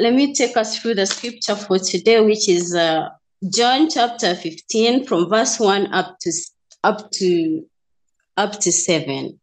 Let 0.00 0.14
me 0.14 0.34
take 0.34 0.56
us 0.56 0.78
through 0.78 0.94
the 0.94 1.06
scripture 1.06 1.54
for 1.54 1.78
today, 1.78 2.20
which 2.20 2.48
is 2.48 2.74
uh, 2.74 3.10
John 3.48 3.88
chapter 3.88 4.34
15 4.34 5.06
from 5.06 5.28
verse 5.28 5.60
1 5.60 5.92
up 5.92 6.18
to 6.20 6.32
up 6.82 7.10
to 7.12 7.66
up 8.36 8.58
to 8.60 8.72
7. 8.72 9.38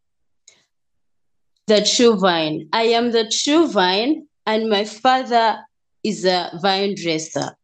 The 1.68 1.84
true 1.84 2.16
vine. 2.18 2.68
I 2.72 2.82
am 2.82 3.12
the 3.12 3.30
true 3.30 3.68
vine, 3.68 4.26
and 4.46 4.68
my 4.68 4.84
father 4.84 5.58
is 6.04 6.24
a 6.24 6.50
vine 6.60 6.96
dresser. 6.96 7.56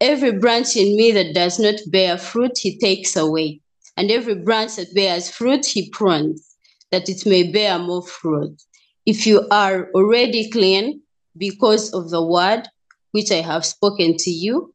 Every 0.00 0.32
branch 0.32 0.76
in 0.76 0.96
me 0.96 1.12
that 1.12 1.34
does 1.34 1.58
not 1.58 1.74
bear 1.88 2.16
fruit, 2.16 2.56
he 2.56 2.78
takes 2.78 3.16
away. 3.16 3.60
And 3.96 4.10
every 4.10 4.36
branch 4.36 4.76
that 4.76 4.94
bears 4.94 5.28
fruit, 5.28 5.66
he 5.66 5.90
prunes, 5.90 6.56
that 6.90 7.08
it 7.08 7.26
may 7.26 7.50
bear 7.50 7.78
more 7.78 8.06
fruit. 8.06 8.62
If 9.04 9.26
you 9.26 9.46
are 9.50 9.90
already 9.94 10.48
clean 10.50 11.02
because 11.36 11.92
of 11.92 12.10
the 12.10 12.24
word 12.24 12.68
which 13.12 13.32
I 13.32 13.42
have 13.42 13.64
spoken 13.64 14.16
to 14.18 14.30
you, 14.30 14.74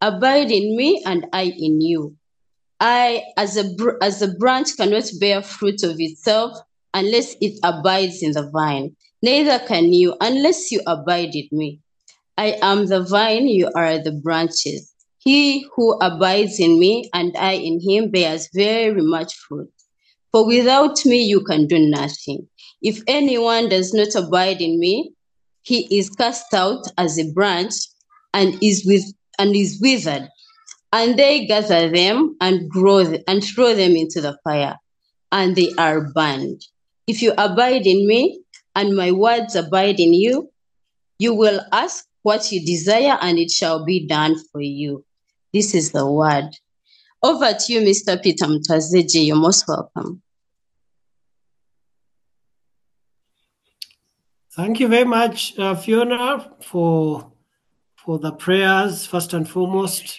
abide 0.00 0.50
in 0.50 0.76
me 0.76 1.02
and 1.04 1.26
I 1.32 1.44
in 1.44 1.80
you. 1.80 2.16
I, 2.78 3.24
as 3.36 3.56
a, 3.56 3.74
as 4.02 4.20
a 4.22 4.34
branch, 4.34 4.76
cannot 4.76 5.10
bear 5.18 5.42
fruit 5.42 5.82
of 5.82 5.96
itself 5.98 6.58
unless 6.92 7.34
it 7.40 7.58
abides 7.62 8.22
in 8.22 8.32
the 8.32 8.50
vine. 8.50 8.94
Neither 9.22 9.58
can 9.66 9.92
you 9.92 10.14
unless 10.20 10.70
you 10.70 10.80
abide 10.86 11.34
in 11.34 11.48
me. 11.52 11.80
I 12.36 12.58
am 12.60 12.86
the 12.86 13.02
vine, 13.02 13.48
you 13.48 13.70
are 13.74 13.98
the 13.98 14.12
branches. 14.12 14.92
He 15.18 15.66
who 15.74 15.98
abides 16.00 16.60
in 16.60 16.78
me 16.78 17.10
and 17.14 17.36
I 17.36 17.52
in 17.52 17.80
him 17.80 18.10
bears 18.10 18.48
very 18.54 19.00
much 19.02 19.34
fruit. 19.34 19.72
For 20.32 20.46
without 20.46 21.04
me 21.06 21.24
you 21.24 21.40
can 21.40 21.66
do 21.66 21.78
nothing. 21.78 22.46
If 22.82 23.00
anyone 23.06 23.70
does 23.70 23.94
not 23.94 24.14
abide 24.14 24.60
in 24.60 24.78
me, 24.78 25.12
he 25.66 25.98
is 25.98 26.08
cast 26.10 26.54
out 26.54 26.84
as 26.96 27.18
a 27.18 27.28
branch 27.32 27.74
and 28.32 28.56
is 28.62 28.84
with 28.86 29.04
and 29.36 29.56
is 29.56 29.80
withered. 29.82 30.28
And 30.92 31.18
they 31.18 31.44
gather 31.44 31.90
them 31.90 32.36
and 32.40 32.70
grow 32.70 33.04
th- 33.04 33.24
and 33.26 33.42
throw 33.42 33.74
them 33.74 33.96
into 33.96 34.20
the 34.20 34.38
fire, 34.44 34.76
and 35.32 35.56
they 35.56 35.72
are 35.76 36.12
burned. 36.14 36.62
If 37.08 37.20
you 37.20 37.32
abide 37.36 37.84
in 37.84 38.06
me 38.06 38.40
and 38.76 38.96
my 38.96 39.10
words 39.10 39.56
abide 39.56 39.98
in 39.98 40.14
you, 40.14 40.50
you 41.18 41.34
will 41.34 41.60
ask 41.72 42.06
what 42.22 42.52
you 42.52 42.64
desire, 42.64 43.18
and 43.20 43.36
it 43.36 43.50
shall 43.50 43.84
be 43.84 44.06
done 44.06 44.36
for 44.52 44.60
you. 44.60 45.04
This 45.52 45.74
is 45.74 45.90
the 45.90 46.08
word. 46.08 46.50
Over 47.24 47.54
to 47.54 47.72
you, 47.72 47.80
Mr. 47.80 48.22
Peter 48.22 48.46
Mutwazegye. 48.46 49.26
You're 49.26 49.36
most 49.36 49.66
welcome. 49.66 50.22
Thank 54.56 54.80
you 54.80 54.88
very 54.88 55.04
much, 55.04 55.58
uh, 55.58 55.74
Fiona, 55.74 56.50
for 56.62 57.30
for 58.02 58.18
the 58.18 58.32
prayers 58.32 59.04
first 59.04 59.34
and 59.34 59.46
foremost, 59.46 60.18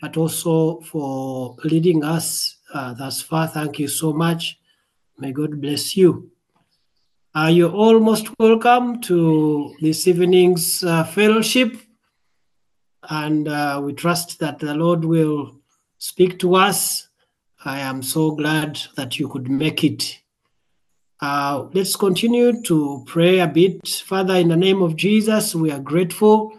but 0.00 0.16
also 0.16 0.80
for 0.82 1.56
leading 1.64 2.04
us 2.04 2.58
uh, 2.72 2.94
thus 2.94 3.20
far. 3.20 3.48
Thank 3.48 3.80
you 3.80 3.88
so 3.88 4.12
much. 4.12 4.60
May 5.18 5.32
God 5.32 5.60
bless 5.60 5.96
you. 5.96 6.30
Uh, 7.34 7.50
you're 7.52 7.72
all 7.72 7.98
most 7.98 8.28
welcome 8.38 9.00
to 9.00 9.74
this 9.80 10.06
evening's 10.06 10.84
uh, 10.84 11.02
fellowship, 11.02 11.74
and 13.10 13.48
uh, 13.48 13.80
we 13.82 13.92
trust 13.92 14.38
that 14.38 14.60
the 14.60 14.74
Lord 14.74 15.04
will 15.04 15.56
speak 15.98 16.38
to 16.38 16.54
us. 16.54 17.08
I 17.64 17.80
am 17.80 18.04
so 18.04 18.30
glad 18.30 18.78
that 18.94 19.18
you 19.18 19.28
could 19.28 19.50
make 19.50 19.82
it. 19.82 20.20
Uh, 21.20 21.66
let's 21.72 21.96
continue 21.96 22.62
to 22.62 23.02
pray 23.06 23.40
a 23.40 23.46
bit. 23.48 23.88
Father, 23.88 24.36
in 24.36 24.48
the 24.48 24.56
name 24.56 24.82
of 24.82 24.94
Jesus, 24.94 25.52
we 25.52 25.72
are 25.72 25.80
grateful 25.80 26.56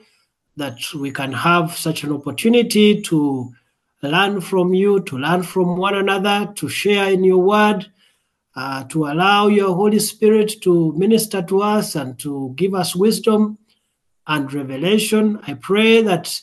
that 0.58 0.78
we 0.94 1.12
can 1.12 1.32
have 1.32 1.78
such 1.78 2.04
an 2.04 2.12
opportunity 2.12 3.02
to 3.02 3.54
learn 4.04 4.42
from 4.42 4.74
you, 4.74 5.00
to 5.02 5.18
learn 5.18 5.44
from 5.44 5.78
one 5.78 5.96
another, 5.96 6.52
to 6.56 6.68
share 6.68 7.10
in 7.10 7.24
your 7.24 7.38
word, 7.38 7.90
uh, 8.58 8.84
to 8.86 9.06
allow 9.06 9.48
your 9.48 9.74
Holy 9.74 10.00
Spirit 10.00 10.62
to 10.62 10.92
minister 10.98 11.42
to 11.42 11.62
us 11.62 11.96
and 11.96 12.20
to 12.20 12.54
give 12.58 12.76
us 12.76 12.94
wisdom 12.94 13.58
and 14.28 14.54
revelation. 14.54 15.40
I 15.48 15.54
pray 15.54 16.02
that 16.02 16.38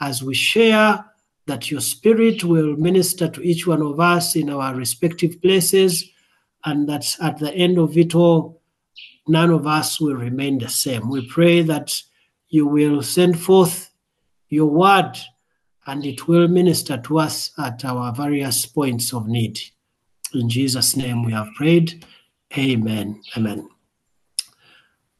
as 0.00 0.22
we 0.22 0.34
share, 0.34 1.04
that 1.46 1.70
your 1.70 1.80
Spirit 1.82 2.42
will 2.42 2.76
minister 2.76 3.28
to 3.28 3.42
each 3.42 3.66
one 3.66 3.82
of 3.82 4.00
us 4.00 4.34
in 4.34 4.48
our 4.48 4.74
respective 4.74 5.42
places, 5.42 6.08
and 6.64 6.88
that 6.88 7.16
at 7.20 7.38
the 7.38 7.52
end 7.54 7.78
of 7.78 7.96
it 7.96 8.14
all, 8.14 8.60
none 9.26 9.50
of 9.50 9.66
us 9.66 10.00
will 10.00 10.16
remain 10.16 10.58
the 10.58 10.68
same. 10.68 11.08
We 11.08 11.26
pray 11.26 11.62
that 11.62 12.00
you 12.48 12.66
will 12.66 13.02
send 13.02 13.40
forth 13.40 13.90
your 14.48 14.66
word 14.66 15.12
and 15.86 16.04
it 16.04 16.28
will 16.28 16.48
minister 16.48 16.98
to 16.98 17.18
us 17.18 17.52
at 17.58 17.84
our 17.84 18.12
various 18.12 18.66
points 18.66 19.12
of 19.12 19.26
need. 19.28 19.60
In 20.34 20.48
Jesus' 20.48 20.96
name 20.96 21.24
we 21.24 21.32
have 21.32 21.48
prayed. 21.56 22.04
Amen. 22.56 23.20
Amen. 23.36 23.68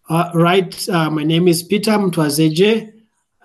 Uh, 0.09 0.31
right, 0.35 0.89
uh, 0.89 1.09
my 1.09 1.23
name 1.23 1.47
is 1.47 1.63
Peter 1.63 1.93
Mutwazegye, 1.93 2.93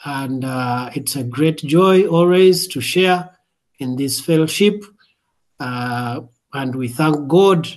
and 0.04 0.44
uh, 0.44 0.90
it's 0.96 1.16
a 1.16 1.24
great 1.24 1.58
joy 1.58 2.08
always 2.08 2.68
to 2.68 2.82
share 2.82 3.30
in 3.78 3.96
this 3.96 4.20
fellowship. 4.20 4.84
Uh, 5.60 6.22
and 6.54 6.74
we 6.74 6.88
thank 6.88 7.28
God 7.28 7.68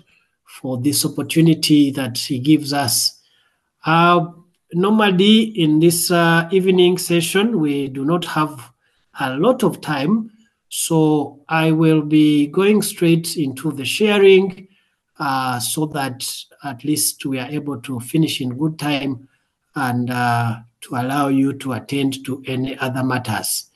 for 0.49 0.79
this 0.79 1.05
opportunity 1.05 1.91
that 1.93 2.19
He 2.19 2.39
gives 2.39 2.73
us. 2.73 3.21
Uh, 3.85 4.27
normally, 4.73 5.43
in 5.43 5.79
this 5.79 6.11
uh, 6.11 6.49
evening 6.51 6.99
session, 6.99 7.61
we 7.61 7.89
do 7.89 8.05
not 8.05 8.25
have 8.25 8.73
a 9.21 9.37
lot 9.37 9.63
of 9.63 9.81
time, 9.81 10.31
so 10.69 11.41
I 11.49 11.73
will 11.73 12.03
be 12.03 12.47
going 12.47 12.83
straight 12.83 13.37
into 13.37 13.73
the 13.73 13.85
sharing 13.85 14.69
uh, 15.19 15.59
so 15.59 15.87
that 15.87 16.27
at 16.65 16.85
least 16.85 17.25
we 17.25 17.39
are 17.39 17.49
able 17.49 17.81
to 17.81 18.01
finish 18.01 18.41
in 18.41 18.57
good 18.57 18.79
time 18.79 19.29
and 19.75 20.11
uh, 20.11 20.59
to 20.81 20.95
allow 20.95 21.29
you 21.29 21.53
to 21.55 21.73
attend 21.73 22.25
to 22.25 22.43
any 22.47 22.79
other 22.79 23.03
matters. 23.03 23.71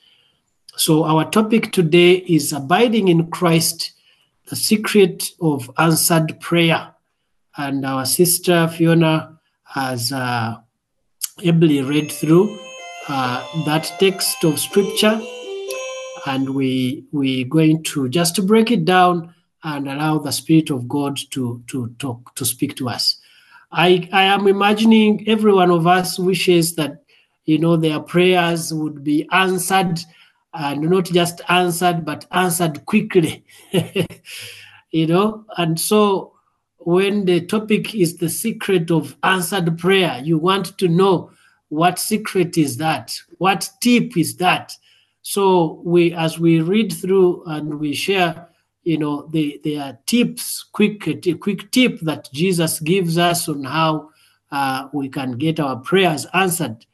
So, 0.75 1.03
our 1.03 1.29
topic 1.29 1.71
today 1.71 2.15
is 2.15 2.51
abiding 2.51 3.07
in 3.07 3.29
Christ, 3.29 3.92
the 4.53 4.57
secret 4.57 5.31
of 5.41 5.71
answered 5.79 6.39
prayer. 6.39 6.93
And 7.57 7.83
our 7.83 8.05
sister 8.05 8.67
Fiona 8.67 9.39
has 9.63 10.11
uh, 10.11 10.57
ably 11.43 11.81
read 11.81 12.11
through 12.11 12.55
uh, 13.07 13.43
that 13.65 13.91
text 13.99 14.43
of 14.43 14.59
scripture, 14.59 15.19
and 16.27 16.53
we 16.53 17.03
we're 17.11 17.47
going 17.47 17.81
to 17.93 18.09
just 18.09 18.45
break 18.45 18.69
it 18.69 18.85
down 18.85 19.33
and 19.63 19.89
allow 19.89 20.19
the 20.19 20.31
Spirit 20.31 20.69
of 20.69 20.87
God 20.87 21.17
to 21.31 21.63
to 21.67 21.87
talk 21.97 22.35
to 22.35 22.45
speak 22.45 22.75
to 22.75 22.89
us. 22.89 23.17
I 23.71 24.07
I 24.13 24.25
am 24.35 24.47
imagining 24.47 25.27
every 25.27 25.53
one 25.53 25.71
of 25.71 25.87
us 25.87 26.19
wishes 26.19 26.75
that 26.75 27.03
you 27.45 27.57
know 27.57 27.75
their 27.75 27.99
prayers 27.99 28.71
would 28.71 29.03
be 29.03 29.27
answered 29.31 29.99
and 30.53 30.81
not 30.89 31.05
just 31.05 31.41
answered 31.49 32.05
but 32.05 32.25
answered 32.31 32.85
quickly 32.85 33.43
you 34.93 35.07
know? 35.07 35.43
And 35.57 35.77
so 35.79 36.33
when 36.77 37.25
the 37.25 37.41
topic 37.41 37.95
is 37.95 38.17
the 38.17 38.29
secret 38.29 38.91
of 38.91 39.15
answered 39.23 39.77
prayer 39.77 40.21
you 40.23 40.37
want 40.37 40.77
to 40.77 40.87
know 40.87 41.31
what 41.69 41.97
secret 41.97 42.55
is 42.57 42.77
that? 42.77 43.19
What 43.39 43.67
tip 43.81 44.15
is 44.15 44.37
that? 44.37 44.77
So 45.23 45.81
we 45.83 46.13
as 46.13 46.37
we 46.37 46.61
read 46.61 46.93
through 46.93 47.43
and 47.45 47.79
we 47.79 47.93
share 47.93 48.47
you 48.83 48.97
know 48.97 49.27
the 49.31 49.59
there 49.63 49.81
are 49.81 49.97
tips 50.05 50.65
quick 50.71 51.01
quick 51.39 51.71
tip 51.71 51.99
that 52.01 52.29
jesus 52.33 52.81
gives 52.81 53.17
us 53.17 53.47
on 53.47 53.63
how 53.63 54.09
uh, 54.51 54.87
we 54.91 55.07
can 55.07 55.31
get 55.37 55.59
our 55.59 55.77
prayers 55.77 56.25
answered 56.33 56.85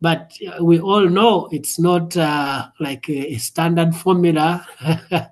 but 0.00 0.32
uh, 0.46 0.64
we 0.64 0.80
all 0.80 1.08
know 1.08 1.48
it's 1.50 1.78
not 1.78 2.16
uh, 2.16 2.68
like 2.80 3.08
a, 3.08 3.36
standard 3.36 3.94
formula 3.94 4.66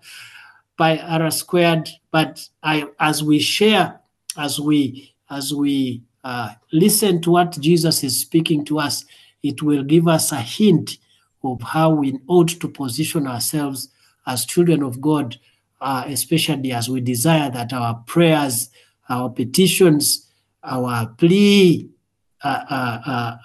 pi 0.79 0.99
r 0.99 1.31
squared. 1.31 1.89
But 2.11 2.49
I, 2.63 2.87
as 2.99 3.23
we 3.23 3.39
share 3.39 4.01
as 4.37 4.61
we 4.61 5.15
as 5.31 5.53
we 5.55 6.03
uh, 6.25 6.51
listen 6.73 7.21
to 7.23 7.31
what 7.31 7.59
jesus 7.61 8.03
is 8.03 8.21
speaking 8.21 8.65
to 8.65 8.79
us 8.79 9.05
it 9.43 9.63
will 9.63 9.83
give 9.83 10.09
us 10.09 10.33
a 10.33 10.41
hint 10.41 10.99
of 11.45 11.61
how 11.63 11.91
we 11.91 12.19
ought 12.27 12.49
to 12.49 12.69
position 12.69 13.27
ourselves 13.27 13.89
as 14.27 14.45
children 14.45 14.83
of 14.83 15.01
god 15.01 15.37
uh, 15.81 16.05
especially 16.07 16.73
as 16.73 16.89
we 16.89 17.01
desire 17.01 17.51
that 17.51 17.73
our 17.73 17.95
prayers 18.07 18.71
our 19.09 19.31
petitions 19.31 20.29
our 20.65 21.07
plea 21.19 21.89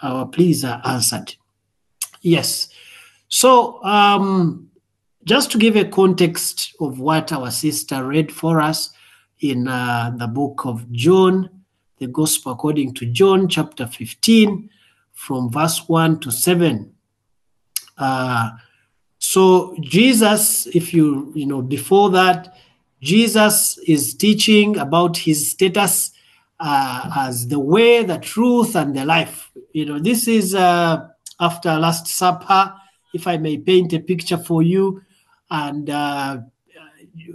our 0.02 0.26
pleas 0.28 0.64
are 0.64 0.82
answered. 0.86 1.36
Yes. 2.22 2.70
So, 3.28 3.84
um, 3.84 4.70
just 5.24 5.52
to 5.52 5.58
give 5.58 5.76
a 5.76 5.86
context 5.86 6.76
of 6.80 7.00
what 7.00 7.32
our 7.32 7.52
sister 7.52 8.04
read 8.06 8.32
for 8.32 8.60
us 8.60 8.92
in 9.40 9.68
uh, 9.68 10.14
the 10.18 10.28
book 10.28 10.66
of 10.66 10.92
John, 10.92 11.50
the 11.98 12.08
Gospel 12.08 12.54
according 12.54 12.94
to 12.96 13.06
John, 13.06 13.48
chapter 13.48 13.86
15, 13.86 14.70
from 15.14 15.52
verse 15.52 15.88
1 15.88 16.20
to 16.22 16.32
7. 16.32 16.94
Uh, 17.98 18.52
so 19.20 19.76
Jesus, 19.80 20.66
if 20.68 20.94
you, 20.94 21.32
you 21.36 21.46
know, 21.46 21.62
before 21.62 22.10
that, 22.12 22.58
Jesus 23.02 23.78
is 23.88 24.16
teaching 24.16 24.78
about 24.78 25.18
his 25.18 25.52
status 25.52 26.12
uh, 26.62 27.10
as 27.16 27.48
the 27.48 27.60
way, 27.60 28.04
the 28.04 28.20
truth, 28.20 28.76
and 28.76 28.96
the 28.96 29.04
life. 29.04 29.50
You 29.74 29.86
know, 29.86 30.00
this 30.00 30.28
is 30.28 30.54
uh, 30.54 31.08
after 31.40 31.78
Last 31.78 32.08
Supper, 32.08 32.74
if 33.14 33.26
I 33.28 33.38
may 33.38 33.58
paint 33.58 33.94
a 33.94 34.00
picture 34.00 34.38
for 34.38 34.62
you. 34.62 35.02
And 35.50 35.90
uh, 35.90 36.38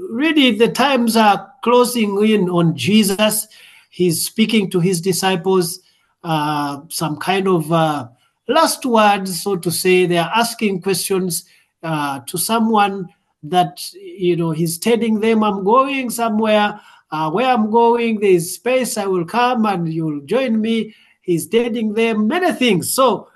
really, 0.08 0.52
the 0.52 0.68
times 0.68 1.16
are 1.16 1.52
closing 1.64 2.24
in 2.24 2.48
on 2.48 2.76
Jesus. 2.76 3.48
He's 3.90 4.24
speaking 4.24 4.70
to 4.70 4.80
his 4.80 5.00
disciples 5.00 5.80
uh, 6.22 6.80
some 6.88 7.16
kind 7.16 7.48
of 7.48 7.70
uh, 7.72 8.08
last 8.48 8.86
words, 8.86 9.42
so 9.42 9.56
to 9.56 9.70
say. 9.70 10.06
They 10.06 10.18
are 10.18 10.30
asking 10.34 10.82
questions 10.82 11.44
uh, 11.82 12.20
to 12.26 12.38
someone 12.38 13.08
that 13.42 13.80
you 13.92 14.36
know 14.36 14.50
he's 14.50 14.78
telling 14.78 15.20
them, 15.20 15.42
"I'm 15.42 15.64
going 15.64 16.10
somewhere." 16.10 16.80
Uh, 17.16 17.30
where 17.30 17.46
I'm 17.46 17.70
going, 17.70 18.20
there's 18.20 18.52
space, 18.52 18.98
I 18.98 19.06
will 19.06 19.24
come 19.24 19.64
and 19.64 19.90
you'll 19.90 20.20
join 20.20 20.60
me. 20.60 20.94
He's 21.22 21.46
telling 21.46 21.94
them 21.94 22.26
many 22.28 22.52
things. 22.52 22.92
So 22.92 23.28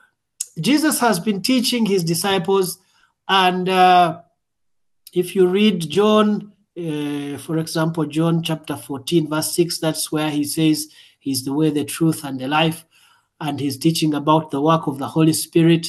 Jesus 0.60 1.00
has 1.00 1.18
been 1.18 1.40
teaching 1.40 1.86
his 1.86 2.04
disciples. 2.04 2.78
And 3.26 3.70
uh, 3.70 4.20
if 5.14 5.34
you 5.34 5.46
read 5.46 5.88
John, 5.88 6.52
uh, 6.76 7.38
for 7.38 7.56
example, 7.56 8.04
John 8.04 8.42
chapter 8.42 8.76
14, 8.76 9.28
verse 9.30 9.54
6, 9.54 9.78
that's 9.78 10.12
where 10.12 10.28
he 10.28 10.44
says 10.44 10.88
he's 11.18 11.44
the 11.44 11.54
way, 11.54 11.70
the 11.70 11.84
truth, 11.84 12.22
and 12.24 12.38
the 12.38 12.48
life. 12.48 12.84
And 13.40 13.58
he's 13.58 13.78
teaching 13.78 14.12
about 14.12 14.50
the 14.50 14.60
work 14.60 14.88
of 14.88 14.98
the 14.98 15.08
Holy 15.08 15.32
Spirit. 15.32 15.88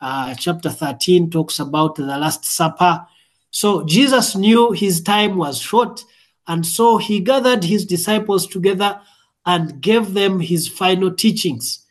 Uh, 0.00 0.34
chapter 0.34 0.70
13 0.70 1.28
talks 1.28 1.58
about 1.58 1.96
the 1.96 2.04
Last 2.04 2.44
Supper. 2.44 3.04
So 3.50 3.84
Jesus 3.84 4.36
knew 4.36 4.70
his 4.70 5.00
time 5.00 5.36
was 5.36 5.58
short 5.58 6.04
and 6.46 6.66
so 6.66 6.98
he 6.98 7.20
gathered 7.20 7.64
his 7.64 7.84
disciples 7.84 8.46
together 8.46 9.00
and 9.46 9.80
gave 9.80 10.14
them 10.14 10.40
his 10.40 10.68
final 10.68 11.10
teachings. 11.10 11.86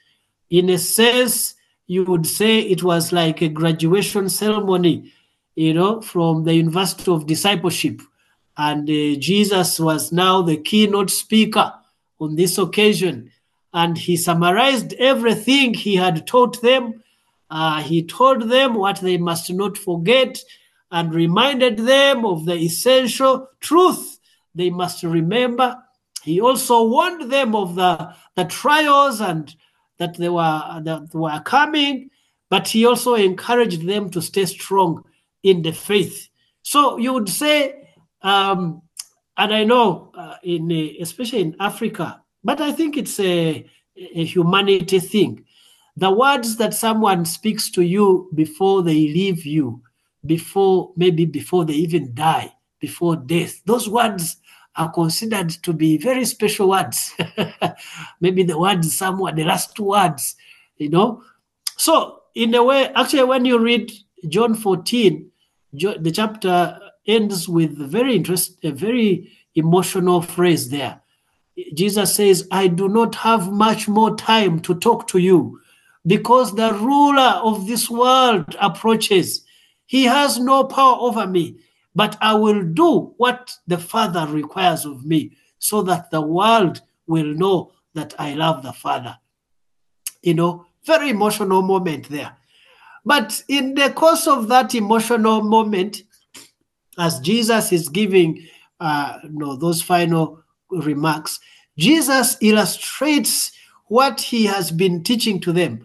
In 0.50 0.70
a 0.70 0.78
sense, 0.78 1.56
you 1.88 2.04
would 2.06 2.28
say 2.28 2.60
it 2.60 2.84
was 2.84 3.12
like 3.12 3.42
a 3.42 3.50
graduation 3.50 4.30
ceremony, 4.30 5.12
you 5.56 5.74
know, 5.74 6.02
from 6.02 6.44
the 6.44 6.54
University 6.54 7.12
of 7.12 7.28
Discipleship. 7.28 8.02
And 8.58 8.90
uh, 8.90 9.20
Jesus 9.20 9.80
was 9.80 10.12
now 10.12 10.42
the 10.42 10.58
keynote 10.58 11.10
speaker 11.10 11.74
on 12.20 12.36
this 12.36 12.58
occasion. 12.58 13.32
And 13.74 13.98
he 13.98 14.18
summarized 14.18 14.94
everything 14.94 15.74
he 15.74 15.96
had 15.96 16.28
taught 16.28 16.62
them. 16.62 17.04
Uh, 17.50 17.82
he 17.82 18.04
told 18.04 18.50
them 18.50 18.76
what 18.76 19.00
they 19.00 19.18
must 19.18 19.52
not 19.52 19.78
forget 19.78 20.42
and 20.92 21.14
reminded 21.14 21.78
them 21.78 22.26
of 22.26 22.46
the 22.46 22.56
essential 22.56 23.48
truth 23.62 24.11
they 24.56 24.70
must 24.70 25.04
remember. 25.04 25.78
He 26.24 26.40
also 26.42 26.88
warned 26.88 27.32
them 27.32 27.56
of 27.56 27.76
the, 27.76 28.14
the 28.36 28.46
trials 28.46 29.22
and 29.22 29.54
that 29.98 30.18
they 30.18 30.30
were 30.30 30.82
that 30.84 31.14
were 31.14 31.42
coming, 31.46 32.10
but 32.50 32.68
he 32.68 32.86
also 32.86 33.16
encouraged 33.16 33.86
them 33.88 34.10
to 34.10 34.22
stay 34.22 34.46
strong 34.46 35.04
in 35.44 35.62
the 35.62 35.72
faith. 35.72 36.30
So 36.64 36.98
you 36.98 37.14
would 37.14 37.30
say, 37.30 37.88
um, 38.22 38.82
and 39.38 39.54
I 39.54 39.64
know 39.64 40.12
uh, 40.16 40.36
in 40.44 40.72
especially 41.00 41.42
in 41.42 41.56
Africa, 41.60 42.22
but 42.44 42.62
I 42.62 42.72
think 42.72 42.98
it's 42.98 43.20
a, 43.20 43.66
a 43.96 44.26
humanity 44.26 45.00
thing. 45.00 45.46
The 45.98 46.12
words 46.12 46.58
that 46.58 46.74
someone 46.74 47.26
speaks 47.26 47.70
to 47.72 47.82
you 47.82 48.30
before 48.34 48.82
they 48.82 48.94
leave 48.94 49.46
you, 49.46 49.82
before 50.26 50.94
maybe 50.96 51.26
before 51.26 51.66
they 51.66 51.74
even 51.74 52.14
die, 52.14 52.54
before 52.80 53.16
death, 53.16 53.62
those 53.66 53.88
words 53.88 54.38
are 54.76 54.92
considered 54.92 55.50
to 55.50 55.74
be 55.74 55.98
very 55.98 56.26
special 56.26 56.70
words. 56.70 57.14
Maybe 58.22 58.44
the 58.44 58.58
words 58.58 58.96
somewhere, 58.96 59.34
the 59.34 59.44
last 59.44 59.76
two 59.76 59.86
words, 59.86 60.36
you 60.78 60.90
know. 60.90 61.24
So, 61.78 62.22
in 62.36 62.54
a 62.56 62.64
way, 62.64 62.90
actually, 62.96 63.24
when 63.24 63.46
you 63.46 63.60
read 63.60 63.92
John 64.30 64.56
14, 64.56 65.30
the 65.74 66.12
chapter 66.14 66.80
ends 67.06 67.50
with 67.50 67.80
a 67.82 67.88
very 67.88 68.16
interest, 68.16 68.58
a 68.64 68.72
very 68.72 69.32
emotional 69.56 70.22
phrase 70.22 70.70
there. 70.70 71.02
Jesus 71.74 72.16
says, 72.16 72.48
I 72.52 72.68
do 72.68 72.88
not 72.88 73.16
have 73.16 73.52
much 73.52 73.88
more 73.88 74.16
time 74.16 74.60
to 74.62 74.76
talk 74.76 75.08
to 75.08 75.18
you 75.18 75.60
because 76.06 76.56
the 76.56 76.74
ruler 76.74 77.40
of 77.44 77.68
this 77.68 77.90
world 77.90 78.56
approaches. 78.60 79.46
He 79.86 80.06
has 80.06 80.40
no 80.40 80.64
power 80.64 80.98
over 81.00 81.28
me 81.28 81.58
but 81.96 82.18
I 82.22 82.34
will 82.34 82.64
do 82.64 83.14
what 83.18 83.56
the 83.68 83.78
Father 83.78 84.26
requires 84.28 84.86
of 84.86 85.06
me 85.06 85.32
so 85.60 85.82
that 85.84 86.12
the 86.12 86.22
world 86.22 86.82
will 87.08 87.34
know 87.34 87.74
that 87.94 88.14
I 88.18 88.34
love 88.34 88.64
the 88.64 88.74
Father. 88.74 89.18
You 90.22 90.36
know, 90.36 90.66
very 90.86 91.10
emotional 91.10 91.62
moment 91.62 92.10
there. 92.10 92.36
But 93.06 93.44
in 93.48 93.74
the 93.74 93.90
course 93.92 94.28
of 94.28 94.48
that 94.48 94.76
emotional 94.76 95.42
moment, 95.42 96.04
as 96.98 97.20
Jesus 97.20 97.72
is 97.72 97.90
giving 97.90 98.48
uh, 98.80 99.18
you 99.24 99.32
know, 99.32 99.56
those 99.56 99.82
final 99.82 100.44
remarks, 100.70 101.40
Jesus 101.78 102.38
illustrates 102.42 103.52
what 103.88 104.22
he 104.22 104.46
has 104.46 104.72
been 104.72 105.04
teaching 105.04 105.40
to 105.42 105.52
them 105.52 105.84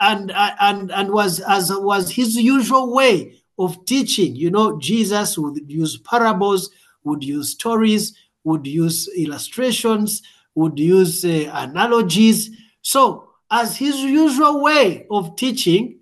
and 0.00 0.32
and 0.34 0.90
and 0.90 1.10
was 1.10 1.40
as 1.40 1.70
was 1.72 2.10
his 2.10 2.36
usual 2.36 2.92
way 2.94 3.39
of 3.60 3.84
teaching. 3.84 4.34
You 4.34 4.50
know, 4.50 4.78
Jesus 4.78 5.36
would 5.38 5.70
use 5.70 5.98
parables, 5.98 6.70
would 7.04 7.22
use 7.22 7.50
stories, 7.50 8.16
would 8.42 8.66
use 8.66 9.08
illustrations, 9.16 10.22
would 10.54 10.78
use 10.78 11.24
uh, 11.24 11.50
analogies. 11.52 12.50
So, 12.82 13.28
as 13.50 13.76
his 13.76 13.96
usual 13.96 14.62
way 14.62 15.06
of 15.10 15.36
teaching, 15.36 16.00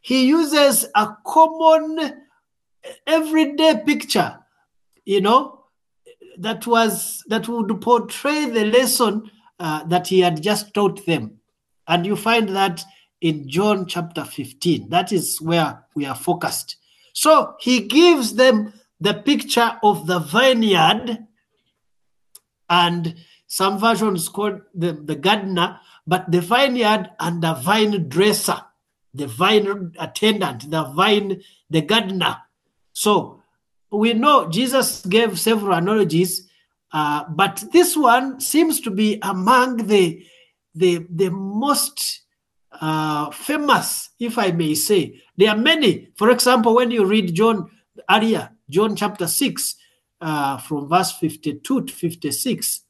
he 0.00 0.28
uses 0.28 0.86
a 0.94 1.16
common 1.26 2.22
everyday 3.06 3.82
picture, 3.84 4.38
you 5.04 5.20
know, 5.20 5.64
that 6.38 6.66
was 6.66 7.24
that 7.28 7.48
would 7.48 7.80
portray 7.80 8.46
the 8.46 8.64
lesson 8.64 9.30
uh, 9.58 9.84
that 9.84 10.06
he 10.06 10.20
had 10.20 10.42
just 10.42 10.72
taught 10.74 11.04
them. 11.06 11.40
And 11.86 12.06
you 12.06 12.16
find 12.16 12.48
that 12.50 12.84
in 13.20 13.48
John 13.48 13.86
chapter 13.86 14.24
15. 14.24 14.88
That 14.90 15.12
is 15.12 15.40
where 15.40 15.84
we 15.94 16.06
are 16.06 16.14
focused. 16.14 16.76
So 17.18 17.56
he 17.58 17.80
gives 17.80 18.34
them 18.34 18.72
the 19.00 19.12
picture 19.12 19.76
of 19.82 20.06
the 20.06 20.20
vineyard, 20.20 21.26
and 22.70 23.16
some 23.48 23.80
versions 23.80 24.28
call 24.28 24.60
the, 24.72 24.92
the 24.92 25.16
gardener, 25.16 25.80
but 26.06 26.30
the 26.30 26.40
vineyard 26.40 27.10
and 27.18 27.42
the 27.42 27.54
vine 27.54 28.08
dresser, 28.08 28.60
the 29.12 29.26
vine 29.26 29.94
attendant, 29.98 30.70
the 30.70 30.84
vine, 30.84 31.42
the 31.68 31.80
gardener. 31.80 32.36
So 32.92 33.42
we 33.90 34.12
know 34.12 34.48
Jesus 34.48 35.04
gave 35.04 35.40
several 35.40 35.76
analogies, 35.76 36.48
uh, 36.92 37.24
but 37.28 37.64
this 37.72 37.96
one 37.96 38.38
seems 38.40 38.80
to 38.82 38.92
be 38.92 39.18
among 39.22 39.88
the 39.88 40.24
the, 40.72 41.04
the 41.10 41.30
most 41.30 42.20
uh, 42.72 43.30
famous, 43.30 44.10
if 44.18 44.38
I 44.38 44.52
may 44.52 44.74
say. 44.74 45.20
There 45.36 45.50
are 45.50 45.56
many. 45.56 46.08
For 46.16 46.30
example, 46.30 46.74
when 46.74 46.90
you 46.90 47.04
read 47.04 47.34
John 47.34 47.70
earlier, 48.10 48.50
John 48.70 48.96
chapter 48.96 49.26
6, 49.26 49.74
uh, 50.20 50.58
from 50.58 50.88
verse 50.88 51.12
52 51.12 51.84
to 51.84 51.92
56, 51.92 52.80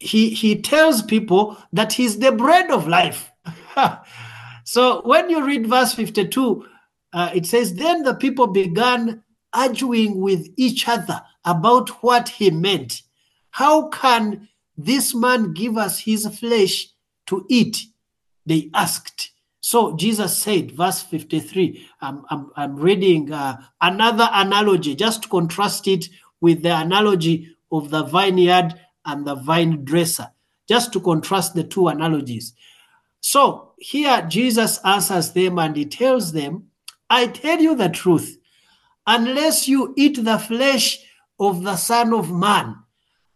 he, 0.00 0.30
he 0.30 0.62
tells 0.62 1.02
people 1.02 1.56
that 1.72 1.92
he's 1.92 2.18
the 2.18 2.32
bread 2.32 2.70
of 2.70 2.86
life. 2.86 3.30
so 4.64 5.02
when 5.02 5.28
you 5.28 5.44
read 5.44 5.66
verse 5.66 5.94
52, 5.94 6.64
uh, 7.12 7.30
it 7.34 7.46
says, 7.46 7.74
Then 7.74 8.02
the 8.02 8.14
people 8.14 8.46
began 8.46 9.22
arguing 9.52 10.20
with 10.20 10.46
each 10.56 10.86
other 10.88 11.22
about 11.44 11.88
what 12.02 12.28
he 12.28 12.50
meant. 12.50 13.02
How 13.50 13.88
can 13.88 14.48
this 14.76 15.14
man 15.14 15.52
give 15.52 15.76
us 15.76 15.98
his 15.98 16.26
flesh 16.38 16.88
to 17.26 17.44
eat? 17.48 17.78
They 18.48 18.70
asked. 18.74 19.32
So 19.60 19.96
Jesus 19.96 20.36
said, 20.36 20.72
verse 20.72 21.02
53, 21.02 21.86
I'm, 22.00 22.24
I'm, 22.30 22.50
I'm 22.56 22.76
reading 22.76 23.32
uh, 23.32 23.60
another 23.80 24.28
analogy, 24.32 24.94
just 24.94 25.24
to 25.24 25.28
contrast 25.28 25.86
it 25.88 26.08
with 26.40 26.62
the 26.62 26.76
analogy 26.76 27.56
of 27.70 27.90
the 27.90 28.04
vineyard 28.04 28.80
and 29.04 29.26
the 29.26 29.34
vine 29.34 29.84
dresser, 29.84 30.30
just 30.68 30.92
to 30.94 31.00
contrast 31.00 31.54
the 31.54 31.64
two 31.64 31.88
analogies. 31.88 32.54
So 33.20 33.72
here 33.78 34.24
Jesus 34.28 34.78
answers 34.84 35.32
them 35.32 35.58
and 35.58 35.76
he 35.76 35.84
tells 35.84 36.32
them, 36.32 36.68
I 37.10 37.26
tell 37.26 37.58
you 37.58 37.74
the 37.74 37.88
truth, 37.88 38.38
unless 39.06 39.68
you 39.68 39.94
eat 39.96 40.24
the 40.24 40.38
flesh 40.38 41.04
of 41.40 41.62
the 41.62 41.76
Son 41.76 42.12
of 42.12 42.30
Man 42.30 42.76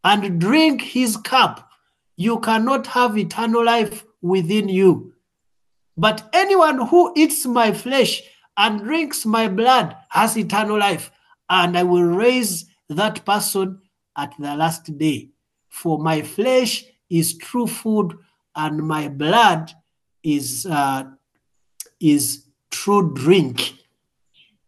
and 0.04 0.40
drink 0.40 0.82
his 0.82 1.16
cup, 1.16 1.68
you 2.16 2.40
cannot 2.40 2.86
have 2.88 3.18
eternal 3.18 3.64
life 3.64 4.04
within 4.22 4.68
you. 4.68 5.12
But 5.96 6.28
anyone 6.32 6.86
who 6.88 7.12
eats 7.14 7.44
my 7.44 7.72
flesh 7.72 8.22
and 8.56 8.80
drinks 8.80 9.26
my 9.26 9.48
blood 9.48 9.96
has 10.08 10.36
eternal 10.36 10.78
life, 10.78 11.10
and 11.50 11.76
I 11.76 11.82
will 11.82 12.04
raise 12.04 12.66
that 12.88 13.24
person 13.24 13.80
at 14.16 14.32
the 14.38 14.56
last 14.56 14.96
day. 14.96 15.30
For 15.68 15.98
my 15.98 16.22
flesh 16.22 16.84
is 17.10 17.36
true 17.36 17.66
food, 17.66 18.16
and 18.54 18.86
my 18.86 19.08
blood 19.08 19.72
is 20.22 20.66
uh, 20.66 21.04
is 22.00 22.46
true 22.70 23.12
drink. 23.14 23.74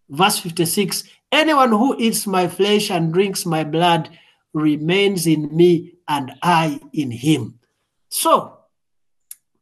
Verse 0.09 0.39
56 0.39 1.05
Anyone 1.33 1.71
who 1.71 1.97
eats 1.99 2.27
my 2.27 2.47
flesh 2.47 2.91
and 2.91 3.13
drinks 3.13 3.45
my 3.45 3.65
blood 3.65 4.09
remains 4.53 5.27
in 5.27 5.55
me, 5.55 5.95
and 6.07 6.33
I 6.43 6.81
in 6.93 7.11
him. 7.11 7.59
So, 8.09 8.54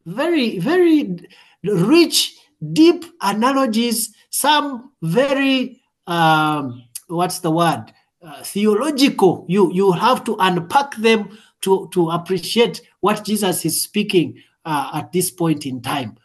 very, 0.06 0.58
very 0.58 1.16
rich, 1.64 2.36
deep 2.72 3.04
analogies, 3.20 4.14
some 4.30 4.92
very, 5.02 5.82
um, 6.06 6.84
what's 7.08 7.40
the 7.40 7.50
word? 7.50 7.92
Uh, 8.22 8.42
theological. 8.42 9.44
You, 9.48 9.72
you 9.72 9.92
have 9.92 10.24
to 10.24 10.36
unpack 10.38 10.94
them 10.96 11.38
to, 11.62 11.88
to 11.92 12.10
appreciate 12.10 12.80
what 13.00 13.24
Jesus 13.24 13.64
is 13.64 13.82
speaking 13.82 14.42
uh, 14.64 14.90
at 14.94 15.12
this 15.12 15.30
point 15.30 15.66
in 15.66 15.80
time. 15.82 16.16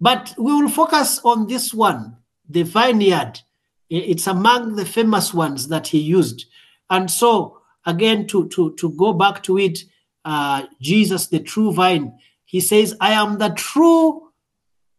But 0.00 0.34
we 0.36 0.52
will 0.52 0.68
focus 0.68 1.20
on 1.24 1.46
this 1.46 1.72
one, 1.72 2.16
the 2.48 2.62
vineyard. 2.62 3.40
It's 3.88 4.26
among 4.26 4.76
the 4.76 4.84
famous 4.84 5.32
ones 5.32 5.68
that 5.68 5.86
he 5.86 5.98
used. 5.98 6.46
And 6.90 7.10
so, 7.10 7.60
again, 7.86 8.26
to, 8.28 8.48
to, 8.48 8.74
to 8.74 8.90
go 8.90 9.12
back 9.12 9.42
to 9.44 9.58
it, 9.58 9.84
uh, 10.24 10.64
Jesus, 10.80 11.28
the 11.28 11.40
true 11.40 11.72
vine, 11.72 12.18
he 12.46 12.60
says, 12.60 12.96
I 13.00 13.12
am 13.12 13.36
the 13.36 13.50
true. 13.50 14.30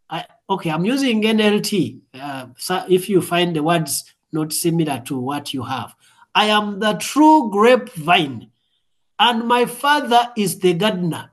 I, 0.08 0.26
okay, 0.48 0.70
I'm 0.70 0.84
using 0.84 1.22
NLT. 1.22 2.00
Uh, 2.14 2.46
so 2.56 2.84
if 2.88 3.08
you 3.08 3.20
find 3.20 3.56
the 3.56 3.62
words 3.62 4.04
not 4.32 4.52
similar 4.52 5.00
to 5.06 5.18
what 5.18 5.52
you 5.52 5.64
have, 5.64 5.96
I 6.34 6.46
am 6.46 6.78
the 6.78 6.92
true 6.92 7.50
grapevine, 7.50 8.50
and 9.18 9.48
my 9.48 9.64
father 9.64 10.30
is 10.36 10.60
the 10.60 10.74
gardener. 10.74 11.32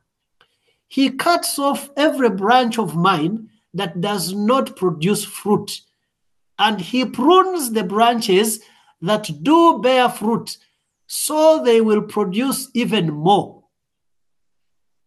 He 0.88 1.12
cuts 1.12 1.60
off 1.60 1.89
every 1.95 2.31
branch 2.31 2.79
of 2.79 2.95
mine 2.95 3.50
that 3.75 4.01
does 4.01 4.34
not 4.34 4.75
produce 4.75 5.24
fruit 5.24 5.81
and 6.57 6.79
he 6.79 7.05
prunes 7.05 7.72
the 7.72 7.84
branches 7.84 8.62
that 9.01 9.29
do 9.43 9.79
bear 9.79 10.10
fruit, 10.10 10.57
so 11.07 11.62
they 11.63 11.81
will 11.81 12.01
produce 12.01 12.69
even 12.74 13.12
more. 13.12 13.54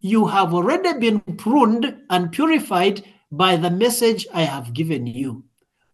You 0.00 0.26
have 0.26 0.54
already 0.54 0.98
been 0.98 1.20
pruned 1.20 1.96
and 2.08 2.32
purified 2.32 3.04
by 3.30 3.56
the 3.56 3.70
message 3.70 4.26
I 4.32 4.42
have 4.42 4.72
given 4.72 5.06
you. 5.06 5.44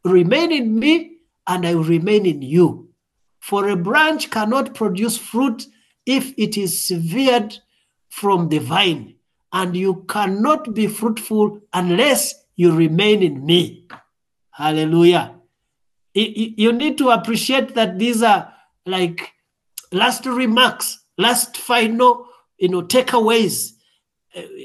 Remain 0.05 0.53
in 0.53 0.79
me, 0.79 1.19
and 1.47 1.67
I 1.67 1.75
will 1.75 1.85
remain 1.85 2.27
in 2.27 2.43
you. 2.43 2.91
For 3.41 3.69
a 3.69 3.77
branch 3.77 4.31
cannot 4.31 4.75
produce 4.75 5.17
fruit 5.17 5.67
if 6.07 6.33
it 6.39 6.57
is 6.57 6.87
severed 6.87 7.59
from 8.09 8.49
the 8.49 8.59
vine, 8.59 9.17
and 9.53 9.77
you 9.77 10.05
cannot 10.09 10.75
be 10.75 10.87
fruitful 10.87 11.61
unless 11.73 12.35
you 12.57 12.73
remain 12.73 13.23
in 13.23 13.45
me. 13.45 13.89
Hallelujah 14.51 15.35
you 16.15 16.73
need 16.73 16.97
to 16.99 17.11
appreciate 17.11 17.75
that 17.75 17.99
these 17.99 18.23
are 18.23 18.53
like 18.87 19.33
last 19.93 20.27
remarks, 20.27 21.01
last 21.19 21.57
final, 21.57 22.27
you 22.59 22.69
know, 22.69 22.83
takeaways, 22.83 23.73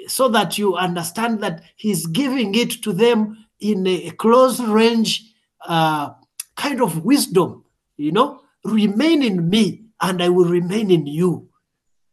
so 0.08 0.30
that 0.30 0.58
you 0.58 0.76
understand 0.76 1.42
that 1.42 1.64
he's 1.76 2.06
giving 2.08 2.56
it 2.56 2.82
to 2.84 2.94
them 2.94 3.46
in 3.60 3.86
a 3.86 4.12
close 4.12 4.60
range 4.60 5.34
uh, 5.68 6.12
kind 6.56 6.82
of 6.82 7.04
wisdom. 7.04 7.64
You 7.98 8.12
know, 8.12 8.42
remain 8.64 9.24
in 9.24 9.50
me, 9.50 9.86
and 10.02 10.24
I 10.24 10.30
will 10.30 10.46
remain 10.46 10.90
in 10.92 11.06
you. 11.06 11.50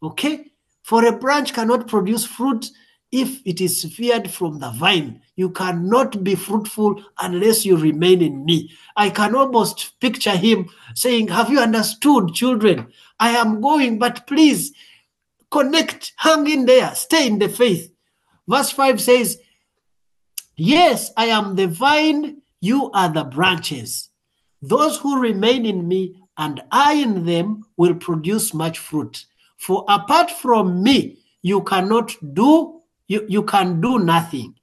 Okay, 0.03 0.53
for 0.83 1.05
a 1.05 1.13
branch 1.13 1.53
cannot 1.53 1.89
produce 1.89 2.25
fruit 2.25 2.71
if 3.13 3.41
it 3.47 3.61
is 3.61 3.81
severed 3.81 4.31
from 4.31 4.59
the 4.59 4.71
vine. 4.71 5.23
You 5.37 5.51
cannot 5.51 6.25
be 6.25 6.35
fruitful 6.35 7.03
unless 7.19 7.65
you 7.65 7.77
remain 7.77 8.21
in 8.21 8.45
me. 8.45 8.73
I 8.97 9.11
can 9.11 9.35
almost 9.35 9.99
picture 10.01 10.37
him 10.37 10.69
saying, 10.95 11.29
Have 11.29 11.51
you 11.51 11.61
understood, 11.61 12.35
children? 12.35 12.89
I 13.21 13.31
am 13.31 13.61
going, 13.61 13.99
but 13.99 14.27
please 14.27 14.73
connect, 15.57 16.13
hang 16.17 16.47
in 16.49 16.67
there, 16.67 16.95
stay 16.95 17.27
in 17.27 17.39
the 17.39 17.49
faith. 17.49 17.93
Verse 18.47 18.71
5 18.71 19.01
says, 19.01 19.39
Yes, 20.57 21.11
I 21.17 21.27
am 21.27 21.57
the 21.57 21.67
vine, 21.67 22.43
you 22.61 22.91
are 22.93 23.09
the 23.09 23.25
branches. 23.25 24.11
Those 24.61 24.99
who 24.99 25.21
remain 25.21 25.65
in 25.65 25.87
me 25.87 26.17
and 26.37 26.63
I 26.71 26.95
in 26.95 27.25
them 27.25 27.65
will 27.77 27.95
produce 27.95 28.53
much 28.53 28.79
fruit. 28.79 29.25
For 29.59 29.85
apart 29.89 30.31
from 30.31 30.83
me, 30.83 31.19
you 31.43 31.63
cannot 31.63 32.15
do 32.35 32.83
you, 33.09 33.25
you 33.29 33.45
can 33.45 33.81
do 33.81 34.01
nothing. 34.01 34.55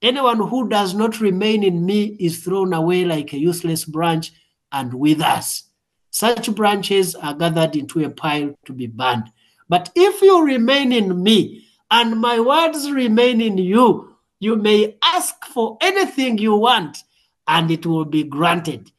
Anyone 0.00 0.38
who 0.48 0.68
does 0.68 0.94
not 0.94 1.20
remain 1.20 1.64
in 1.64 1.84
me 1.84 2.16
is 2.20 2.44
thrown 2.44 2.72
away 2.72 3.04
like 3.04 3.32
a 3.32 3.38
useless 3.38 3.84
branch 3.84 4.32
and 4.70 4.94
withers. 4.94 5.64
Such 6.10 6.54
branches 6.54 7.16
are 7.16 7.34
gathered 7.34 7.74
into 7.74 8.04
a 8.04 8.10
pile 8.10 8.54
to 8.66 8.72
be 8.72 8.86
burned. 8.86 9.32
But 9.68 9.90
if 9.94 10.22
you 10.22 10.44
remain 10.44 10.92
in 10.92 11.22
me 11.22 11.64
and 11.90 12.20
my 12.20 12.40
words 12.40 12.90
remain 12.90 13.40
in 13.40 13.58
you, 13.58 14.16
you 14.40 14.56
may 14.56 14.96
ask 15.02 15.44
for 15.46 15.76
anything 15.80 16.38
you 16.38 16.54
want 16.54 16.98
and 17.46 17.70
it 17.70 17.86
will 17.86 18.04
be 18.04 18.24
granted. 18.24 18.92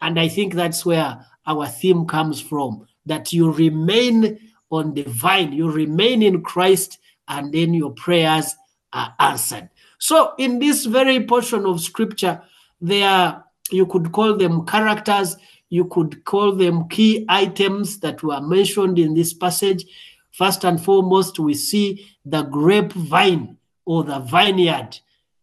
And 0.00 0.18
I 0.20 0.28
think 0.28 0.54
that's 0.54 0.84
where 0.84 1.26
our 1.46 1.66
theme 1.66 2.06
comes 2.06 2.40
from 2.40 2.86
that 3.06 3.32
you 3.32 3.50
remain 3.50 4.38
on 4.70 4.94
the 4.94 5.04
vine, 5.04 5.52
you 5.52 5.70
remain 5.70 6.22
in 6.22 6.42
Christ, 6.42 6.98
and 7.28 7.52
then 7.52 7.72
your 7.72 7.92
prayers 7.92 8.54
are 8.92 9.14
answered. 9.18 9.70
So, 9.98 10.34
in 10.38 10.58
this 10.58 10.84
very 10.84 11.24
portion 11.24 11.64
of 11.66 11.80
scripture, 11.80 12.42
there 12.80 13.42
you 13.70 13.86
could 13.86 14.12
call 14.12 14.36
them 14.36 14.66
characters, 14.66 15.36
you 15.68 15.86
could 15.86 16.24
call 16.24 16.52
them 16.52 16.88
key 16.88 17.24
items 17.28 18.00
that 18.00 18.22
were 18.22 18.40
mentioned 18.40 18.98
in 18.98 19.14
this 19.14 19.32
passage. 19.32 19.84
First 20.32 20.64
and 20.64 20.82
foremost, 20.82 21.38
we 21.38 21.54
see 21.54 22.08
the 22.24 22.42
grapevine 22.42 23.56
or 23.84 24.04
the 24.04 24.20
vineyard, 24.20 24.98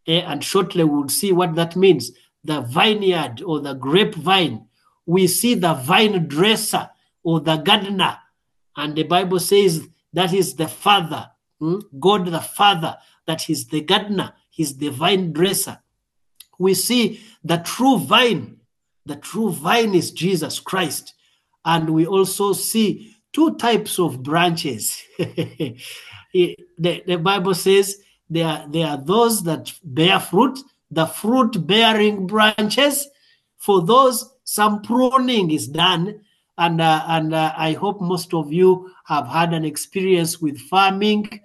eh, 0.07 0.21
and 0.25 0.43
shortly 0.43 0.83
we'll 0.83 1.09
see 1.09 1.31
what 1.31 1.55
that 1.55 1.75
means. 1.75 2.11
The 2.43 2.61
vineyard 2.61 3.41
or 3.41 3.59
the 3.59 3.73
grapevine. 3.73 4.67
We 5.05 5.27
see 5.27 5.55
the 5.55 5.73
vine 5.73 6.27
dresser 6.27 6.89
or 7.23 7.39
the 7.39 7.57
gardener, 7.57 8.17
and 8.75 8.95
the 8.95 9.03
Bible 9.03 9.39
says 9.39 9.87
that 10.13 10.33
is 10.33 10.55
the 10.55 10.67
father 10.67 11.29
Hmm? 11.63 11.79
God 11.97 12.25
the 12.27 12.41
Father, 12.41 12.97
that 13.25 13.43
He's 13.43 13.67
the 13.67 13.79
gardener, 13.79 14.33
He's 14.49 14.75
the 14.75 14.89
vine 14.89 15.31
dresser. 15.31 15.79
We 16.59 16.73
see 16.73 17.21
the 17.41 17.57
true 17.57 17.99
vine. 17.99 18.57
The 19.05 19.15
true 19.17 19.51
vine 19.51 19.93
is 19.93 20.11
Jesus 20.11 20.59
Christ. 20.59 21.13
And 21.65 21.89
we 21.89 22.05
also 22.05 22.53
see 22.53 23.15
two 23.31 23.55
types 23.55 23.99
of 23.99 24.23
branches. 24.23 25.01
the, 25.17 26.55
the 26.79 27.19
Bible 27.21 27.53
says 27.53 27.97
there 28.29 28.47
are, 28.47 28.67
there 28.67 28.87
are 28.87 28.97
those 28.97 29.43
that 29.43 29.73
bear 29.83 30.19
fruit, 30.19 30.59
the 30.91 31.05
fruit 31.05 31.65
bearing 31.67 32.27
branches. 32.27 33.07
For 33.57 33.81
those, 33.85 34.29
some 34.43 34.81
pruning 34.81 35.51
is 35.51 35.67
done. 35.67 36.21
And, 36.57 36.79
uh, 36.79 37.03
and 37.07 37.33
uh, 37.33 37.53
I 37.57 37.73
hope 37.73 38.01
most 38.01 38.33
of 38.33 38.53
you 38.53 38.91
have 39.05 39.27
had 39.27 39.53
an 39.53 39.65
experience 39.65 40.39
with 40.39 40.59
farming 40.59 41.41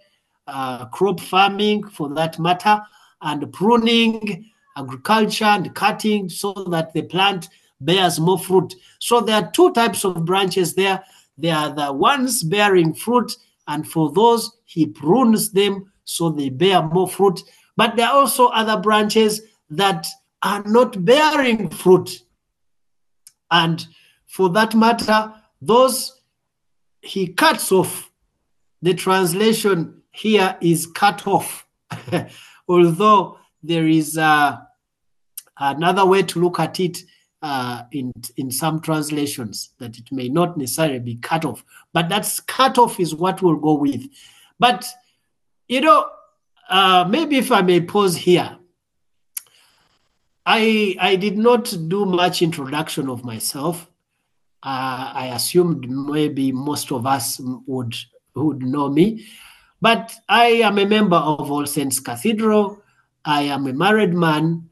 uh, 0.49 0.87
crop 0.87 1.21
farming 1.21 1.85
for 1.89 2.09
that 2.15 2.39
matter, 2.39 2.81
and 3.21 3.53
pruning, 3.53 4.51
agriculture, 4.79 5.45
and 5.45 5.75
cutting 5.75 6.29
so 6.29 6.53
that 6.71 6.93
the 6.93 7.03
plant 7.03 7.49
bears 7.81 8.19
more 8.19 8.39
fruit. 8.39 8.75
So 8.99 9.21
there 9.21 9.37
are 9.37 9.51
two 9.51 9.73
types 9.73 10.05
of 10.05 10.25
branches 10.25 10.75
there. 10.75 11.03
There 11.37 11.55
are 11.55 11.75
the 11.75 11.93
ones 11.93 12.43
bearing 12.43 12.95
fruit, 12.95 13.37
and 13.67 13.89
for 13.89 14.13
those, 14.13 14.51
he 14.65 14.87
prunes 14.87 15.51
them 15.51 15.93
so 16.05 16.31
they 16.31 16.49
bear 16.49 16.83
more 16.83 17.09
fruit. 17.09 17.41
But 17.77 17.97
there 17.97 18.07
are 18.07 18.15
also 18.15 18.49
other 18.49 18.81
branches 18.81 19.43
that 19.71 20.07
are 20.43 20.63
not 20.65 21.05
bearing 21.05 21.69
fruit. 21.71 22.23
And 23.51 23.87
for 24.27 24.49
that 24.51 24.75
matter, 24.75 25.33
those 25.61 26.21
he 27.01 27.29
cuts 27.29 27.73
off. 27.73 28.11
The 28.83 28.95
translation 28.95 30.03
here 30.11 30.57
is 30.61 30.87
cut 30.87 31.27
off. 31.27 31.67
Although 32.69 33.39
there 33.63 33.87
is 33.87 34.19
uh, 34.19 34.59
another 35.59 36.07
way 36.07 36.23
to 36.23 36.41
look 36.41 36.59
at 36.61 36.81
it 36.81 36.99
uh, 37.43 37.83
in, 37.93 38.13
in 38.37 38.51
some 38.51 38.81
translations, 38.81 39.71
that 39.79 39.99
it 39.99 40.11
may 40.11 40.29
not 40.29 40.57
necessarily 40.57 40.99
be 40.99 41.17
cut 41.17 41.45
off. 41.45 41.65
But 41.93 42.09
that's 42.09 42.41
cut 42.41 42.79
off 42.79 42.99
is 42.99 43.15
what 43.15 43.43
we'll 43.43 43.57
go 43.57 43.75
with. 43.75 44.07
But, 44.59 44.85
you 45.69 45.81
know, 45.81 46.07
uh, 46.69 47.07
maybe 47.09 47.37
if 47.39 47.51
I 47.53 47.63
may 47.63 47.81
pause 47.81 48.17
here, 48.17 48.59
I 50.45 50.97
I 50.99 51.17
did 51.17 51.37
not 51.37 51.75
do 51.89 52.07
much 52.07 52.41
introduction 52.41 53.11
of 53.11 53.23
myself. 53.23 53.87
Uh, 54.63 55.13
I 55.15 55.33
assumed 55.35 55.89
maybe 55.89 56.53
most 56.53 56.91
of 56.91 57.07
us 57.07 57.39
would 57.67 57.95
would 58.35 58.63
know 58.63 58.89
me, 58.89 59.27
but 59.81 60.15
I 60.29 60.47
am 60.65 60.79
a 60.79 60.87
member 60.87 61.17
of 61.17 61.51
All 61.51 61.67
Saints 61.67 62.01
Cathedral. 62.01 62.83
I 63.25 63.43
am 63.43 63.67
a 63.67 63.73
married 63.73 64.15
man. 64.15 64.68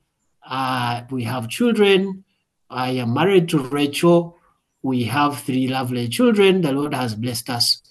Uh, 0.49 1.03
we 1.11 1.25
have 1.25 1.49
children. 1.49 2.25
I 2.71 2.91
am 2.91 3.15
married 3.15 3.49
to 3.50 3.59
Rachel. 3.59 4.38
We 4.83 5.05
have 5.05 5.41
three 5.41 5.69
lovely 5.69 6.09
children. 6.09 6.62
The 6.62 6.73
Lord 6.73 6.95
has 6.95 7.15
blessed 7.15 7.50
us. 7.50 7.83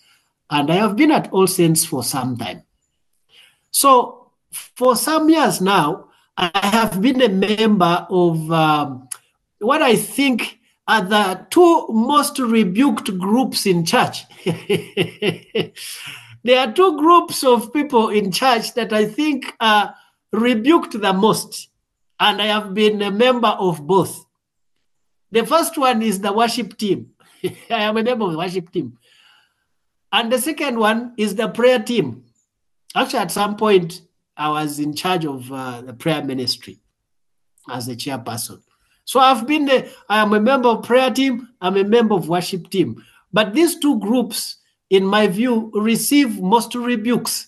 And 0.50 0.72
I 0.72 0.76
have 0.76 0.96
been 0.96 1.12
at 1.12 1.32
All 1.32 1.48
Saints 1.48 1.84
for 1.86 2.04
some 2.04 2.38
time. 2.38 2.64
So, 3.72 4.32
for 4.52 4.96
some 4.96 5.30
years 5.30 5.60
now, 5.60 6.08
I 6.38 6.52
have 6.64 7.02
been 7.02 7.22
a 7.22 7.30
member 7.30 8.08
of 8.10 8.52
um, 8.52 9.10
what 9.60 9.82
I 9.82 9.96
think 9.96 10.60
are 10.88 11.02
the 11.02 11.46
two 11.50 11.88
most 11.90 12.38
rebuked 12.40 13.18
groups 13.18 13.66
in 13.66 13.86
church. 13.86 14.24
there 16.44 16.60
are 16.60 16.72
two 16.72 16.98
groups 16.98 17.44
of 17.44 17.74
people 17.74 18.10
in 18.10 18.32
church 18.32 18.74
that 18.76 18.94
I 18.94 19.06
think 19.06 19.54
are 19.60 19.96
rebuked 20.32 21.00
the 21.00 21.14
most, 21.14 21.70
and 22.20 22.42
I 22.42 22.46
have 22.48 22.74
been 22.74 23.02
a 23.02 23.12
member 23.12 23.48
of 23.48 23.86
both. 23.86 24.26
The 25.32 25.46
first 25.46 25.78
one 25.78 26.02
is 26.02 26.20
the 26.20 26.32
worship 26.32 26.78
team. 26.78 27.12
I 27.44 27.84
am 27.84 27.98
a 27.98 28.04
member 28.04 28.26
of 28.26 28.32
the 28.32 28.38
worship 28.38 28.72
team. 28.72 28.98
And 30.12 30.32
the 30.32 30.40
second 30.40 30.80
one 30.80 31.14
is 31.18 31.36
the 31.36 31.50
prayer 31.50 31.80
team. 31.80 32.24
Actually, 32.96 33.20
at 33.20 33.32
some 33.32 33.58
point, 33.58 34.02
I 34.38 34.50
was 34.50 34.80
in 34.80 34.94
charge 34.94 35.26
of 35.26 35.52
uh, 35.52 35.82
the 35.82 35.94
prayer 35.94 36.24
ministry 36.24 36.80
as 37.70 37.88
the 37.88 37.96
chairperson. 37.96 38.62
So 39.04 39.20
I've 39.20 39.46
been, 39.46 39.70
a, 39.70 39.90
I 40.10 40.22
am 40.22 40.34
a 40.34 40.40
member 40.40 40.70
of 40.70 40.84
prayer 40.84 41.12
team, 41.12 41.50
I'm 41.62 41.78
a 41.78 41.84
member 41.84 42.16
of 42.16 42.30
worship 42.30 42.70
team. 42.70 43.04
But 43.34 43.54
these 43.54 43.78
two 43.78 44.00
groups, 44.00 44.58
in 44.90 45.06
my 45.06 45.28
view, 45.28 45.72
receive 45.74 46.40
most 46.42 46.74
rebukes. 46.76 47.48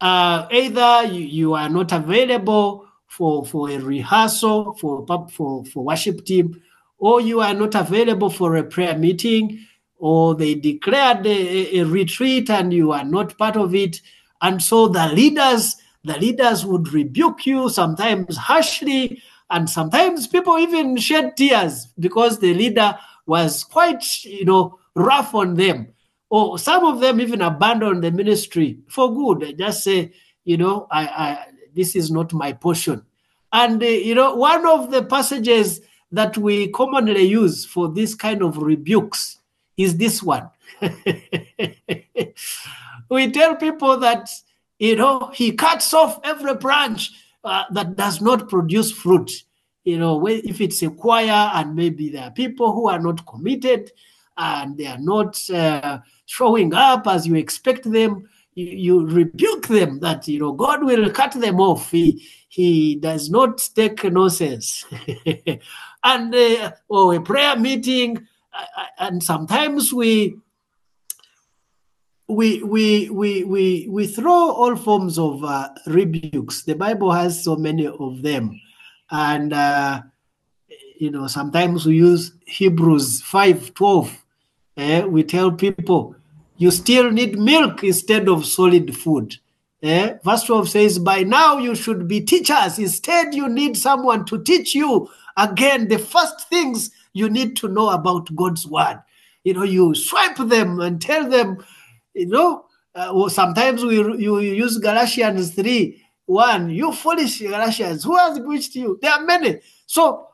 Uh, 0.00 0.46
either 0.52 1.12
you, 1.12 1.24
you 1.24 1.54
are 1.54 1.68
not 1.68 1.92
available 1.92 2.87
for, 3.08 3.44
for 3.44 3.70
a 3.70 3.78
rehearsal 3.78 4.74
for, 4.74 5.04
for, 5.30 5.64
for 5.64 5.84
worship 5.84 6.24
team, 6.24 6.62
or 6.98 7.20
you 7.20 7.40
are 7.40 7.54
not 7.54 7.74
available 7.74 8.30
for 8.30 8.56
a 8.56 8.62
prayer 8.62 8.96
meeting, 8.96 9.58
or 9.96 10.34
they 10.34 10.54
declared 10.54 11.26
a, 11.26 11.78
a 11.78 11.84
retreat 11.84 12.50
and 12.50 12.72
you 12.72 12.92
are 12.92 13.04
not 13.04 13.36
part 13.38 13.56
of 13.56 13.74
it. 13.74 14.00
And 14.40 14.62
so 14.62 14.88
the 14.88 15.08
leaders, 15.08 15.76
the 16.04 16.18
leaders 16.18 16.64
would 16.64 16.92
rebuke 16.92 17.46
you 17.46 17.68
sometimes 17.68 18.36
harshly, 18.36 19.20
and 19.50 19.68
sometimes 19.68 20.26
people 20.26 20.58
even 20.58 20.96
shed 20.96 21.36
tears 21.36 21.88
because 21.98 22.38
the 22.38 22.54
leader 22.54 22.96
was 23.26 23.64
quite, 23.64 24.24
you 24.24 24.44
know, 24.44 24.78
rough 24.94 25.34
on 25.34 25.54
them. 25.54 25.88
Or 26.30 26.58
some 26.58 26.84
of 26.84 27.00
them 27.00 27.20
even 27.20 27.40
abandoned 27.40 28.04
the 28.04 28.10
ministry 28.10 28.80
for 28.88 29.14
good. 29.14 29.40
They 29.40 29.54
just 29.54 29.82
say, 29.82 30.12
you 30.44 30.58
know, 30.58 30.86
I, 30.90 31.06
I 31.06 31.46
this 31.78 31.94
is 31.94 32.10
not 32.10 32.32
my 32.32 32.52
portion. 32.52 33.02
And 33.52 33.82
uh, 33.82 33.86
you 33.86 34.14
know, 34.14 34.34
one 34.34 34.66
of 34.66 34.90
the 34.90 35.04
passages 35.04 35.80
that 36.10 36.36
we 36.36 36.68
commonly 36.68 37.22
use 37.22 37.64
for 37.64 37.88
this 37.88 38.14
kind 38.14 38.42
of 38.42 38.58
rebukes 38.58 39.38
is 39.76 39.96
this 39.96 40.22
one. 40.22 40.50
we 43.08 43.30
tell 43.30 43.54
people 43.56 43.96
that, 43.98 44.28
you 44.78 44.96
know, 44.96 45.30
he 45.32 45.52
cuts 45.52 45.94
off 45.94 46.18
every 46.24 46.54
branch 46.56 47.12
uh, 47.44 47.64
that 47.70 47.96
does 47.96 48.20
not 48.20 48.48
produce 48.48 48.90
fruit. 48.90 49.44
You 49.84 49.98
know, 49.98 50.26
if 50.26 50.60
it's 50.60 50.82
a 50.82 50.90
choir 50.90 51.50
and 51.54 51.76
maybe 51.76 52.08
there 52.10 52.24
are 52.24 52.30
people 52.32 52.72
who 52.72 52.88
are 52.88 52.98
not 52.98 53.24
committed 53.24 53.92
and 54.36 54.76
they 54.76 54.86
are 54.86 54.98
not 54.98 55.38
uh, 55.50 55.98
showing 56.26 56.74
up 56.74 57.06
as 57.06 57.26
you 57.26 57.36
expect 57.36 57.90
them, 57.90 58.28
you, 58.58 58.66
you, 58.66 59.06
rebuke 59.06 59.68
them 59.68 60.00
that, 60.00 60.26
you 60.26 60.40
know, 60.40 60.52
God 60.52 60.82
will 60.82 61.10
cut 61.10 61.32
them 61.32 61.60
off. 61.60 61.90
He, 61.90 62.26
he 62.48 62.96
does 62.96 63.30
not 63.30 63.68
take 63.74 64.04
nonsense. 64.04 64.84
and 66.04 66.34
uh, 66.34 66.72
or 66.88 67.14
a 67.14 67.20
prayer 67.20 67.56
meeting, 67.56 68.26
uh, 68.52 68.84
and 68.98 69.22
sometimes 69.22 69.92
we 69.92 70.36
we 72.26 72.62
we 72.62 73.08
we 73.10 73.44
we 73.44 73.88
we 73.88 74.06
throw 74.06 74.50
all 74.50 74.76
forms 74.76 75.18
of 75.18 75.42
uh, 75.44 75.68
rebukes. 75.86 76.64
The 76.64 76.74
Bible 76.74 77.12
has 77.12 77.42
so 77.42 77.56
many 77.56 77.86
of 77.86 78.22
them, 78.22 78.60
and 79.10 79.52
uh, 79.52 80.02
you 80.98 81.10
know 81.10 81.26
sometimes 81.26 81.86
we 81.86 81.96
use 81.96 82.32
Hebrews 82.46 83.22
five 83.22 83.74
twelve. 83.74 84.24
Eh? 84.76 85.02
We 85.04 85.24
tell 85.24 85.50
people 85.52 86.14
you 86.58 86.70
still 86.72 87.10
need 87.10 87.38
milk 87.38 87.82
instead 87.84 88.28
of 88.28 88.44
solid 88.44 88.94
food. 88.96 89.36
Eh? 89.82 90.14
Verse 90.24 90.42
12 90.42 90.68
says, 90.68 90.98
By 90.98 91.22
now 91.22 91.58
you 91.58 91.74
should 91.74 92.08
be 92.08 92.20
teachers. 92.20 92.78
Instead, 92.78 93.32
you 93.34 93.48
need 93.48 93.76
someone 93.76 94.24
to 94.26 94.42
teach 94.42 94.74
you 94.74 95.08
again 95.36 95.86
the 95.86 95.98
first 95.98 96.48
things 96.48 96.90
you 97.12 97.30
need 97.30 97.56
to 97.58 97.68
know 97.68 97.90
about 97.90 98.34
God's 98.34 98.66
word. 98.66 99.00
You 99.44 99.54
know, 99.54 99.62
you 99.62 99.94
swipe 99.94 100.36
them 100.36 100.80
and 100.80 101.00
tell 101.00 101.28
them, 101.30 101.64
you 102.14 102.26
know, 102.26 102.64
uh, 102.94 103.12
well, 103.14 103.30
sometimes 103.30 103.84
we 103.84 103.94
you 103.96 104.40
use 104.40 104.78
Galatians 104.78 105.54
3 105.54 106.04
1. 106.26 106.70
You 106.70 106.92
foolish 106.92 107.40
Galatians, 107.40 108.02
who 108.02 108.16
has 108.16 108.40
preached 108.40 108.74
you? 108.74 108.98
There 109.00 109.12
are 109.12 109.22
many. 109.22 109.60
So 109.86 110.26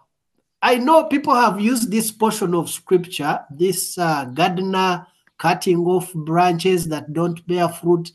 I 0.63 0.77
know 0.77 1.05
people 1.05 1.35
have 1.35 1.61
used 1.61 1.91
this 1.91 2.11
portion 2.11 2.55
of 2.55 2.71
scripture, 2.71 3.41
this 3.51 3.99
uh, 3.99 4.25
gardener 4.25 5.07
cutting 5.44 5.80
off 5.85 6.11
branches 6.14 6.88
that 6.88 7.12
don't 7.12 7.46
bear 7.46 7.68
fruit. 7.68 8.11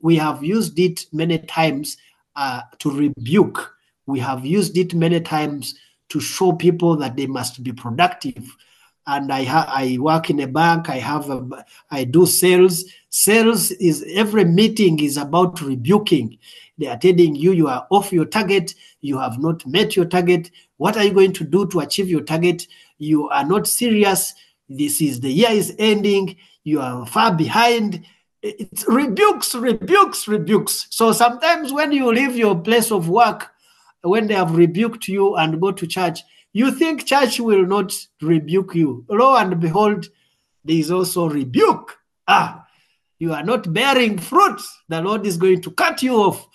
We 0.00 0.16
have 0.16 0.42
used 0.42 0.78
it 0.78 1.04
many 1.12 1.36
times 1.38 1.98
uh, 2.36 2.62
to 2.78 2.90
rebuke. 2.90 3.74
We 4.06 4.18
have 4.20 4.46
used 4.46 4.78
it 4.78 4.94
many 4.94 5.20
times 5.20 5.74
to 6.08 6.20
show 6.20 6.52
people 6.52 6.96
that 6.96 7.16
they 7.16 7.26
must 7.26 7.62
be 7.62 7.72
productive. 7.72 8.56
And 9.06 9.30
I 9.30 9.44
ha- 9.44 9.70
I 9.70 9.98
work 10.00 10.30
in 10.30 10.40
a 10.40 10.46
bank. 10.46 10.88
I 10.88 10.96
have 10.96 11.28
a, 11.28 11.66
I 11.90 12.04
do 12.04 12.24
sales. 12.24 12.84
Sales 13.10 13.72
is 13.72 14.02
every 14.14 14.46
meeting 14.46 15.00
is 15.00 15.18
about 15.18 15.60
rebuking. 15.60 16.38
They 16.78 16.86
are 16.86 16.96
telling 16.96 17.34
you 17.34 17.52
you 17.52 17.68
are 17.68 17.86
off 17.90 18.10
your 18.10 18.24
target. 18.24 18.74
You 19.02 19.18
have 19.18 19.38
not 19.38 19.66
met 19.66 19.96
your 19.96 20.06
target. 20.06 20.50
What 20.78 20.96
are 20.96 21.04
you 21.04 21.12
going 21.12 21.34
to 21.34 21.44
do 21.44 21.66
to 21.66 21.80
achieve 21.80 22.08
your 22.08 22.22
target? 22.22 22.66
You 22.96 23.28
are 23.28 23.44
not 23.44 23.66
serious. 23.66 24.32
This 24.70 25.02
is 25.02 25.20
the 25.20 25.30
year 25.30 25.50
is 25.50 25.74
ending. 25.78 26.36
You 26.64 26.80
are 26.80 27.06
far 27.06 27.34
behind. 27.34 28.04
It's 28.42 28.86
rebukes, 28.88 29.54
rebukes, 29.54 30.26
rebukes. 30.28 30.86
So 30.90 31.12
sometimes 31.12 31.72
when 31.72 31.92
you 31.92 32.12
leave 32.12 32.36
your 32.36 32.58
place 32.58 32.90
of 32.90 33.08
work, 33.08 33.50
when 34.02 34.26
they 34.26 34.34
have 34.34 34.56
rebuked 34.56 35.08
you 35.08 35.36
and 35.36 35.60
go 35.60 35.72
to 35.72 35.86
church, 35.86 36.20
you 36.52 36.70
think 36.70 37.04
church 37.04 37.38
will 37.38 37.66
not 37.66 37.94
rebuke 38.20 38.74
you. 38.74 39.04
Lo 39.08 39.36
and 39.36 39.60
behold, 39.60 40.08
there 40.64 40.76
is 40.76 40.90
also 40.90 41.28
rebuke. 41.28 41.98
Ah, 42.26 42.66
you 43.18 43.32
are 43.32 43.42
not 43.42 43.72
bearing 43.72 44.18
fruit. 44.18 44.60
The 44.88 45.00
Lord 45.02 45.26
is 45.26 45.36
going 45.36 45.60
to 45.62 45.70
cut 45.70 46.02
you 46.02 46.14
off. 46.16 46.46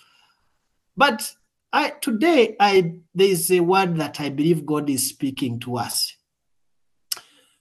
But 0.96 1.32
I 1.72 1.90
today 1.90 2.56
I 2.58 2.94
there 3.14 3.28
is 3.28 3.50
a 3.50 3.60
word 3.60 3.96
that 3.96 4.20
I 4.20 4.30
believe 4.30 4.66
God 4.66 4.90
is 4.90 5.08
speaking 5.08 5.60
to 5.60 5.76
us. 5.76 6.15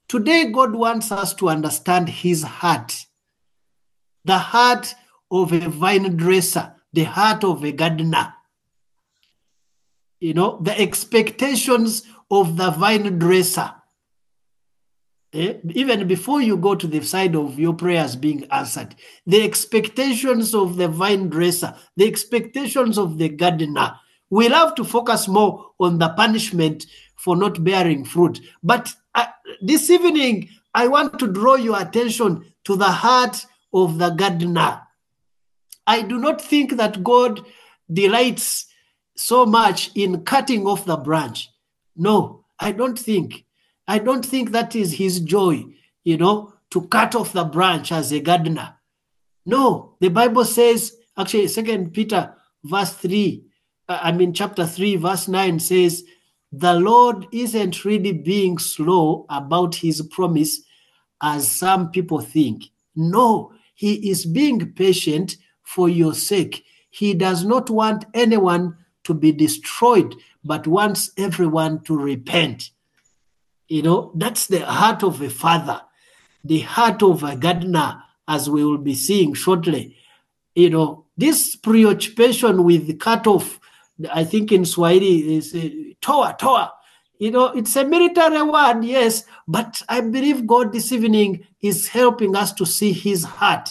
Today, 0.08 0.52
God 0.52 0.76
wants 0.76 1.12
us 1.12 1.34
to 1.36 1.50
understand 1.50 2.10
his 2.10 2.44
heart. 2.44 3.06
The 4.24 4.38
heart 4.38 4.94
of 5.32 5.52
a 5.52 5.70
vine 5.70 6.16
dresser, 6.16 6.76
the 6.94 7.04
heart 7.04 7.44
of 7.44 7.64
a 7.64 7.72
gardener 7.72 8.34
you 10.20 10.34
know, 10.34 10.58
the 10.62 10.78
expectations 10.80 12.04
of 12.32 12.58
the 12.58 12.72
vine 12.72 13.20
dresser. 13.20 13.72
Eh? 15.34 15.56
Even 15.74 16.08
before 16.08 16.42
you 16.42 16.58
go 16.58 16.74
to 16.74 16.88
the 16.88 17.02
side 17.02 17.36
of 17.36 17.60
your 17.60 17.74
prayers 17.74 18.16
being 18.16 18.46
answered, 18.52 18.96
the 19.28 19.44
expectations 19.44 20.56
of 20.56 20.78
the 20.78 20.88
vine 20.88 21.30
dresser, 21.30 21.76
the 21.98 22.08
expectations 22.08 22.98
of 22.98 23.18
the 23.18 23.30
gardener. 23.30 23.94
We 24.30 24.50
love 24.50 24.74
to 24.76 24.84
focus 24.84 25.28
more 25.28 25.74
on 25.80 26.00
the 26.00 26.10
punishment 26.10 26.88
for 27.16 27.36
not 27.36 27.64
bearing 27.64 28.04
fruit. 28.04 28.40
But 28.64 28.94
this 29.62 29.90
evening, 29.90 30.50
I 30.74 30.88
want 30.88 31.20
to 31.20 31.28
draw 31.28 31.56
your 31.56 31.82
attention 31.82 32.46
to 32.66 32.76
the 32.76 32.92
heart 32.92 33.46
of 33.74 33.98
the 33.98 34.10
gardener. 34.10 34.82
I 35.88 36.02
do 36.02 36.18
not 36.18 36.42
think 36.42 36.78
that 36.78 37.04
God 37.04 37.46
delights 37.92 38.66
so 39.16 39.46
much 39.46 39.92
in 39.96 40.24
cutting 40.24 40.66
off 40.66 40.86
the 40.86 40.98
branch. 40.98 41.50
No, 41.96 42.46
I 42.60 42.72
don't 42.72 42.98
think. 42.98 43.46
I 43.88 44.00
don't 44.00 44.26
think 44.26 44.52
that 44.52 44.76
is 44.76 44.94
his 44.94 45.20
joy, 45.20 45.66
you 46.04 46.18
know, 46.18 46.54
to 46.72 46.88
cut 46.88 47.16
off 47.16 47.34
the 47.34 47.44
branch 47.44 47.92
as 47.92 48.12
a 48.12 48.20
gardener. 48.20 48.76
No, 49.46 49.96
the 50.02 50.10
Bible 50.10 50.44
says, 50.44 50.96
actually, 51.18 51.48
Second 51.48 51.94
Peter 51.94 52.36
verse 52.64 52.94
3, 52.94 53.46
uh, 53.88 54.00
I 54.02 54.12
mean, 54.12 54.34
chapter 54.34 54.66
3, 54.66 54.96
verse 54.98 55.28
9 55.28 55.60
says, 55.60 56.04
The 56.58 56.74
Lord 56.74 57.28
isn't 57.34 57.84
really 57.84 58.14
being 58.14 58.60
slow 58.60 59.26
about 59.28 59.76
his 59.76 60.02
promise 60.02 60.62
as 61.22 61.52
some 61.52 61.92
people 61.92 62.22
think. 62.22 62.64
No, 62.96 63.52
he 63.74 64.10
is 64.10 64.26
being 64.26 64.72
patient 64.72 65.36
for 65.64 65.90
your 65.90 66.14
sake. 66.14 66.64
He 66.92 67.14
does 67.14 67.44
not 67.44 67.70
want 67.70 68.06
anyone 68.14 68.78
to 69.04 69.14
be 69.14 69.34
destroyed, 69.34 70.16
but 70.46 70.66
wants 70.66 71.12
everyone 71.18 71.84
to 71.84 71.98
repent. 71.98 72.70
You 73.68 73.82
know, 73.82 74.12
that's 74.16 74.48
the 74.48 74.66
heart 74.66 75.04
of 75.04 75.22
a 75.22 75.30
father, 75.30 75.82
the 76.46 76.60
heart 76.62 77.04
of 77.04 77.24
a 77.24 77.36
gardener, 77.36 78.02
as 78.30 78.50
we 78.50 78.64
will 78.64 78.78
be 78.78 78.96
seeing 78.96 79.34
shortly. 79.34 79.98
You 80.56 80.70
know, 80.70 81.06
this 81.18 81.58
preoccupation 81.58 82.64
with 82.64 82.98
cut 82.98 83.28
off, 83.28 83.60
I 84.12 84.24
think 84.24 84.52
in 84.52 84.66
Swahili 84.66 85.36
is 85.36 85.56
uh, 85.56 85.70
toa, 86.02 86.36
toa. 86.40 86.74
You 87.18 87.32
know, 87.32 87.48
it's 87.48 87.76
a 87.78 87.86
military 87.86 88.42
word, 88.42 88.84
yes, 88.84 89.24
but 89.48 89.82
I 89.88 90.02
believe 90.02 90.46
God 90.46 90.74
this 90.74 90.92
evening 90.92 91.48
is 91.62 91.88
helping 91.88 92.36
us 92.36 92.52
to 92.54 92.66
see 92.66 92.92
his 92.92 93.24
heart. 93.24 93.70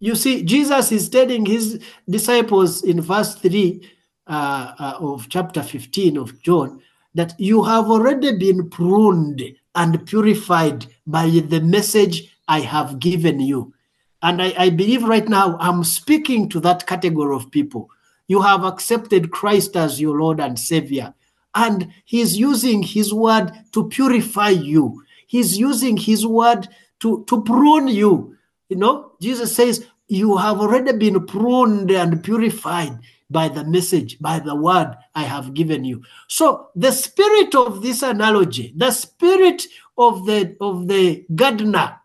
You 0.00 0.14
see, 0.16 0.42
Jesus 0.42 0.90
is 0.90 1.08
telling 1.08 1.46
his 1.46 1.80
disciples 2.08 2.82
in 2.82 3.00
verse 3.00 3.34
3 3.36 3.88
uh, 4.26 4.72
uh, 4.78 4.94
of 4.98 5.28
chapter 5.28 5.62
15 5.62 6.16
of 6.16 6.42
John 6.42 6.80
that 7.14 7.34
you 7.38 7.62
have 7.64 7.90
already 7.90 8.36
been 8.36 8.70
pruned 8.70 9.42
and 9.74 10.06
purified 10.06 10.86
by 11.06 11.28
the 11.28 11.60
message 11.60 12.34
I 12.48 12.60
have 12.60 12.98
given 12.98 13.40
you. 13.40 13.74
And 14.22 14.42
I, 14.42 14.54
I 14.56 14.70
believe 14.70 15.04
right 15.04 15.28
now 15.28 15.56
I'm 15.60 15.84
speaking 15.84 16.48
to 16.50 16.60
that 16.60 16.86
category 16.86 17.34
of 17.34 17.50
people. 17.50 17.90
You 18.30 18.42
have 18.42 18.62
accepted 18.62 19.32
Christ 19.32 19.76
as 19.76 20.00
your 20.00 20.20
Lord 20.20 20.38
and 20.38 20.56
Savior, 20.56 21.14
and 21.52 21.92
He's 22.04 22.38
using 22.38 22.80
His 22.80 23.12
word 23.12 23.50
to 23.72 23.88
purify 23.88 24.50
you. 24.50 25.02
He's 25.26 25.58
using 25.58 25.96
His 25.96 26.24
word 26.24 26.68
to, 27.00 27.24
to 27.26 27.42
prune 27.42 27.88
you. 27.88 28.36
You 28.68 28.76
know, 28.76 29.14
Jesus 29.20 29.56
says, 29.56 29.84
You 30.06 30.36
have 30.36 30.60
already 30.60 30.92
been 30.92 31.26
pruned 31.26 31.90
and 31.90 32.22
purified 32.22 33.00
by 33.28 33.48
the 33.48 33.64
message, 33.64 34.20
by 34.20 34.38
the 34.38 34.54
word 34.54 34.94
I 35.12 35.24
have 35.24 35.52
given 35.52 35.84
you. 35.84 36.04
So 36.28 36.68
the 36.76 36.92
spirit 36.92 37.56
of 37.56 37.82
this 37.82 38.00
analogy, 38.02 38.72
the 38.76 38.92
spirit 38.92 39.66
of 39.98 40.24
the 40.26 40.56
of 40.60 40.86
the 40.86 41.26
gardener, 41.34 41.96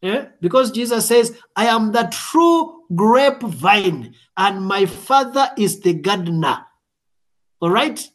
yeah? 0.00 0.26
because 0.40 0.72
Jesus 0.72 1.06
says, 1.06 1.38
I 1.54 1.66
am 1.66 1.92
the 1.92 2.08
true 2.10 2.75
grapevine, 2.94 4.14
and 4.36 4.64
my 4.64 4.86
father 4.86 5.50
is 5.56 5.80
the 5.80 5.94
gardener. 5.94 6.66
All 7.60 7.70
right? 7.70 8.06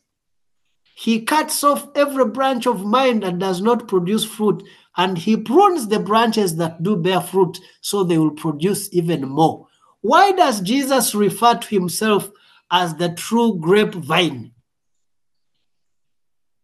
He 0.96 1.22
cuts 1.22 1.64
off 1.64 1.88
every 1.96 2.26
branch 2.26 2.68
of 2.68 2.86
mine 2.86 3.22
that 3.22 3.40
does 3.40 3.62
not 3.62 3.88
produce 3.88 4.24
fruit, 4.24 4.64
and 4.98 5.18
he 5.18 5.36
prunes 5.38 5.88
the 5.88 6.00
branches 6.00 6.58
that 6.58 6.84
do 6.84 6.96
bear 6.96 7.22
fruit 7.22 7.60
so 7.82 8.04
they 8.04 8.18
will 8.18 8.32
produce 8.32 8.94
even 8.94 9.28
more. 9.28 9.68
Why 10.02 10.32
does 10.32 10.62
Jesus 10.62 11.16
refer 11.16 11.56
to 11.56 11.68
himself 11.68 12.30
as 12.70 12.96
the 12.96 13.10
true 13.10 13.58
grapevine? 13.60 14.52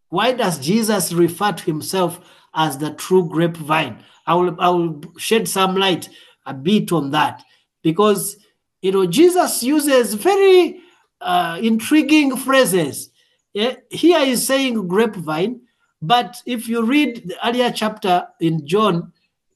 Why 0.10 0.34
does 0.34 0.60
Jesus 0.60 1.12
refer 1.12 1.52
to 1.52 1.63
himself 1.63 2.20
as 2.54 2.78
the 2.78 2.91
true 2.91 3.28
grapevine? 3.28 4.04
I 4.26 4.36
will, 4.36 4.56
I 4.60 4.70
will 4.70 5.02
shed 5.17 5.48
some 5.48 5.76
light 5.76 6.10
a 6.46 6.54
bit 6.54 6.91
on 6.91 7.12
that 7.12 7.43
because 7.81 8.37
you 8.81 8.91
know 8.91 9.05
Jesus 9.05 9.63
uses 9.63 10.13
very 10.13 10.81
uh, 11.21 11.59
intriguing 11.61 12.35
phrases. 12.35 13.09
Yeah? 13.53 13.75
Here 13.89 14.23
he's 14.25 14.45
saying 14.45 14.87
grapevine, 14.87 15.61
but 16.01 16.41
if 16.45 16.67
you 16.67 16.83
read 16.83 17.29
the 17.29 17.47
earlier 17.47 17.71
chapter 17.71 18.27
in 18.39 18.67
John, 18.67 19.13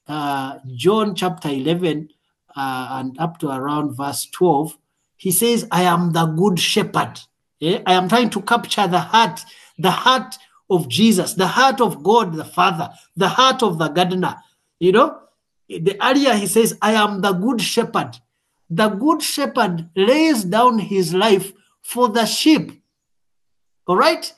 uh, 0.07 0.57
John 0.73 1.15
chapter 1.15 1.49
11, 1.49 2.09
uh, 2.55 2.87
and 2.91 3.17
up 3.19 3.39
to 3.39 3.49
around 3.49 3.95
verse 3.95 4.27
12, 4.31 4.77
he 5.17 5.31
says, 5.31 5.67
I 5.71 5.83
am 5.83 6.13
the 6.13 6.25
good 6.25 6.59
shepherd. 6.59 7.19
Yeah? 7.59 7.81
I 7.85 7.93
am 7.93 8.09
trying 8.09 8.31
to 8.31 8.41
capture 8.41 8.87
the 8.87 8.99
heart, 8.99 9.41
the 9.77 9.91
heart 9.91 10.35
of 10.69 10.87
Jesus, 10.87 11.33
the 11.35 11.47
heart 11.47 11.79
of 11.81 12.01
God 12.01 12.33
the 12.33 12.45
Father, 12.45 12.89
the 13.15 13.29
heart 13.29 13.61
of 13.61 13.77
the 13.77 13.89
gardener. 13.89 14.35
You 14.79 14.93
know, 14.93 15.20
the 15.79 15.97
earlier 16.01 16.33
he 16.33 16.47
says, 16.47 16.77
I 16.81 16.93
am 16.93 17.21
the 17.21 17.33
good 17.33 17.61
shepherd. 17.61 18.19
The 18.69 18.89
good 18.89 19.21
shepherd 19.21 19.89
lays 19.95 20.43
down 20.43 20.79
his 20.79 21.13
life 21.13 21.51
for 21.81 22.09
the 22.09 22.25
sheep. 22.25 22.81
All 23.87 23.97
right? 23.97 24.31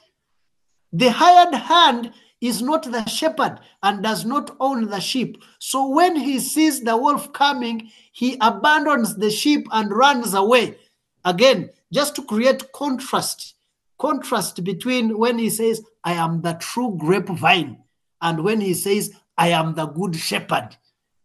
The 0.92 1.12
hired 1.12 1.54
hand 1.54 2.14
is 2.42 2.62
not 2.62 2.84
the 2.84 3.06
shepherd 3.06 3.60
and 3.82 4.04
does 4.04 4.26
not 4.26 4.56
own 4.60 4.88
the 4.90 5.00
sheep. 5.00 5.42
So 5.60 5.88
when 5.90 6.16
he 6.16 6.40
sees 6.40 6.82
the 6.82 6.98
wolf 6.98 7.32
coming, 7.32 7.90
he 8.12 8.38
abandons 8.42 9.16
the 9.16 9.32
sheep 9.32 9.68
and 9.72 9.92
runs 9.92 10.34
away. 10.34 10.78
Again, 11.24 11.70
just 11.92 12.16
to 12.16 12.24
create 12.24 12.72
contrast, 12.74 13.56
contrast 13.98 14.64
between 14.64 15.18
when 15.18 15.40
he 15.40 15.50
says, 15.50 15.84
I 16.04 16.14
am 16.14 16.42
the 16.42 16.54
true 16.54 16.96
grapevine, 16.98 17.78
and 18.22 18.44
when 18.44 18.60
he 18.60 18.74
says, 18.74 19.14
I 19.38 19.50
am 19.50 19.76
the 19.76 19.86
good 19.86 20.16
shepherd. 20.16 20.76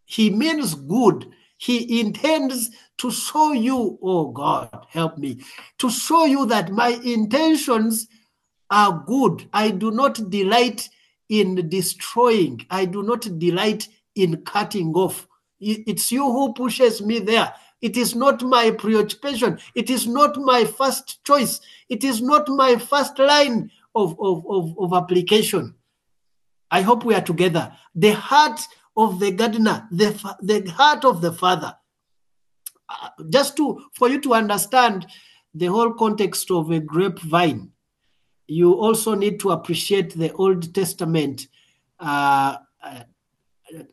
He 0.09 0.31
means 0.31 0.75
good. 0.75 1.31
He 1.59 2.01
intends 2.01 2.71
to 2.97 3.11
show 3.11 3.53
you, 3.53 3.99
oh 4.03 4.31
God, 4.31 4.87
help 4.89 5.19
me, 5.19 5.41
to 5.77 5.91
show 5.91 6.25
you 6.25 6.47
that 6.47 6.73
my 6.73 6.99
intentions 7.05 8.09
are 8.71 9.05
good. 9.07 9.47
I 9.53 9.71
do 9.71 9.91
not 9.91 10.31
delight 10.31 10.89
in 11.29 11.69
destroying. 11.69 12.65
I 12.71 12.87
do 12.87 13.03
not 13.03 13.39
delight 13.39 13.89
in 14.15 14.43
cutting 14.45 14.95
off. 14.95 15.29
It's 15.61 16.11
you 16.11 16.25
who 16.25 16.55
pushes 16.55 17.03
me 17.03 17.19
there. 17.19 17.53
It 17.83 17.99
is 17.99 18.15
not 18.15 18.43
my 18.43 18.71
preoccupation. 18.71 19.59
It 19.75 19.91
is 19.91 20.07
not 20.07 20.39
my 20.39 20.65
first 20.65 21.23
choice. 21.23 21.61
It 21.91 22.03
is 22.03 22.23
not 22.23 22.49
my 22.49 22.77
first 22.77 23.19
line 23.19 23.71
of, 23.95 24.17
of, 24.19 24.47
of, 24.49 24.75
of 24.79 24.95
application. 24.95 25.75
I 26.71 26.81
hope 26.81 27.05
we 27.05 27.15
are 27.15 27.21
together. 27.21 27.73
The 27.95 28.13
heart 28.13 28.61
of 28.99 29.21
the 29.21 29.31
gardener, 29.31 29.87
the, 29.93 30.11
the 30.43 30.69
heart 30.73 31.05
of 31.05 31.21
the 31.21 31.33
father. 31.33 31.75
Uh, 32.89 33.09
just 33.31 33.57
to 33.57 33.81
for 33.95 34.09
you 34.09 34.21
to 34.21 34.35
understand 34.35 35.07
the 35.55 35.67
whole 35.67 35.93
context 35.93 36.51
of 36.51 36.71
a 36.71 36.81
grapevine, 36.81 37.71
you 38.49 38.73
also 38.73 39.15
need 39.15 39.39
to 39.39 39.53
appreciate 39.53 40.15
the 40.15 40.33
Old 40.33 40.75
Testament 40.75 41.47
uh, 42.01 42.57
uh, 42.83 43.03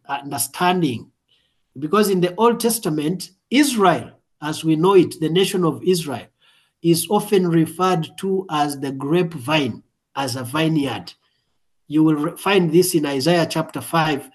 understanding. 0.07 1.11
Because 1.77 2.09
in 2.09 2.21
the 2.21 2.33
Old 2.35 2.59
Testament, 2.59 3.31
Israel, 3.51 4.11
as 4.41 4.63
we 4.63 4.75
know 4.75 4.95
it, 4.95 5.19
the 5.19 5.29
nation 5.29 5.63
of 5.63 5.83
Israel, 5.83 6.25
is 6.81 7.05
often 7.09 7.47
referred 7.47 8.07
to 8.17 8.45
as 8.49 8.79
the 8.79 8.91
grapevine, 8.91 9.83
as 10.15 10.35
a 10.35 10.43
vineyard. 10.43 11.13
You 11.87 12.03
will 12.03 12.37
find 12.37 12.71
this 12.71 12.95
in 12.95 13.05
Isaiah 13.05 13.45
chapter 13.45 13.81
5 13.81 14.29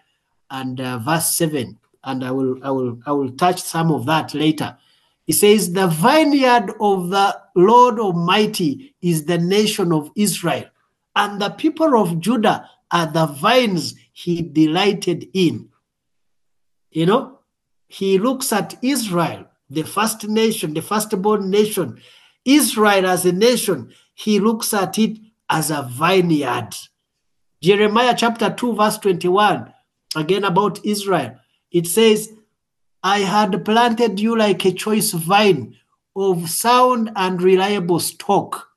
and 0.50 0.80
uh, 0.80 0.98
verse 0.98 1.34
7. 1.36 1.78
And 2.04 2.24
I 2.24 2.30
will, 2.30 2.58
I, 2.62 2.70
will, 2.70 2.98
I 3.06 3.12
will 3.12 3.30
touch 3.32 3.62
some 3.62 3.92
of 3.92 4.06
that 4.06 4.34
later. 4.34 4.76
He 5.26 5.32
says, 5.32 5.72
The 5.72 5.86
vineyard 5.86 6.72
of 6.80 7.10
the 7.10 7.40
Lord 7.54 7.98
Almighty 7.98 8.94
is 9.00 9.24
the 9.24 9.38
nation 9.38 9.92
of 9.92 10.10
Israel, 10.16 10.64
and 11.14 11.40
the 11.40 11.50
people 11.50 12.00
of 12.00 12.20
Judah 12.20 12.68
are 12.90 13.06
the 13.06 13.26
vines 13.26 13.94
he 14.12 14.42
delighted 14.42 15.28
in. 15.32 15.68
You 16.90 17.06
know, 17.06 17.38
he 17.86 18.18
looks 18.18 18.52
at 18.52 18.76
Israel, 18.82 19.46
the 19.68 19.82
first 19.82 20.26
nation, 20.26 20.74
the 20.74 20.82
firstborn 20.82 21.50
nation, 21.50 22.00
Israel 22.44 23.06
as 23.06 23.24
a 23.24 23.32
nation, 23.32 23.92
he 24.14 24.40
looks 24.40 24.74
at 24.74 24.98
it 24.98 25.18
as 25.48 25.70
a 25.70 25.88
vineyard. 25.90 26.74
Jeremiah 27.62 28.14
chapter 28.16 28.50
2, 28.50 28.74
verse 28.74 28.98
21, 28.98 29.72
again 30.16 30.44
about 30.44 30.84
Israel, 30.84 31.36
it 31.70 31.86
says, 31.86 32.32
I 33.02 33.20
had 33.20 33.64
planted 33.64 34.20
you 34.20 34.36
like 34.36 34.64
a 34.64 34.72
choice 34.72 35.12
vine 35.12 35.76
of 36.14 36.50
sound 36.50 37.10
and 37.16 37.40
reliable 37.40 38.00
stock. 38.00 38.68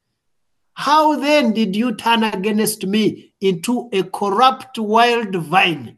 How 0.75 1.15
then 1.15 1.53
did 1.53 1.75
you 1.75 1.95
turn 1.95 2.23
against 2.23 2.85
me 2.85 3.33
into 3.41 3.89
a 3.91 4.03
corrupt 4.03 4.79
wild 4.79 5.35
vine? 5.35 5.97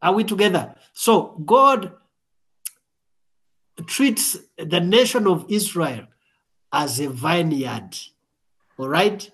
Are 0.00 0.12
we 0.12 0.24
together? 0.24 0.74
So 0.92 1.42
God 1.44 1.92
treats 3.86 4.36
the 4.56 4.80
nation 4.80 5.26
of 5.26 5.46
Israel 5.48 6.06
as 6.72 7.00
a 7.00 7.08
vineyard. 7.08 7.96
All 8.78 8.88
right? 8.88 9.30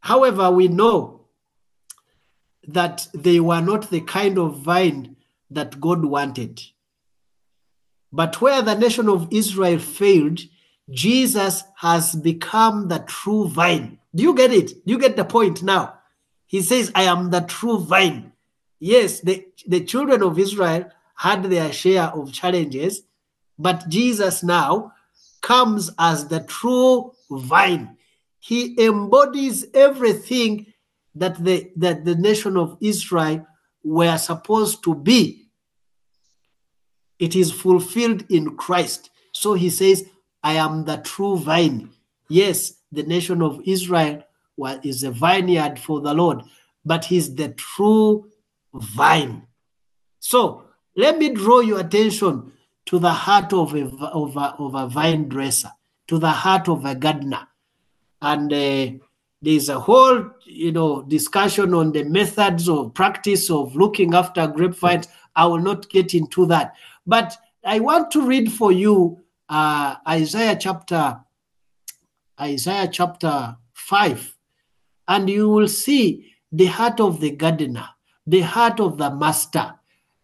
However, 0.00 0.50
we 0.50 0.68
know 0.68 1.17
that 2.68 3.08
they 3.14 3.40
were 3.40 3.62
not 3.62 3.90
the 3.90 4.02
kind 4.02 4.38
of 4.38 4.58
vine 4.58 5.16
that 5.50 5.80
God 5.80 6.04
wanted. 6.04 6.62
But 8.12 8.40
where 8.40 8.62
the 8.62 8.74
nation 8.74 9.08
of 9.08 9.28
Israel 9.30 9.78
failed, 9.78 10.40
Jesus 10.90 11.64
has 11.76 12.14
become 12.14 12.88
the 12.88 13.00
true 13.00 13.48
vine. 13.48 13.98
Do 14.14 14.22
you 14.22 14.34
get 14.34 14.52
it? 14.52 14.68
Do 14.68 14.92
you 14.92 14.98
get 14.98 15.16
the 15.16 15.24
point 15.24 15.62
now? 15.62 15.94
He 16.46 16.62
says, 16.62 16.92
I 16.94 17.02
am 17.02 17.30
the 17.30 17.40
true 17.40 17.78
vine. 17.78 18.32
Yes, 18.80 19.20
the, 19.20 19.46
the 19.66 19.84
children 19.84 20.22
of 20.22 20.38
Israel 20.38 20.90
had 21.16 21.44
their 21.44 21.72
share 21.72 22.04
of 22.04 22.32
challenges, 22.32 23.02
but 23.58 23.88
Jesus 23.88 24.42
now 24.42 24.92
comes 25.40 25.90
as 25.98 26.28
the 26.28 26.40
true 26.40 27.12
vine. 27.30 27.96
He 28.38 28.80
embodies 28.82 29.66
everything 29.74 30.72
that 31.18 31.42
the, 31.42 31.70
that 31.76 32.04
the 32.04 32.14
nation 32.14 32.56
of 32.56 32.76
Israel 32.80 33.46
were 33.82 34.18
supposed 34.18 34.82
to 34.84 34.94
be. 34.94 35.48
It 37.18 37.34
is 37.34 37.50
fulfilled 37.50 38.24
in 38.30 38.56
Christ. 38.56 39.10
So 39.32 39.54
he 39.54 39.70
says, 39.70 40.04
I 40.42 40.54
am 40.54 40.84
the 40.84 40.98
true 40.98 41.36
vine. 41.36 41.90
Yes, 42.28 42.74
the 42.92 43.02
nation 43.02 43.42
of 43.42 43.60
Israel 43.64 44.22
is 44.82 45.02
a 45.02 45.10
vineyard 45.10 45.78
for 45.78 46.00
the 46.00 46.14
Lord, 46.14 46.42
but 46.84 47.04
he's 47.04 47.34
the 47.34 47.50
true 47.50 48.30
vine. 48.72 49.46
So 50.20 50.64
let 50.96 51.18
me 51.18 51.30
draw 51.30 51.60
your 51.60 51.80
attention 51.80 52.52
to 52.86 52.98
the 52.98 53.12
heart 53.12 53.52
of 53.52 53.74
a, 53.74 53.84
of 54.06 54.36
a, 54.36 54.54
of 54.58 54.74
a 54.74 54.88
vine 54.88 55.28
dresser, 55.28 55.70
to 56.08 56.18
the 56.18 56.30
heart 56.30 56.68
of 56.68 56.84
a 56.84 56.94
gardener. 56.94 57.46
And 58.20 58.52
uh, 58.52 59.04
there's 59.40 59.68
a 59.68 59.78
whole 59.78 60.30
you 60.44 60.72
know 60.72 61.02
discussion 61.02 61.74
on 61.74 61.92
the 61.92 62.04
methods 62.04 62.68
of 62.68 62.94
practice 62.94 63.50
of 63.50 63.76
looking 63.76 64.14
after 64.14 64.46
grapevines. 64.48 65.08
I 65.36 65.46
will 65.46 65.60
not 65.60 65.88
get 65.90 66.14
into 66.14 66.46
that. 66.46 66.74
But 67.06 67.36
I 67.64 67.80
want 67.80 68.10
to 68.12 68.26
read 68.26 68.52
for 68.52 68.72
you 68.72 69.20
uh, 69.48 69.96
Isaiah 70.06 70.56
chapter 70.60 71.20
Isaiah 72.40 72.88
chapter 72.88 73.56
5 73.74 74.36
and 75.08 75.28
you 75.28 75.48
will 75.48 75.68
see 75.68 76.32
the 76.52 76.66
heart 76.66 77.00
of 77.00 77.20
the 77.20 77.30
gardener, 77.30 77.88
the 78.26 78.40
heart 78.40 78.78
of 78.78 78.98
the 78.98 79.10
master. 79.10 79.74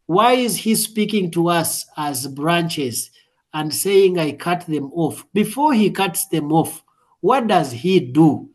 Why 0.07 0.35
is 0.35 0.57
he 0.57 0.74
speaking 0.74 1.31
to 1.33 1.48
us 1.48 1.87
as 1.96 2.27
branches 2.29 3.11
and 3.53 3.72
saying, 3.74 4.18
I 4.18 4.33
cut 4.33 4.66
them 4.66 4.92
off? 4.92 5.24
Before 5.33 5.72
he 5.72 5.90
cuts 5.90 6.29
them 6.29 6.53
off, 6.53 6.85
what 7.20 7.48
does 7.48 7.72
he 7.72 7.98
do? 8.00 8.50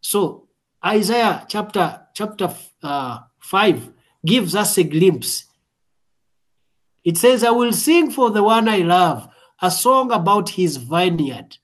So 0.00 0.48
Isaiah 0.84 1.44
chapter 1.48 2.00
chapter 2.14 2.54
uh, 2.82 3.18
5 3.40 3.90
gives 4.24 4.54
us 4.54 4.78
a 4.78 4.84
glimpse. 4.84 5.44
It 7.04 7.16
says, 7.16 7.44
I 7.44 7.50
will 7.50 7.72
sing 7.72 8.10
for 8.10 8.30
the 8.30 8.42
one 8.42 8.68
I 8.68 8.78
love 8.78 9.28
a 9.62 9.70
song 9.70 10.12
about 10.12 10.50
his 10.50 10.76
vineyard. 10.76 11.56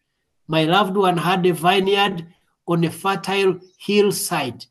My 0.46 0.64
loved 0.64 0.96
one 0.96 1.18
had 1.18 1.46
a 1.46 1.52
vineyard 1.52 2.26
on 2.66 2.84
a 2.84 2.90
fertile 2.90 3.60
hillside. 3.78 4.66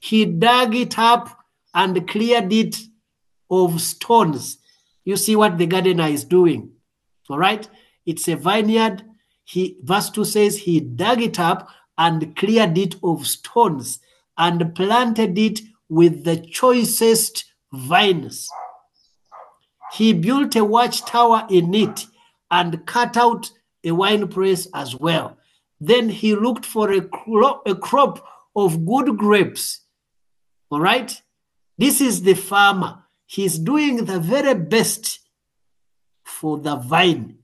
He 0.00 0.24
dug 0.24 0.74
it 0.74 0.98
up 0.98 1.38
and 1.74 2.06
cleared 2.08 2.52
it 2.52 2.76
of 3.50 3.80
stones. 3.80 4.58
You 5.04 5.16
see 5.16 5.36
what 5.36 5.58
the 5.58 5.66
gardener 5.66 6.08
is 6.08 6.24
doing. 6.24 6.72
All 7.28 7.38
right? 7.38 7.68
It's 8.04 8.28
a 8.28 8.36
vineyard. 8.36 9.04
He 9.44 9.78
verse 9.82 10.10
2 10.10 10.24
says 10.24 10.58
he 10.58 10.80
dug 10.80 11.22
it 11.22 11.38
up 11.38 11.68
and 11.98 12.34
cleared 12.36 12.78
it 12.78 12.94
of 13.02 13.26
stones 13.26 13.98
and 14.38 14.74
planted 14.74 15.36
it 15.36 15.60
with 15.88 16.24
the 16.24 16.36
choicest 16.36 17.44
vines. 17.72 18.48
He 19.92 20.12
built 20.12 20.54
a 20.54 20.64
watchtower 20.64 21.46
in 21.50 21.74
it 21.74 22.06
and 22.50 22.86
cut 22.86 23.16
out 23.16 23.50
a 23.84 23.90
wine 23.90 24.28
press 24.28 24.68
as 24.74 24.94
well. 24.94 25.36
Then 25.80 26.08
he 26.08 26.34
looked 26.34 26.64
for 26.64 26.92
a, 26.92 27.00
cro- 27.00 27.62
a 27.66 27.74
crop 27.74 28.24
of 28.54 28.86
good 28.86 29.16
grapes. 29.16 29.80
All 30.70 30.80
right? 30.80 31.20
This 31.76 32.00
is 32.00 32.22
the 32.22 32.34
farmer. 32.34 33.04
He's 33.26 33.58
doing 33.58 34.04
the 34.04 34.18
very 34.18 34.54
best 34.54 35.20
for 36.24 36.58
the 36.58 36.76
vine. 36.76 37.38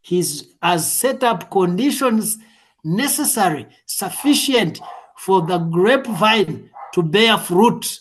He's 0.00 0.54
has 0.62 0.90
set 0.90 1.24
up 1.24 1.50
conditions 1.50 2.38
necessary, 2.86 3.66
sufficient 3.84 4.80
for 5.18 5.42
the 5.42 5.58
grapevine 5.58 6.70
to 6.94 7.02
bear 7.02 7.36
fruit. 7.36 8.00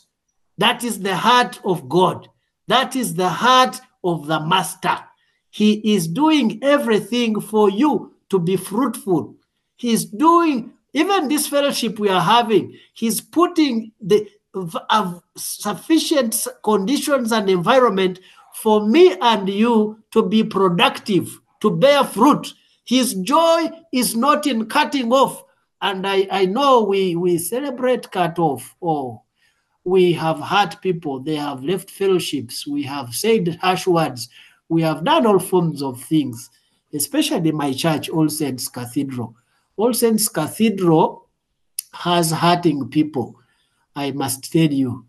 That 0.58 0.84
is 0.84 1.00
the 1.00 1.16
heart 1.16 1.60
of 1.66 1.90
God. 1.90 2.30
That 2.68 2.96
is 2.96 3.16
the 3.16 3.30
heart 3.30 3.82
of 4.04 4.28
the 4.28 4.40
master. 4.40 4.98
He 5.50 5.96
is 5.96 6.08
doing 6.08 6.60
everything 6.62 7.42
for 7.42 7.70
you 7.70 8.14
to 8.30 8.40
be 8.40 8.56
fruitful. 8.56 9.36
He's 9.76 10.06
doing 10.06 10.74
even 10.94 11.28
this 11.28 11.48
fellowship 11.48 12.00
we 12.00 12.10
are 12.10 12.22
having, 12.22 12.78
he's 12.94 13.20
putting 13.20 13.92
the 14.00 14.30
sufficient 15.36 16.48
conditions 16.64 17.34
and 17.34 17.50
environment 17.50 18.22
for 18.54 18.88
me 18.88 19.18
and 19.22 19.50
you 19.50 20.02
to 20.12 20.24
be 20.24 20.44
productive, 20.46 21.38
to 21.60 21.70
bear 21.70 22.06
fruit. 22.06 22.54
His 22.86 23.16
joy 23.16 23.70
is 23.92 24.16
not 24.16 24.48
in 24.48 24.68
cutting 24.68 25.12
off. 25.12 25.44
And 25.82 26.08
I, 26.08 26.28
I 26.32 26.46
know 26.46 26.84
we, 26.84 27.16
we 27.16 27.38
celebrate 27.38 28.12
cut 28.12 28.40
off. 28.40 28.76
Oh, 28.82 29.24
we 29.84 30.14
have 30.14 30.40
hurt 30.40 30.82
people. 30.82 31.20
They 31.20 31.36
have 31.36 31.64
left 31.64 31.92
fellowships. 31.92 32.66
We 32.66 32.84
have 32.84 33.14
said 33.14 33.60
harsh 33.62 33.86
words. 33.86 34.30
We 34.70 34.82
have 34.82 35.04
done 35.04 35.28
all 35.28 35.40
forms 35.40 35.84
of 35.84 36.02
things, 36.02 36.50
especially 36.94 37.52
my 37.52 37.74
church, 37.74 38.10
All 38.10 38.30
Saints 38.30 38.68
Cathedral. 38.68 39.36
All 39.78 39.94
Saints 39.94 40.28
Cathedral 40.28 41.28
has 41.94 42.32
hurting 42.32 42.90
people, 42.90 43.36
I 43.96 44.12
must 44.12 44.52
tell 44.52 44.72
you. 44.72 45.06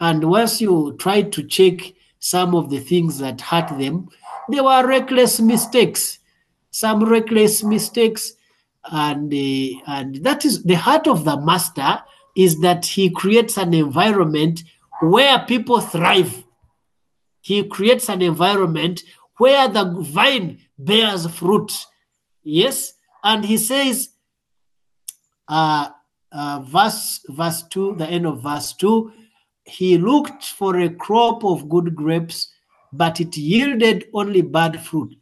And 0.00 0.24
once 0.24 0.60
you 0.60 0.96
try 0.98 1.22
to 1.22 1.42
check 1.42 1.80
some 2.18 2.54
of 2.54 2.70
the 2.70 2.80
things 2.80 3.18
that 3.18 3.40
hurt 3.40 3.68
them, 3.78 4.08
they 4.50 4.60
were 4.60 4.86
reckless 4.86 5.40
mistakes, 5.40 6.17
some 6.78 7.04
reckless 7.04 7.62
mistakes. 7.62 8.32
And, 8.90 9.32
uh, 9.32 9.92
and 9.94 10.16
that 10.24 10.44
is 10.44 10.62
the 10.62 10.76
heart 10.76 11.06
of 11.06 11.24
the 11.24 11.36
master 11.40 12.02
is 12.36 12.60
that 12.60 12.86
he 12.86 13.10
creates 13.10 13.56
an 13.58 13.74
environment 13.74 14.62
where 15.00 15.38
people 15.40 15.80
thrive. 15.80 16.44
He 17.40 17.64
creates 17.64 18.08
an 18.08 18.22
environment 18.22 19.02
where 19.38 19.68
the 19.68 19.84
vine 20.00 20.60
bears 20.78 21.26
fruit. 21.26 21.72
Yes, 22.42 22.94
and 23.22 23.44
he 23.44 23.56
says, 23.56 24.10
uh, 25.48 25.88
uh, 26.30 26.60
verse 26.60 27.20
verse 27.28 27.62
two, 27.64 27.94
the 27.96 28.06
end 28.06 28.26
of 28.26 28.42
verse 28.42 28.72
two, 28.72 29.12
he 29.64 29.98
looked 29.98 30.44
for 30.44 30.78
a 30.80 30.90
crop 30.90 31.44
of 31.44 31.68
good 31.68 31.94
grapes, 31.94 32.48
but 32.92 33.20
it 33.20 33.36
yielded 33.36 34.06
only 34.14 34.42
bad 34.42 34.80
fruit. 34.80 35.14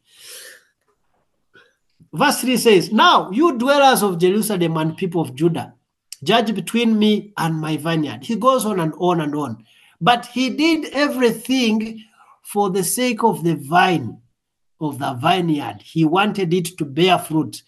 Verse 2.13 2.41
3 2.41 2.57
says, 2.57 2.93
Now 2.93 3.31
you 3.31 3.57
dwellers 3.59 4.03
of 4.03 4.19
Jerusalem 4.19 4.77
and 4.77 4.97
people 4.97 5.21
of 5.21 5.35
Judah, 5.35 5.75
judge 6.23 6.55
between 6.55 6.99
me 6.99 7.33
and 7.37 7.61
my 7.61 7.77
vineyard. 7.77 8.25
He 8.25 8.37
goes 8.37 8.65
on 8.65 8.81
and 8.81 8.95
on 8.99 9.21
and 9.21 9.35
on. 9.35 9.65
But 10.01 10.27
he 10.27 10.51
did 10.51 10.93
everything 10.93 12.03
for 12.43 12.71
the 12.71 12.85
sake 12.85 13.23
of 13.23 13.43
the 13.43 13.57
vine, 13.57 14.21
of 14.81 14.99
the 14.99 15.15
vineyard. 15.15 15.83
He 15.83 16.05
wanted 16.05 16.53
it 16.55 16.79
to 16.79 16.85
bear 16.85 17.19
fruit. 17.19 17.63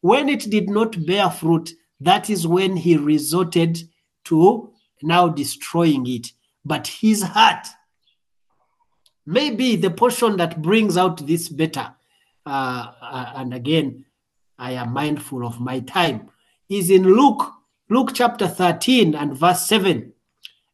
When 0.00 0.28
it 0.28 0.50
did 0.50 0.68
not 0.68 1.04
bear 1.06 1.30
fruit, 1.30 1.72
that 2.00 2.30
is 2.30 2.46
when 2.46 2.76
he 2.76 2.96
resorted 2.96 3.78
to 4.24 4.72
now 5.02 5.28
destroying 5.28 6.06
it. 6.06 6.28
But 6.64 6.86
his 6.86 7.22
heart, 7.22 7.66
maybe 9.26 9.76
the 9.76 9.90
portion 9.90 10.36
that 10.36 10.62
brings 10.62 10.96
out 10.96 11.26
this 11.26 11.48
better, 11.48 11.94
uh, 12.46 12.92
uh, 13.00 13.32
and 13.36 13.54
again, 13.54 14.04
I 14.58 14.72
am 14.72 14.92
mindful 14.92 15.46
of 15.46 15.60
my 15.60 15.80
time, 15.80 16.30
is 16.68 16.90
in 16.90 17.04
Luke, 17.04 17.52
Luke 17.88 18.10
chapter 18.14 18.48
13 18.48 19.14
and 19.14 19.36
verse 19.36 19.66
7. 19.66 20.12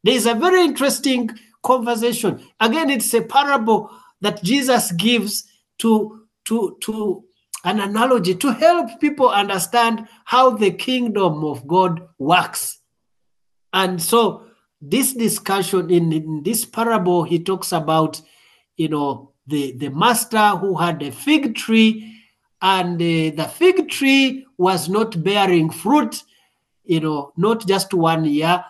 There 0.03 0.15
is 0.15 0.25
a 0.25 0.33
very 0.33 0.63
interesting 0.63 1.31
conversation. 1.63 2.41
Again, 2.59 2.89
it's 2.89 3.13
a 3.13 3.21
parable 3.21 3.91
that 4.21 4.43
Jesus 4.43 4.91
gives 4.93 5.45
to, 5.79 6.21
to, 6.45 6.77
to 6.81 7.23
an 7.63 7.79
analogy 7.79 8.35
to 8.35 8.53
help 8.53 8.99
people 8.99 9.29
understand 9.29 10.07
how 10.25 10.51
the 10.51 10.71
kingdom 10.71 11.43
of 11.43 11.67
God 11.67 12.07
works. 12.17 12.79
And 13.73 14.01
so, 14.01 14.45
this 14.81 15.13
discussion 15.13 15.89
in, 15.89 16.13
in 16.13 16.43
this 16.43 16.63
parable, 16.63 17.23
he 17.23 17.39
talks 17.39 17.73
about, 17.73 18.21
you 18.77 18.87
know, 18.87 19.28
the, 19.49 19.73
the 19.73 19.89
master 19.89 20.49
who 20.57 20.75
had 20.75 21.01
a 21.01 21.11
fig 21.11 21.55
tree, 21.55 22.15
and 22.61 22.95
uh, 22.95 23.35
the 23.41 23.49
fig 23.51 23.89
tree 23.89 24.45
was 24.57 24.89
not 24.89 25.23
bearing 25.23 25.69
fruit, 25.69 26.23
you 26.85 26.99
know, 26.99 27.33
not 27.37 27.67
just 27.67 27.93
one 27.93 28.25
year, 28.25 28.63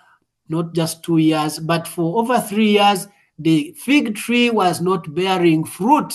not 0.48 0.74
just 0.74 1.04
two 1.04 1.18
years, 1.18 1.60
but 1.60 1.88
for 1.88 2.20
over 2.20 2.40
three 2.40 2.72
years, 2.72 3.08
the 3.38 3.74
fig 3.78 4.16
tree 4.16 4.50
was 4.50 4.82
not 4.82 5.14
bearing 5.14 5.64
fruit. 5.64 6.14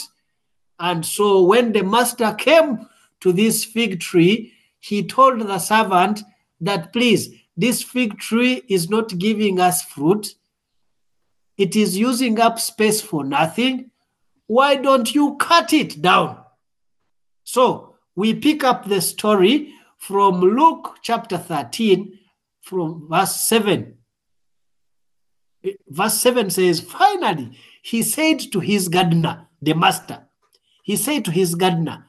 And 0.79 1.05
so 1.05 1.43
when 1.43 1.73
the 1.73 1.83
master 1.83 2.33
came 2.35 2.89
to 3.21 3.33
this 3.33 3.65
fig 3.65 4.01
tree, 4.01 4.53
he 4.81 5.03
told 5.03 5.41
the 5.41 5.59
servant 5.59 6.23
that, 6.61 6.93
please, 6.93 7.31
this 7.57 7.83
fig 7.83 8.19
tree 8.19 8.63
is 8.69 8.91
not 8.91 9.17
giving 9.19 9.61
us 9.61 9.83
fruit. 9.83 10.35
It 11.57 11.77
is 11.77 11.97
using 11.97 12.41
up 12.41 12.59
space 12.59 13.01
for 13.01 13.25
nothing. 13.25 13.91
Why 14.47 14.77
don't 14.77 15.15
you 15.15 15.37
cut 15.37 15.73
it 15.73 16.03
down? 16.03 16.39
So 17.45 17.97
we 18.15 18.35
pick 18.35 18.63
up 18.65 18.87
the 18.89 19.01
story 19.01 19.75
from 19.99 20.41
Luke 20.41 20.97
chapter 21.03 21.39
13, 21.39 22.19
from 22.63 23.09
verse 23.09 23.41
7. 23.41 23.97
Verse 25.89 26.15
7 26.15 26.51
says, 26.51 26.81
Finally, 26.81 27.59
he 27.83 28.03
said 28.03 28.41
to 28.53 28.61
his 28.61 28.89
gardener, 28.89 29.47
the 29.63 29.75
master, 29.75 30.27
he 30.83 30.97
said 30.97 31.25
to 31.25 31.31
his 31.31 31.55
gardener, 31.55 32.05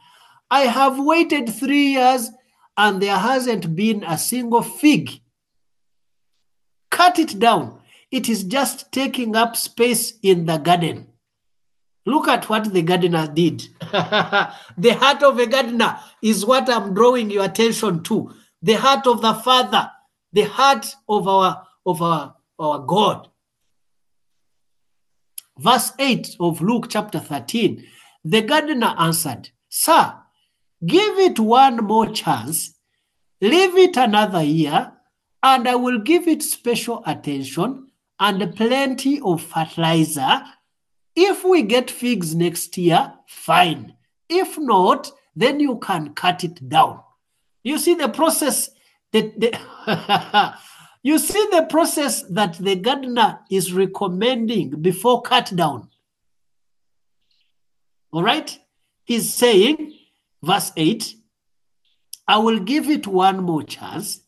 I 0.52 0.62
have 0.62 1.00
waited 1.00 1.50
three 1.50 1.93
years 1.93 2.30
and 2.78 3.02
there 3.02 3.17
hasn't 3.17 3.76
been 3.76 4.04
a 4.04 4.17
single 4.17 4.62
fig. 4.62 5.21
Cut 6.91 7.17
it 7.17 7.39
down. 7.39 7.80
It 8.12 8.30
is 8.30 8.43
just 8.43 8.91
taking 8.91 9.36
up 9.36 9.56
space 9.56 10.13
in 10.21 10.45
the 10.45 10.58
garden. 10.58 11.08
Look 12.06 12.28
at 12.28 12.48
what 12.50 12.72
the 12.72 12.84
gardener 12.84 13.28
did. 13.28 13.68
the 13.80 14.98
heart 15.00 15.24
of 15.24 15.39
a 15.39 15.48
gardener 15.48 16.00
is 16.22 16.46
what 16.46 16.70
I'm 16.70 16.94
drawing 16.94 17.32
your 17.32 17.46
attention 17.46 18.04
to. 18.04 18.32
The 18.62 18.74
heart 18.74 19.08
of 19.08 19.22
the 19.22 19.34
Father, 19.34 19.89
the 20.32 20.44
heart 20.44 20.96
of 21.10 21.28
our 21.28 21.65
of 21.86 22.02
our, 22.02 22.36
our 22.60 22.80
God. 22.80 23.30
Verse 25.58 25.94
8 25.98 26.36
of 26.39 26.62
Luke 26.62 26.88
chapter 26.89 27.20
13. 27.20 27.86
The 28.24 28.41
gardener 28.41 28.94
answered, 28.98 29.50
Sir, 29.70 30.15
give 30.86 31.18
it 31.20 31.39
one 31.39 31.78
more 31.78 32.08
chance, 32.08 32.74
leave 33.39 33.78
it 33.78 33.98
another 33.98 34.44
year, 34.44 34.91
and 35.44 35.68
I 35.68 35.76
will 35.76 36.00
give 36.00 36.28
it 36.28 36.44
special 36.44 37.04
attention 37.06 37.91
and 38.20 38.56
plenty 38.56 39.22
of 39.22 39.44
fertilizer 39.44 40.44
if 41.15 41.43
we 41.43 41.62
get 41.62 41.89
figs 41.89 42.36
next 42.36 42.78
year, 42.78 43.13
fine. 43.28 43.95
If 44.28 44.58
not, 44.58 45.12
then 45.36 45.60
you 45.60 45.78
can 45.78 46.13
cut 46.13 46.43
it 46.43 46.67
down. 46.67 47.01
You 47.63 47.78
see 47.78 47.95
the 47.95 48.10
process 48.10 48.69
that 49.12 49.39
the 49.39 50.54
you 51.04 51.19
see 51.19 51.47
the 51.51 51.67
process 51.69 52.23
that 52.23 52.58
the 52.58 52.75
gardener 52.75 53.39
is 53.49 53.73
recommending 53.73 54.82
before 54.82 55.21
cut 55.21 55.56
down. 55.56 55.89
All 58.12 58.23
right? 58.23 58.58
He's 59.04 59.34
saying, 59.34 59.93
verse 60.41 60.71
8, 60.75 61.15
I 62.28 62.38
will 62.38 62.60
give 62.60 62.89
it 62.89 63.06
one 63.06 63.43
more 63.43 63.62
chance, 63.62 64.21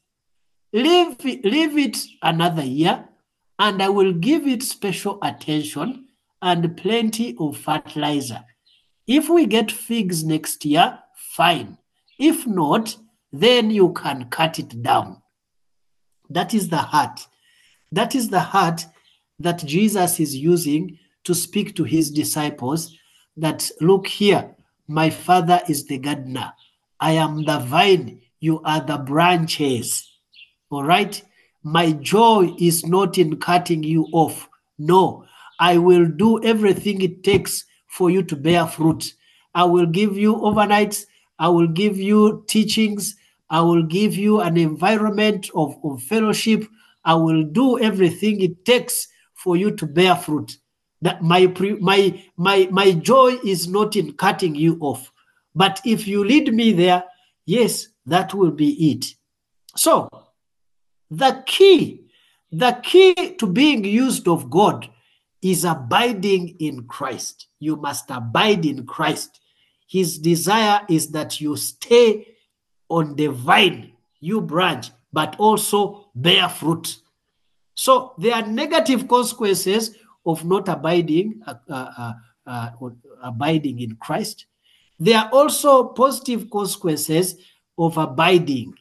leave, 0.72 1.18
leave 1.24 1.78
it 1.78 1.98
another 2.22 2.64
year, 2.64 3.08
and 3.58 3.82
I 3.82 3.90
will 3.90 4.14
give 4.14 4.46
it 4.46 4.62
special 4.62 5.18
attention 5.24 6.07
and 6.48 6.78
plenty 6.78 7.36
of 7.40 7.58
fertilizer. 7.58 8.44
If 9.06 9.30
we 9.30 9.46
get 9.46 9.72
figs 9.72 10.24
next 10.24 10.66
year, 10.66 11.00
fine. 11.36 11.78
If 12.18 12.48
not, 12.48 12.96
then 13.32 13.70
you 13.70 13.92
can 13.94 14.30
cut 14.30 14.58
it 14.58 14.82
down. 14.82 15.22
That 16.30 16.54
is 16.54 16.70
the 16.70 16.78
heart. 16.78 17.28
That 17.92 18.16
is 18.16 18.30
the 18.30 18.40
heart 18.40 18.86
that 19.40 19.64
Jesus 19.66 20.20
is 20.20 20.36
using 20.36 20.98
to 21.26 21.36
speak 21.36 21.76
to 21.76 21.84
his 21.84 22.10
disciples 22.12 22.96
that 23.36 23.70
look 23.82 24.08
here, 24.08 24.56
my 24.88 25.10
father 25.10 25.62
is 25.68 25.86
the 25.86 25.98
gardener. 25.98 26.54
I 27.00 27.12
am 27.12 27.44
the 27.44 27.60
vine, 27.60 28.22
you 28.40 28.62
are 28.64 28.82
the 28.82 28.98
branches. 28.98 30.10
All 30.70 30.84
right? 30.84 31.22
My 31.64 31.92
joy 31.92 32.56
is 32.58 32.86
not 32.86 33.18
in 33.18 33.38
cutting 33.38 33.84
you 33.84 34.08
off. 34.14 34.50
No, 34.80 35.26
I 35.60 35.78
will 35.78 36.06
do 36.06 36.44
everything 36.44 37.02
it 37.02 37.24
takes 37.24 37.66
for 37.88 38.10
you 38.10 38.24
to 38.24 38.36
bear 38.36 38.68
fruit. 38.68 39.14
I 39.54 39.64
will 39.64 39.88
give 39.88 40.18
you 40.18 40.36
overnights. 40.36 41.06
I 41.40 41.50
will 41.50 41.68
give 41.68 41.98
you 41.98 42.44
teachings. 42.48 43.16
I 43.50 43.62
will 43.62 43.84
give 43.84 44.16
you 44.16 44.42
an 44.42 44.58
environment 44.58 45.50
of, 45.56 45.78
of 45.84 46.04
fellowship. 46.04 46.66
I 47.04 47.16
will 47.16 47.44
do 47.44 47.80
everything 47.80 48.42
it 48.42 48.66
takes 48.66 49.08
for 49.34 49.56
you 49.56 49.72
to 49.72 49.88
bear 49.88 50.16
fruit. 50.16 50.58
That 51.02 51.22
my 51.22 51.54
my 51.80 52.24
my 52.38 52.68
my 52.72 52.92
joy 52.92 53.38
is 53.46 53.68
not 53.68 53.96
in 53.96 54.14
cutting 54.14 54.56
you 54.56 54.78
off, 54.82 55.12
but 55.56 55.80
if 55.86 56.08
you 56.08 56.24
lead 56.24 56.52
me 56.54 56.74
there, 56.74 57.04
yes, 57.46 57.88
that 58.08 58.34
will 58.34 58.52
be 58.52 58.92
it. 58.92 59.06
So, 59.76 60.10
the 61.12 61.44
key, 61.46 62.08
the 62.52 62.80
key 62.84 63.14
to 63.38 63.46
being 63.46 63.84
used 63.84 64.28
of 64.28 64.50
God 64.50 64.90
is 65.52 65.64
abiding 65.64 66.58
in 66.60 66.84
Christ. 66.84 67.48
You 67.60 67.78
must 67.78 68.10
abide 68.10 68.66
in 68.66 68.86
Christ. 68.86 69.40
His 69.88 70.20
desire 70.20 70.82
is 70.90 71.12
that 71.12 71.40
you 71.40 71.56
stay 71.56 72.36
on 72.90 73.16
the 73.16 73.28
vine, 73.28 73.94
you 74.20 74.42
branch, 74.42 74.92
but 75.14 75.38
also 75.40 76.10
bear 76.14 76.50
fruit. 76.50 76.98
So 77.76 78.14
there 78.18 78.36
are 78.36 78.46
negative 78.46 79.08
consequences 79.08 79.96
of 80.26 80.44
not 80.44 80.68
abiding, 80.68 81.42
uh, 81.48 81.54
uh, 81.70 82.14
uh, 82.46 82.70
abiding 83.24 83.80
in 83.80 83.96
Christ. 83.96 84.48
There 85.00 85.18
are 85.18 85.30
also 85.32 85.86
positive 85.86 86.50
consequences 86.50 87.36
of 87.78 87.98
abiding. 87.98 88.74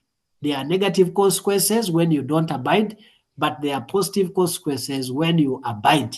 There 0.42 0.56
are 0.56 0.64
negative 0.64 1.14
consequences 1.14 1.90
when 1.90 2.10
you 2.10 2.22
don't 2.22 2.50
abide, 2.50 2.96
but 3.38 3.60
there 3.62 3.74
are 3.76 3.84
positive 3.84 4.34
consequences 4.34 5.12
when 5.12 5.38
you 5.38 5.62
abide. 5.64 6.16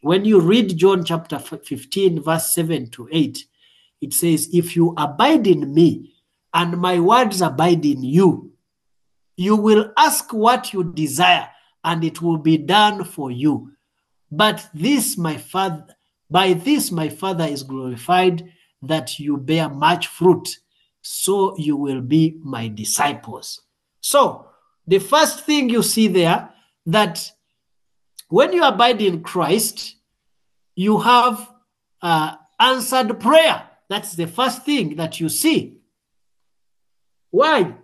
When 0.00 0.24
you 0.24 0.40
read 0.40 0.76
John 0.76 1.04
chapter 1.04 1.38
15, 1.38 2.22
verse 2.22 2.54
7 2.54 2.90
to 2.90 3.08
8, 3.10 3.44
it 4.00 4.14
says, 4.14 4.48
If 4.52 4.76
you 4.76 4.94
abide 4.96 5.46
in 5.46 5.74
me 5.74 6.14
and 6.54 6.78
my 6.78 7.00
words 7.00 7.40
abide 7.40 7.84
in 7.84 8.02
you, 8.02 8.52
you 9.36 9.56
will 9.56 9.92
ask 9.96 10.32
what 10.32 10.72
you 10.72 10.84
desire 10.84 11.48
and 11.84 12.04
it 12.04 12.22
will 12.22 12.38
be 12.38 12.58
done 12.58 13.04
for 13.04 13.30
you. 13.30 13.72
But 14.30 14.68
this, 14.74 15.16
my 15.16 15.36
father, 15.36 15.86
by 16.30 16.52
this 16.52 16.90
my 16.90 17.08
father 17.08 17.44
is 17.44 17.62
glorified 17.62 18.52
that 18.82 19.18
you 19.18 19.36
bear 19.36 19.68
much 19.68 20.06
fruit, 20.06 20.48
so 21.02 21.56
you 21.56 21.76
will 21.76 22.00
be 22.00 22.38
my 22.42 22.68
disciples. 22.68 23.62
So, 24.00 24.46
the 24.86 24.98
first 24.98 25.44
thing 25.44 25.68
you 25.68 25.82
see 25.82 26.08
there 26.08 26.50
that 26.86 27.30
when 28.28 28.52
you 28.52 28.64
abide 28.64 29.00
in 29.00 29.22
Christ, 29.22 29.96
you 30.76 30.98
have 30.98 31.50
uh, 32.02 32.36
answered 32.60 33.18
prayer. 33.20 33.62
That's 33.88 34.14
the 34.14 34.26
first 34.26 34.64
thing 34.64 34.96
that 34.96 35.18
you 35.18 35.28
see. 35.28 35.78
Why? 37.30 37.74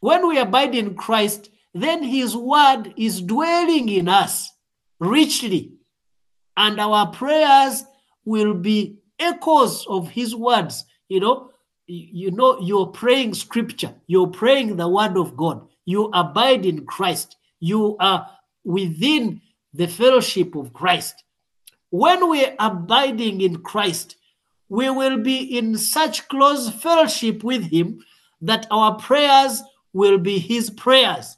When 0.00 0.28
we 0.28 0.38
abide 0.38 0.74
in 0.74 0.94
Christ, 0.94 1.50
then 1.74 2.02
his 2.02 2.36
word 2.36 2.92
is 2.96 3.22
dwelling 3.22 3.88
in 3.88 4.08
us 4.08 4.52
richly, 4.98 5.74
and 6.56 6.80
our 6.80 7.10
prayers 7.10 7.84
will 8.24 8.54
be 8.54 8.98
echoes 9.18 9.86
of 9.88 10.10
his 10.10 10.34
words. 10.34 10.84
You 11.08 11.20
know, 11.20 11.50
you 11.86 12.30
know, 12.30 12.60
you're 12.60 12.88
praying 12.88 13.34
scripture, 13.34 13.94
you're 14.06 14.28
praying 14.28 14.76
the 14.76 14.88
word 14.88 15.16
of 15.16 15.36
God, 15.36 15.66
you 15.84 16.10
abide 16.12 16.66
in 16.66 16.84
Christ, 16.84 17.36
you 17.60 17.96
are 17.98 18.28
within 18.64 19.40
the 19.78 19.86
fellowship 19.86 20.56
of 20.56 20.72
Christ. 20.72 21.22
When 21.90 22.28
we're 22.28 22.54
abiding 22.58 23.40
in 23.40 23.58
Christ, 23.58 24.16
we 24.68 24.90
will 24.90 25.18
be 25.18 25.56
in 25.56 25.78
such 25.78 26.28
close 26.28 26.68
fellowship 26.68 27.44
with 27.44 27.70
Him 27.70 28.04
that 28.42 28.66
our 28.72 28.96
prayers 28.96 29.62
will 29.92 30.18
be 30.18 30.40
His 30.40 30.68
prayers. 30.68 31.36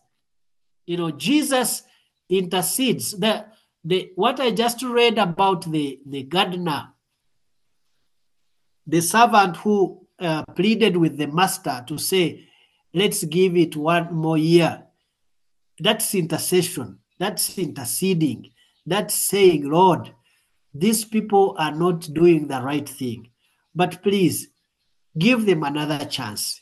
You 0.86 0.96
know, 0.96 1.10
Jesus 1.10 1.82
intercedes. 2.30 3.12
The, 3.12 3.44
the, 3.84 4.10
what 4.16 4.40
I 4.40 4.52
just 4.52 4.82
read 4.82 5.18
about 5.18 5.70
the, 5.70 6.00
the 6.06 6.22
gardener, 6.22 6.88
the 8.86 9.02
servant 9.02 9.58
who 9.58 10.06
uh, 10.18 10.44
pleaded 10.56 10.96
with 10.96 11.18
the 11.18 11.26
master 11.26 11.84
to 11.86 11.98
say, 11.98 12.48
let's 12.94 13.22
give 13.24 13.54
it 13.58 13.76
one 13.76 14.14
more 14.14 14.38
year. 14.38 14.84
That's 15.78 16.14
intercession. 16.14 17.00
That's 17.20 17.56
interceding. 17.58 18.50
That's 18.86 19.14
saying, 19.14 19.70
Lord, 19.70 20.12
these 20.74 21.04
people 21.04 21.54
are 21.58 21.72
not 21.72 22.12
doing 22.12 22.48
the 22.48 22.62
right 22.62 22.88
thing. 22.88 23.28
But 23.76 24.02
please 24.02 24.48
give 25.18 25.46
them 25.46 25.62
another 25.62 26.04
chance. 26.06 26.60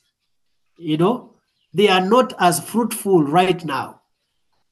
You 0.78 0.98
know, 0.98 1.34
they 1.72 1.88
are 1.88 2.06
not 2.06 2.34
as 2.38 2.60
fruitful 2.60 3.22
right 3.24 3.64
now. 3.64 4.02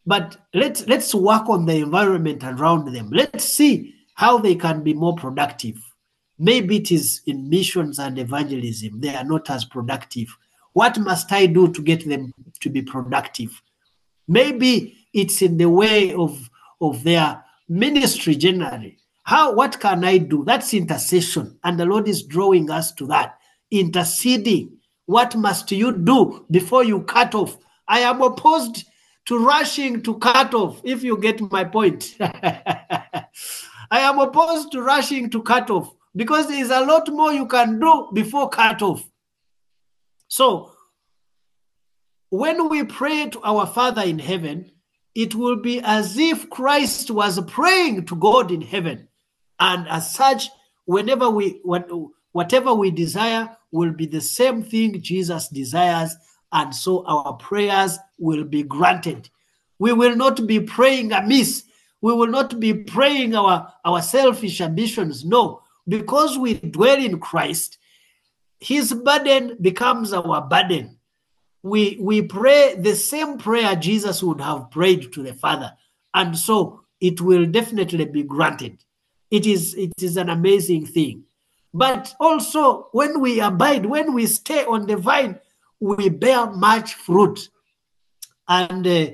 but 0.06 0.36
let's 0.54 0.86
let's 0.86 1.14
work 1.14 1.48
on 1.48 1.66
the 1.66 1.76
environment 1.76 2.44
around 2.44 2.92
them. 2.94 3.10
Let's 3.10 3.44
see 3.44 3.94
how 4.14 4.38
they 4.38 4.54
can 4.54 4.82
be 4.82 4.94
more 4.94 5.16
productive. 5.16 5.76
Maybe 6.38 6.76
it 6.76 6.92
is 6.92 7.22
in 7.26 7.48
missions 7.48 7.98
and 7.98 8.18
evangelism, 8.18 9.00
they 9.00 9.14
are 9.14 9.24
not 9.24 9.50
as 9.50 9.64
productive. 9.64 10.28
What 10.74 10.98
must 10.98 11.32
I 11.32 11.46
do 11.46 11.72
to 11.72 11.82
get 11.82 12.08
them 12.08 12.32
to 12.60 12.70
be 12.70 12.82
productive? 12.82 13.60
Maybe 14.28 15.05
it's 15.16 15.40
in 15.40 15.56
the 15.56 15.68
way 15.68 16.12
of, 16.12 16.50
of 16.80 17.02
their 17.02 17.42
ministry 17.68 18.36
generally. 18.36 18.98
How 19.24 19.54
what 19.54 19.80
can 19.80 20.04
I 20.04 20.18
do? 20.18 20.44
That's 20.44 20.74
intercession. 20.74 21.58
And 21.64 21.80
the 21.80 21.86
Lord 21.86 22.06
is 22.06 22.22
drawing 22.22 22.70
us 22.70 22.92
to 22.92 23.06
that. 23.06 23.38
Interceding. 23.70 24.76
What 25.06 25.34
must 25.34 25.72
you 25.72 25.90
do 25.90 26.44
before 26.50 26.84
you 26.84 27.00
cut 27.00 27.34
off? 27.34 27.56
I 27.88 28.00
am 28.00 28.20
opposed 28.20 28.84
to 29.24 29.38
rushing 29.44 30.02
to 30.02 30.18
cut 30.18 30.52
off, 30.54 30.80
if 30.84 31.02
you 31.02 31.18
get 31.18 31.40
my 31.40 31.64
point. 31.64 32.14
I 32.20 33.26
am 33.90 34.18
opposed 34.18 34.70
to 34.72 34.82
rushing 34.82 35.30
to 35.30 35.42
cut 35.42 35.70
off 35.70 35.92
because 36.14 36.46
there 36.48 36.60
is 36.60 36.70
a 36.70 36.84
lot 36.84 37.08
more 37.08 37.32
you 37.32 37.46
can 37.46 37.80
do 37.80 38.08
before 38.12 38.50
cut 38.50 38.82
off. 38.82 39.02
So, 40.28 40.72
when 42.30 42.68
we 42.68 42.84
pray 42.84 43.30
to 43.30 43.40
our 43.42 43.66
Father 43.66 44.02
in 44.02 44.18
heaven, 44.18 44.72
it 45.16 45.34
will 45.34 45.56
be 45.56 45.80
as 45.80 46.18
if 46.18 46.50
Christ 46.50 47.10
was 47.10 47.42
praying 47.46 48.04
to 48.04 48.16
God 48.16 48.50
in 48.50 48.60
heaven. 48.60 49.08
And 49.58 49.88
as 49.88 50.12
such, 50.12 50.50
whenever 50.84 51.30
we 51.30 51.62
whatever 52.32 52.74
we 52.74 52.90
desire 52.90 53.56
will 53.72 53.92
be 53.92 54.04
the 54.04 54.20
same 54.20 54.62
thing 54.62 55.00
Jesus 55.00 55.48
desires, 55.48 56.14
and 56.52 56.74
so 56.74 57.02
our 57.06 57.32
prayers 57.32 57.98
will 58.18 58.44
be 58.44 58.62
granted. 58.62 59.30
We 59.78 59.94
will 59.94 60.14
not 60.14 60.46
be 60.46 60.60
praying 60.60 61.12
amiss. 61.12 61.64
We 62.02 62.12
will 62.12 62.28
not 62.28 62.60
be 62.60 62.74
praying 62.74 63.34
our, 63.34 63.72
our 63.86 64.02
selfish 64.02 64.60
ambitions. 64.60 65.24
No, 65.24 65.62
because 65.88 66.36
we 66.36 66.54
dwell 66.54 66.98
in 66.98 67.20
Christ, 67.20 67.78
his 68.60 68.92
burden 68.92 69.56
becomes 69.62 70.12
our 70.12 70.42
burden. 70.42 70.95
We, 71.66 71.98
we 72.00 72.22
pray 72.22 72.76
the 72.78 72.94
same 72.94 73.38
prayer 73.38 73.74
Jesus 73.76 74.22
would 74.22 74.40
have 74.40 74.70
prayed 74.70 75.12
to 75.12 75.22
the 75.22 75.34
Father. 75.34 75.72
And 76.14 76.36
so 76.36 76.82
it 77.00 77.20
will 77.20 77.46
definitely 77.46 78.04
be 78.04 78.22
granted. 78.22 78.84
It 79.30 79.46
is, 79.46 79.74
it 79.74 79.92
is 80.00 80.16
an 80.16 80.28
amazing 80.30 80.86
thing. 80.86 81.24
But 81.74 82.14
also, 82.20 82.88
when 82.92 83.20
we 83.20 83.40
abide, 83.40 83.84
when 83.84 84.14
we 84.14 84.26
stay 84.26 84.64
on 84.64 84.86
the 84.86 84.96
vine, 84.96 85.38
we 85.80 86.08
bear 86.08 86.46
much 86.46 86.94
fruit. 86.94 87.50
And 88.48 88.86
uh, 88.86 89.06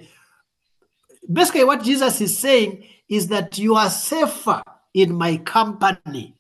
basically, 1.33 1.65
what 1.65 1.83
Jesus 1.83 2.21
is 2.21 2.39
saying 2.39 2.85
is 3.09 3.29
that 3.29 3.59
you 3.59 3.75
are 3.75 3.91
safer 3.91 4.63
in 4.95 5.15
my 5.15 5.39
company 5.39 6.37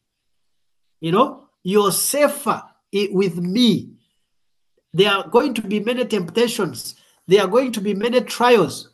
you 1.02 1.10
know, 1.10 1.48
you're 1.64 1.90
safer 1.90 2.62
with 2.92 3.36
me. 3.36 3.90
There 4.94 5.10
are 5.10 5.28
going 5.28 5.54
to 5.54 5.62
be 5.62 5.80
many 5.80 6.04
temptations. 6.04 6.96
There 7.26 7.42
are 7.42 7.48
going 7.48 7.72
to 7.72 7.80
be 7.80 7.94
many 7.94 8.20
trials. 8.20 8.90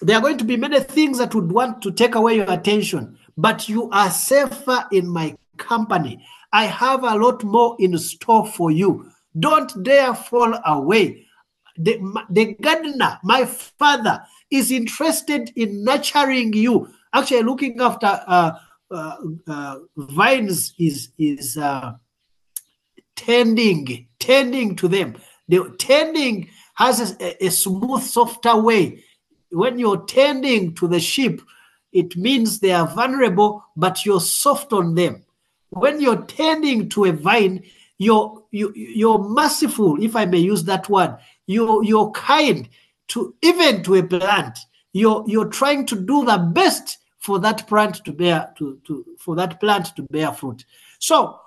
There 0.00 0.16
are 0.16 0.22
going 0.22 0.38
to 0.38 0.44
be 0.44 0.56
many 0.56 0.80
things 0.80 1.18
that 1.18 1.34
would 1.34 1.50
want 1.50 1.82
to 1.82 1.90
take 1.90 2.14
away 2.14 2.36
your 2.36 2.50
attention, 2.50 3.18
but 3.36 3.68
you 3.68 3.90
are 3.90 4.10
safer 4.10 4.84
in 4.92 5.08
my 5.08 5.36
company. 5.56 6.24
I 6.52 6.66
have 6.66 7.02
a 7.02 7.16
lot 7.16 7.42
more 7.42 7.76
in 7.80 7.98
store 7.98 8.46
for 8.46 8.70
you. 8.70 9.10
Don't 9.38 9.82
dare 9.82 10.14
fall 10.14 10.58
away. 10.64 11.26
The, 11.76 12.00
the 12.30 12.54
gardener, 12.54 13.18
my 13.22 13.44
father, 13.44 14.22
is 14.50 14.70
interested 14.70 15.52
in 15.56 15.84
nurturing 15.84 16.52
you, 16.52 16.88
actually 17.12 17.42
looking 17.42 17.80
after 17.80 18.06
uh, 18.26 18.52
uh, 18.90 19.16
uh, 19.46 19.78
vines 19.96 20.74
is 20.78 21.10
is 21.18 21.56
uh, 21.56 21.92
tending 23.14 24.07
tending 24.20 24.76
to 24.76 24.88
them. 24.88 25.16
The 25.48 25.74
tending 25.78 26.50
has 26.74 27.16
a, 27.20 27.46
a 27.46 27.50
smooth, 27.50 28.02
softer 28.02 28.56
way. 28.56 29.04
When 29.50 29.78
you're 29.78 30.04
tending 30.04 30.74
to 30.76 30.88
the 30.88 31.00
sheep, 31.00 31.40
it 31.92 32.16
means 32.16 32.60
they 32.60 32.72
are 32.72 32.86
vulnerable, 32.86 33.64
but 33.76 34.04
you're 34.04 34.20
soft 34.20 34.72
on 34.72 34.94
them. 34.94 35.24
When 35.70 36.00
you're 36.00 36.22
tending 36.22 36.88
to 36.90 37.06
a 37.06 37.12
vine, 37.12 37.64
you're 37.98 38.44
you, 38.50 38.72
you're 38.74 39.18
merciful, 39.18 40.02
if 40.02 40.14
I 40.16 40.24
may 40.24 40.38
use 40.38 40.64
that 40.64 40.88
word. 40.88 41.18
You're 41.46 41.82
you're 41.82 42.10
kind 42.12 42.68
to 43.08 43.34
even 43.42 43.82
to 43.82 43.96
a 43.96 44.02
plant. 44.02 44.58
You're 44.92 45.24
you're 45.26 45.48
trying 45.48 45.86
to 45.86 45.96
do 45.96 46.24
the 46.24 46.38
best 46.38 46.98
for 47.18 47.38
that 47.40 47.66
plant 47.66 48.04
to 48.04 48.12
bear 48.12 48.52
to, 48.58 48.78
to 48.86 49.04
for 49.18 49.34
that 49.36 49.60
plant 49.60 49.96
to 49.96 50.02
bear 50.02 50.32
fruit. 50.32 50.64
So 50.98 51.40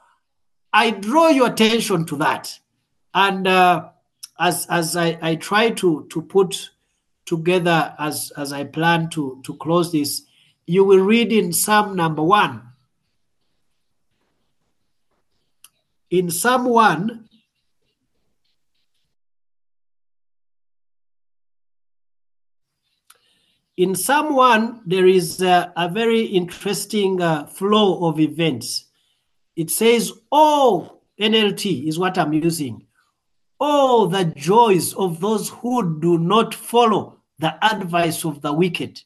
I 0.74 0.92
draw 0.92 1.30
your 1.30 1.48
attention 1.48 2.06
to 2.06 2.16
that, 2.18 2.60
and 3.14 3.48
uh, 3.48 3.90
as 4.40 4.68
as 4.70 4.96
I, 4.96 5.18
I 5.22 5.36
try 5.36 5.72
to 5.72 6.08
to 6.10 6.22
put 6.22 6.72
together 7.26 7.94
as 8.00 8.32
as 8.38 8.54
I 8.54 8.64
plan 8.64 9.10
to 9.12 9.42
to 9.44 9.56
close 9.56 9.92
this, 9.92 10.24
you 10.66 10.84
will 10.84 11.04
read 11.04 11.32
in 11.32 11.52
Psalm 11.52 11.96
number 11.96 12.24
one. 12.24 12.62
In 16.10 16.30
Psalm 16.30 16.66
one, 16.66 17.30
In 23.78 23.96
Psalm 23.96 24.36
1, 24.36 24.82
there 24.86 25.08
is 25.08 25.42
a, 25.42 25.74
a 25.76 25.90
very 25.90 26.22
interesting 26.22 27.20
uh, 27.20 27.48
flow 27.48 28.06
of 28.06 28.20
events. 28.20 28.91
It 29.56 29.70
says, 29.70 30.12
Oh, 30.32 31.02
NLT 31.20 31.88
is 31.88 32.00
what 32.00 32.18
I'm 32.18 32.34
using. 32.34 32.88
Oh, 33.60 34.08
the 34.08 34.26
joys 34.26 34.94
of 34.94 35.20
those 35.20 35.50
who 35.50 36.00
do 36.00 36.18
not 36.18 36.54
follow 36.54 37.20
the 37.38 37.64
advice 37.64 38.26
of 38.26 38.42
the 38.42 38.52
wicked. 38.52 39.02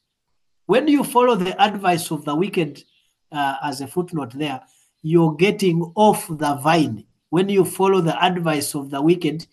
When 0.66 0.88
you 0.88 1.04
follow 1.04 1.36
the 1.36 1.62
advice 1.62 2.12
of 2.12 2.26
the 2.26 2.36
wicked, 2.36 2.84
uh, 3.32 3.56
as 3.64 3.82
a 3.82 3.88
footnote 3.88 4.32
there, 4.34 4.62
you're 5.02 5.36
getting 5.36 5.82
off 5.96 6.28
the 6.28 6.56
vine. 6.56 7.06
When 7.30 7.50
you 7.50 7.66
follow 7.66 8.02
the 8.02 8.24
advice 8.24 8.76
of 8.76 8.90
the 8.90 9.02
wicked, 9.02 9.46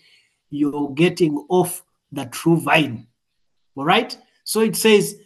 you're 0.50 0.90
getting 0.94 1.36
off 1.48 1.84
the 2.12 2.26
true 2.26 2.60
vine. 2.60 3.06
All 3.74 3.84
right? 3.84 4.16
So 4.44 4.60
it 4.60 4.76
says, 4.76 5.16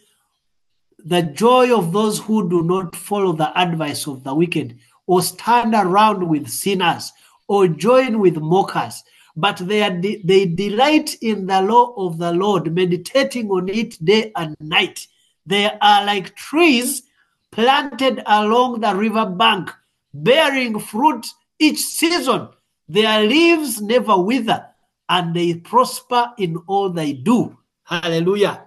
the 0.97 1.21
joy 1.21 1.77
of 1.77 1.93
those 1.93 2.19
who 2.19 2.49
do 2.49 2.63
not 2.63 2.95
follow 2.95 3.31
the 3.31 3.57
advice 3.57 4.07
of 4.07 4.23
the 4.23 4.33
wicked, 4.33 4.79
or 5.07 5.21
stand 5.21 5.73
around 5.73 6.27
with 6.27 6.47
sinners, 6.47 7.11
or 7.47 7.67
join 7.67 8.19
with 8.19 8.37
mockers, 8.37 9.03
but 9.35 9.57
they, 9.57 9.89
de- 9.99 10.21
they 10.23 10.45
delight 10.45 11.15
in 11.21 11.47
the 11.47 11.61
law 11.61 11.93
of 11.95 12.17
the 12.17 12.31
Lord, 12.31 12.73
meditating 12.73 13.49
on 13.49 13.69
it 13.69 14.03
day 14.03 14.31
and 14.35 14.55
night. 14.59 15.07
They 15.45 15.71
are 15.81 16.05
like 16.05 16.35
trees 16.35 17.03
planted 17.51 18.21
along 18.25 18.81
the 18.81 18.93
river 18.93 19.25
bank, 19.25 19.71
bearing 20.13 20.79
fruit 20.79 21.25
each 21.57 21.79
season. 21.79 22.49
Their 22.89 23.23
leaves 23.23 23.81
never 23.81 24.17
wither, 24.17 24.65
and 25.07 25.33
they 25.33 25.55
prosper 25.55 26.33
in 26.37 26.57
all 26.67 26.89
they 26.89 27.13
do. 27.13 27.57
Hallelujah. 27.83 28.65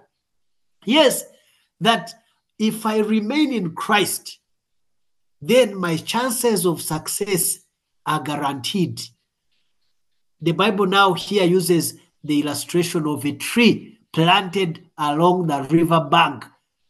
Yes, 0.85 1.23
that 1.79 2.13
if 2.57 2.85
I 2.85 2.99
remain 2.99 3.53
in 3.53 3.75
Christ, 3.75 4.39
then 5.41 5.75
my 5.75 5.97
chances 5.97 6.65
of 6.65 6.81
success 6.81 7.59
are 8.05 8.21
guaranteed. 8.21 9.01
The 10.39 10.51
Bible 10.51 10.85
now 10.85 11.13
here 11.13 11.43
uses 11.43 11.97
the 12.23 12.41
illustration 12.41 13.07
of 13.07 13.25
a 13.25 13.31
tree 13.33 13.99
planted 14.13 14.87
along 14.97 15.47
the 15.47 15.63
river 15.63 16.01
bank, 16.01 16.45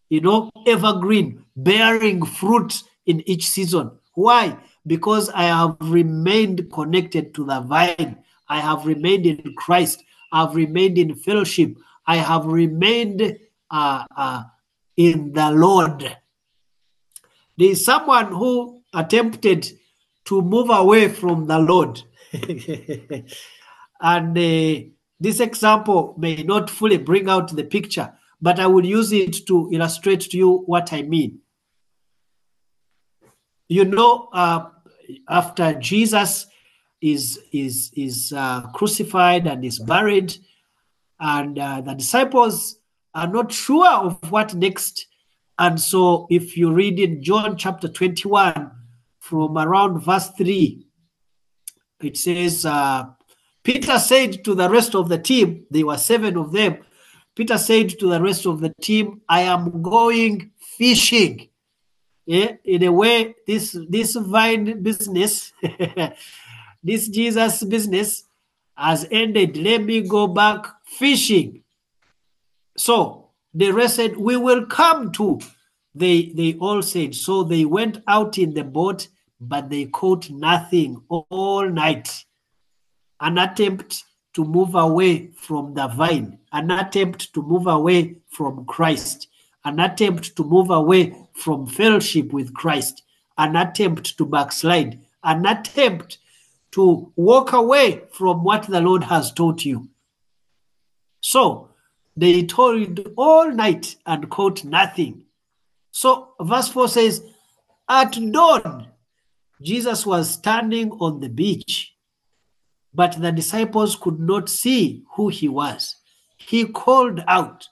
you 0.10 0.22
know, 0.22 0.52
evergreen, 0.68 1.45
bearing 1.56 2.26
fruit 2.26 2.84
in 3.06 3.28
each 3.30 3.47
season. 3.47 3.91
Why? 4.14 4.58
Because 4.86 5.30
I 5.30 5.43
have 5.43 5.78
remained 5.80 6.72
connected 6.72 7.34
to 7.36 7.45
the 7.45 7.62
vine. 7.62 8.18
I 8.49 8.60
have 8.60 8.86
remained 8.86 9.26
in 9.26 9.54
Christ. 9.56 10.04
I've 10.32 10.56
remained 10.56 10.97
in 10.97 11.16
fellowship. 11.16 11.78
I 12.06 12.18
have 12.18 12.45
remained 12.45 13.38
uh, 13.70 14.06
uh, 14.16 14.43
in 14.97 15.34
the 15.34 15.52
Lord. 15.52 16.18
There 17.62 17.70
is 17.70 17.86
someone 17.86 18.32
who 18.32 18.82
attempted 18.91 19.72
to 20.26 20.41
move 20.41 20.72
away 20.72 21.09
from 21.09 21.45
the 21.45 21.59
Lord. 21.59 22.01
and 24.01 24.36
uh, 24.36 24.89
this 25.20 25.39
example 25.39 26.16
may 26.18 26.38
not 26.38 26.72
fully 26.72 26.97
bring 26.97 27.30
out 27.30 27.55
the 27.55 27.64
picture, 27.64 28.14
but 28.41 28.59
I 28.59 28.66
will 28.66 28.84
use 28.84 29.12
it 29.12 29.45
to 29.45 29.70
illustrate 29.72 30.22
to 30.22 30.38
you 30.38 30.64
what 30.66 30.91
I 30.91 31.03
mean. 31.03 31.41
You 33.70 33.86
know, 33.86 34.30
uh, 34.34 34.66
after 35.30 35.76
Jesus 35.76 36.47
is 36.99 37.39
is 37.53 37.91
is 37.95 38.34
uh, 38.36 38.62
crucified 38.74 39.45
and 39.45 39.64
is 39.64 39.78
buried, 39.78 40.36
and 41.20 41.59
uh, 41.59 41.82
the 41.82 41.93
disciples 41.93 42.80
are 43.14 43.28
not 43.28 43.51
sure 43.51 43.88
of 43.88 44.32
what 44.32 44.55
next. 44.55 45.05
And 45.62 45.80
so, 45.80 46.26
if 46.32 46.57
you 46.57 46.74
read 46.74 46.99
in 46.99 47.22
John 47.22 47.55
chapter 47.55 47.88
21, 47.88 48.72
from 49.20 49.57
around 49.59 49.99
verse 49.99 50.30
3, 50.30 50.88
it 52.01 52.18
says, 52.18 52.66
uh, 52.66 53.03
Peter 53.64 53.99
said 53.99 54.43
to 54.43 54.55
the 54.55 54.68
rest 54.68 54.95
of 54.95 55.07
the 55.07 55.20
team, 55.20 55.68
there 55.70 55.86
were 55.86 55.99
seven 55.99 56.36
of 56.36 56.51
them. 56.51 56.80
Peter 57.36 57.59
said 57.59 57.89
to 57.99 58.07
the 58.09 58.20
rest 58.20 58.47
of 58.47 58.59
the 58.59 58.74
team, 58.82 59.22
I 59.30 59.41
am 59.41 59.84
going 59.84 60.49
fishing. 60.57 61.49
Yeah, 62.26 62.53
in 62.66 62.82
a 62.82 62.91
way, 62.91 63.36
this 63.45 63.78
this 63.88 64.16
vine 64.16 64.82
business, 64.82 65.53
this 66.84 67.07
Jesus 67.07 67.64
business 67.64 68.24
has 68.76 69.07
ended. 69.12 69.57
Let 69.57 69.84
me 69.84 70.01
go 70.01 70.26
back 70.26 70.66
fishing. 70.88 71.62
So 72.76 73.20
the 73.54 73.72
rest 73.72 73.95
said, 73.97 74.18
We 74.18 74.38
will 74.38 74.66
come 74.66 75.12
too. 75.12 75.39
They 75.93 76.32
they 76.36 76.56
all 76.56 76.82
said 76.82 77.16
so. 77.16 77.43
They 77.43 77.66
went 77.66 78.02
out 78.08 78.38
in 78.38 78.54
the 78.54 78.64
boat, 78.64 79.08
but 79.39 79.70
they 79.70 79.86
caught 79.86 80.30
nothing 80.30 81.02
all 81.10 81.68
night. 81.70 82.26
An 83.20 83.38
attempt 83.38 84.04
to 84.34 84.45
move 84.45 84.76
away 84.76 85.32
from 85.36 85.74
the 85.74 85.88
vine, 85.88 86.39
an 86.54 86.72
attempt 86.72 87.34
to 87.34 87.41
move 87.41 87.68
away 87.68 88.16
from 88.30 88.66
Christ, 88.66 89.28
an 89.66 89.80
attempt 89.80 90.36
to 90.38 90.43
move 90.43 90.70
away 90.70 91.14
from 91.34 91.68
fellowship 91.68 92.32
with 92.32 92.54
Christ, 92.54 93.04
an 93.38 93.58
attempt 93.58 94.18
to 94.18 94.26
backslide, 94.26 94.99
an 95.24 95.45
attempt 95.45 96.20
to 96.72 97.12
walk 97.18 97.52
away 97.52 98.04
from 98.14 98.45
what 98.45 98.64
the 98.64 98.80
Lord 98.80 99.04
has 99.04 99.34
taught 99.34 99.66
you. 99.66 99.89
So 101.20 101.70
they 102.16 102.43
toiled 102.43 103.14
all 103.18 103.51
night 103.51 103.95
and 104.05 104.30
caught 104.30 104.64
nothing. 104.64 105.26
So 105.91 106.34
verse 106.39 106.68
4 106.70 106.88
says, 106.88 107.24
At 107.88 108.18
dawn, 108.32 108.88
Jesus 109.62 110.05
was 110.05 110.30
standing 110.32 110.91
on 110.93 111.20
the 111.20 111.30
beach, 111.30 111.93
but 112.93 113.22
the 113.22 113.32
disciples 113.32 113.95
could 113.95 114.20
not 114.20 114.49
see 114.49 115.03
who 115.16 115.30
he 115.30 115.47
was. 115.47 115.95
He 116.38 116.66
called 116.66 117.24
out, 117.28 117.68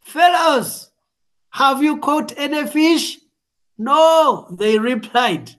Fellows, 0.00 0.90
have 1.50 1.82
you 1.82 1.98
caught 1.98 2.36
any 2.36 2.66
fish? 2.66 3.18
No, 3.78 4.48
they 4.50 4.78
replied. 4.78 5.54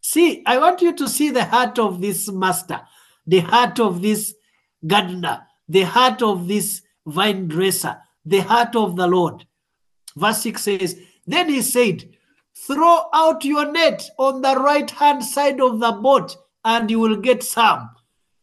See, 0.00 0.42
I 0.46 0.58
want 0.58 0.82
you 0.82 0.94
to 0.94 1.08
see 1.08 1.30
the 1.30 1.44
heart 1.44 1.78
of 1.78 2.00
this 2.00 2.30
master, 2.30 2.80
the 3.26 3.40
heart 3.40 3.80
of 3.80 4.00
this 4.02 4.34
gardener, 4.86 5.46
the 5.68 5.82
heart 5.82 6.22
of 6.22 6.48
this 6.48 6.82
vine 7.06 7.48
dresser, 7.48 7.98
the 8.24 8.40
heart 8.40 8.76
of 8.76 8.96
the 8.96 9.06
Lord. 9.06 9.44
Verse 10.16 10.42
6 10.42 10.62
says, 10.62 11.00
Then 11.26 11.48
he 11.48 11.62
said, 11.62 12.08
Throw 12.66 13.08
out 13.14 13.44
your 13.44 13.70
net 13.70 14.08
on 14.18 14.42
the 14.42 14.56
right 14.56 14.90
hand 14.90 15.24
side 15.24 15.60
of 15.60 15.80
the 15.80 15.92
boat, 15.92 16.36
and 16.64 16.90
you 16.90 17.00
will 17.00 17.16
get 17.16 17.42
some. 17.42 17.90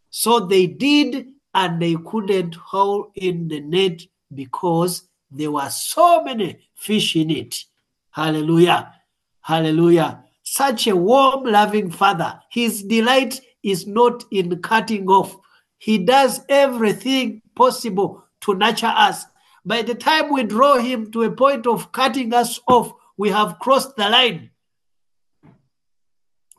So 0.10 0.40
they 0.40 0.68
did, 0.68 1.28
and 1.54 1.82
they 1.82 1.96
couldn't 2.06 2.56
haul 2.56 3.12
in 3.16 3.48
the 3.48 3.60
net 3.60 4.02
because 4.34 5.08
there 5.30 5.52
were 5.52 5.70
so 5.70 6.24
many 6.24 6.60
fish 6.76 7.16
in 7.16 7.30
it. 7.30 7.64
Hallelujah. 8.12 8.94
Hallelujah. 9.42 10.24
Such 10.44 10.88
a 10.88 10.96
warm, 10.96 11.44
loving 11.44 11.92
father. 11.92 12.40
His 12.50 12.84
delight 12.84 13.42
is 13.64 13.86
not 13.86 14.24
in 14.32 14.62
cutting 14.62 15.08
off, 15.08 15.38
he 15.78 16.00
does 16.00 16.42
everything 16.50 17.42
possible 17.56 18.24
to 18.42 18.54
nurture 18.54 18.94
us. 18.96 19.26
By 19.66 19.82
the 19.82 19.96
time 19.96 20.32
we 20.32 20.44
draw 20.44 20.78
him 20.78 21.12
to 21.12 21.24
a 21.24 21.32
point 21.32 21.68
of 21.68 21.92
cutting 21.92 22.34
us 22.34 22.60
off, 22.68 22.94
we 23.18 23.30
have 23.30 23.60
crossed 23.60 23.96
the 23.96 24.10
line. 24.10 24.52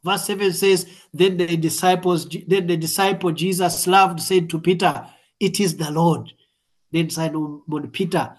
Verse 0.05 0.25
7 0.25 0.53
says, 0.53 0.87
Then 1.13 1.37
the 1.37 1.57
disciples, 1.57 2.29
then 2.47 2.67
the 2.67 2.77
disciple 2.77 3.33
Jesus 3.33 3.87
loved 3.87 4.21
said 4.21 4.51
to 4.51 4.61
Peter, 4.61 5.07
It 5.41 5.61
is 5.61 5.77
the 5.77 5.91
Lord. 5.91 6.33
Then 6.93 7.11
Simon 7.11 7.63
Peter, 7.93 8.37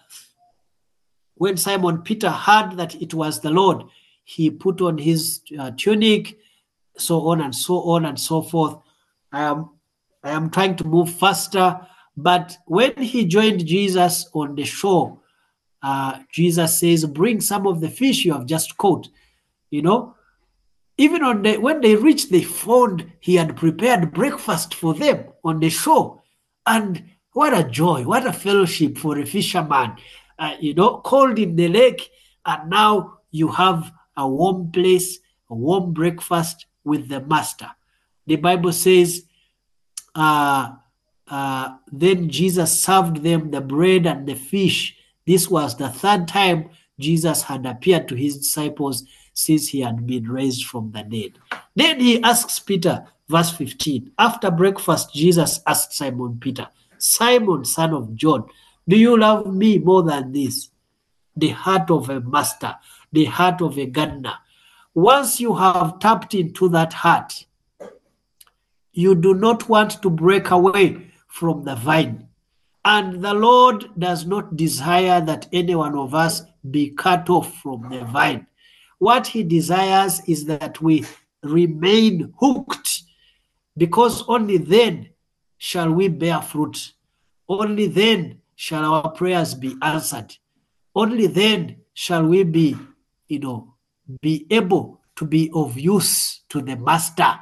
when 1.35 1.55
Simon 1.57 2.01
Peter 2.01 2.29
heard 2.29 2.77
that 2.77 2.95
it 3.01 3.13
was 3.13 3.39
the 3.39 3.51
Lord, 3.51 3.83
he 4.23 4.49
put 4.49 4.81
on 4.81 4.97
his 4.97 5.41
uh, 5.57 5.71
tunic, 5.77 6.37
so 6.97 7.29
on 7.29 7.41
and 7.41 7.55
so 7.55 7.81
on 7.83 8.05
and 8.05 8.19
so 8.19 8.41
forth. 8.41 8.77
I 9.31 9.43
am, 9.43 9.69
I 10.23 10.31
am 10.31 10.49
trying 10.49 10.75
to 10.77 10.83
move 10.83 11.09
faster. 11.11 11.79
But 12.21 12.57
when 12.65 12.97
he 12.97 13.25
joined 13.25 13.65
Jesus 13.65 14.29
on 14.33 14.55
the 14.55 14.65
shore, 14.65 15.19
uh, 15.81 16.19
Jesus 16.33 16.79
says, 16.79 17.05
Bring 17.05 17.39
some 17.39 17.65
of 17.65 17.79
the 17.79 17.89
fish 17.89 18.25
you 18.25 18.33
have 18.33 18.45
just 18.45 18.77
caught. 18.77 19.07
You 19.69 19.83
know, 19.83 20.15
even 20.97 21.23
on 21.23 21.43
the, 21.43 21.57
when 21.57 21.79
they 21.79 21.95
reached, 21.95 22.29
they 22.29 22.43
found 22.43 23.09
he 23.21 23.35
had 23.35 23.55
prepared 23.55 24.13
breakfast 24.13 24.73
for 24.73 24.93
them 24.93 25.25
on 25.45 25.61
the 25.61 25.69
shore. 25.69 26.21
And 26.67 27.05
what 27.31 27.57
a 27.57 27.63
joy, 27.63 28.03
what 28.03 28.27
a 28.27 28.33
fellowship 28.33 28.97
for 28.97 29.17
a 29.17 29.25
fisherman, 29.25 29.95
uh, 30.37 30.55
you 30.59 30.73
know, 30.73 30.97
cold 30.97 31.39
in 31.39 31.55
the 31.55 31.69
lake. 31.69 32.09
And 32.45 32.69
now 32.69 33.19
you 33.31 33.47
have 33.47 33.93
a 34.17 34.27
warm 34.27 34.71
place, 34.71 35.19
a 35.49 35.55
warm 35.55 35.93
breakfast 35.93 36.65
with 36.83 37.07
the 37.07 37.21
master. 37.21 37.69
The 38.27 38.35
Bible 38.35 38.73
says, 38.73 39.23
uh, 40.13 40.71
uh, 41.29 41.75
then 41.91 42.29
Jesus 42.29 42.81
served 42.81 43.23
them 43.23 43.51
the 43.51 43.61
bread 43.61 44.05
and 44.05 44.27
the 44.27 44.35
fish. 44.35 44.95
This 45.27 45.49
was 45.49 45.77
the 45.77 45.89
third 45.89 46.27
time 46.27 46.69
Jesus 46.99 47.43
had 47.43 47.65
appeared 47.65 48.07
to 48.07 48.15
his 48.15 48.37
disciples 48.37 49.03
since 49.33 49.67
he 49.67 49.81
had 49.81 50.05
been 50.05 50.27
raised 50.27 50.65
from 50.65 50.91
the 50.91 51.03
dead. 51.03 51.39
Then 51.75 51.99
he 51.99 52.21
asks 52.23 52.59
Peter, 52.59 53.05
verse 53.27 53.51
15. 53.51 54.11
After 54.17 54.51
breakfast, 54.51 55.13
Jesus 55.13 55.61
asked 55.67 55.93
Simon 55.93 56.39
Peter, 56.39 56.67
Simon, 56.97 57.63
son 57.63 57.93
of 57.93 58.15
John, 58.15 58.45
do 58.87 58.97
you 58.97 59.17
love 59.17 59.53
me 59.53 59.77
more 59.77 60.03
than 60.03 60.33
this? 60.33 60.69
The 61.37 61.49
heart 61.49 61.91
of 61.91 62.09
a 62.09 62.19
master, 62.19 62.75
the 63.13 63.25
heart 63.25 63.61
of 63.61 63.77
a 63.77 63.85
gardener. 63.85 64.33
Once 64.95 65.39
you 65.39 65.53
have 65.53 65.99
tapped 65.99 66.33
into 66.33 66.67
that 66.69 66.91
heart, 66.91 67.45
you 68.91 69.15
do 69.15 69.35
not 69.35 69.69
want 69.69 70.01
to 70.01 70.09
break 70.09 70.49
away 70.49 71.08
from 71.29 71.63
the 71.63 71.75
vine. 71.75 72.27
And 72.83 73.23
the 73.23 73.33
Lord 73.33 73.89
does 73.97 74.25
not 74.25 74.57
desire 74.57 75.21
that 75.21 75.47
any 75.53 75.75
one 75.75 75.95
of 75.95 76.13
us 76.13 76.43
be 76.69 76.89
cut 76.89 77.29
off 77.29 77.61
from 77.61 77.87
the 77.89 78.03
vine. 78.05 78.47
What 78.97 79.27
He 79.27 79.43
desires 79.43 80.21
is 80.27 80.45
that 80.45 80.81
we 80.81 81.05
remain 81.41 82.33
hooked, 82.37 83.03
because 83.77 84.23
only 84.27 84.57
then 84.57 85.09
shall 85.57 85.91
we 85.91 86.09
bear 86.09 86.41
fruit. 86.41 86.93
Only 87.47 87.87
then 87.87 88.41
shall 88.55 88.93
our 88.93 89.11
prayers 89.11 89.53
be 89.53 89.75
answered. 89.81 90.35
Only 90.93 91.27
then 91.27 91.77
shall 91.93 92.25
we 92.25 92.43
be, 92.43 92.75
you 93.27 93.39
know, 93.39 93.75
be 94.21 94.45
able 94.49 94.99
to 95.15 95.25
be 95.25 95.49
of 95.53 95.77
use 95.77 96.41
to 96.49 96.61
the 96.61 96.75
Master. 96.75 97.39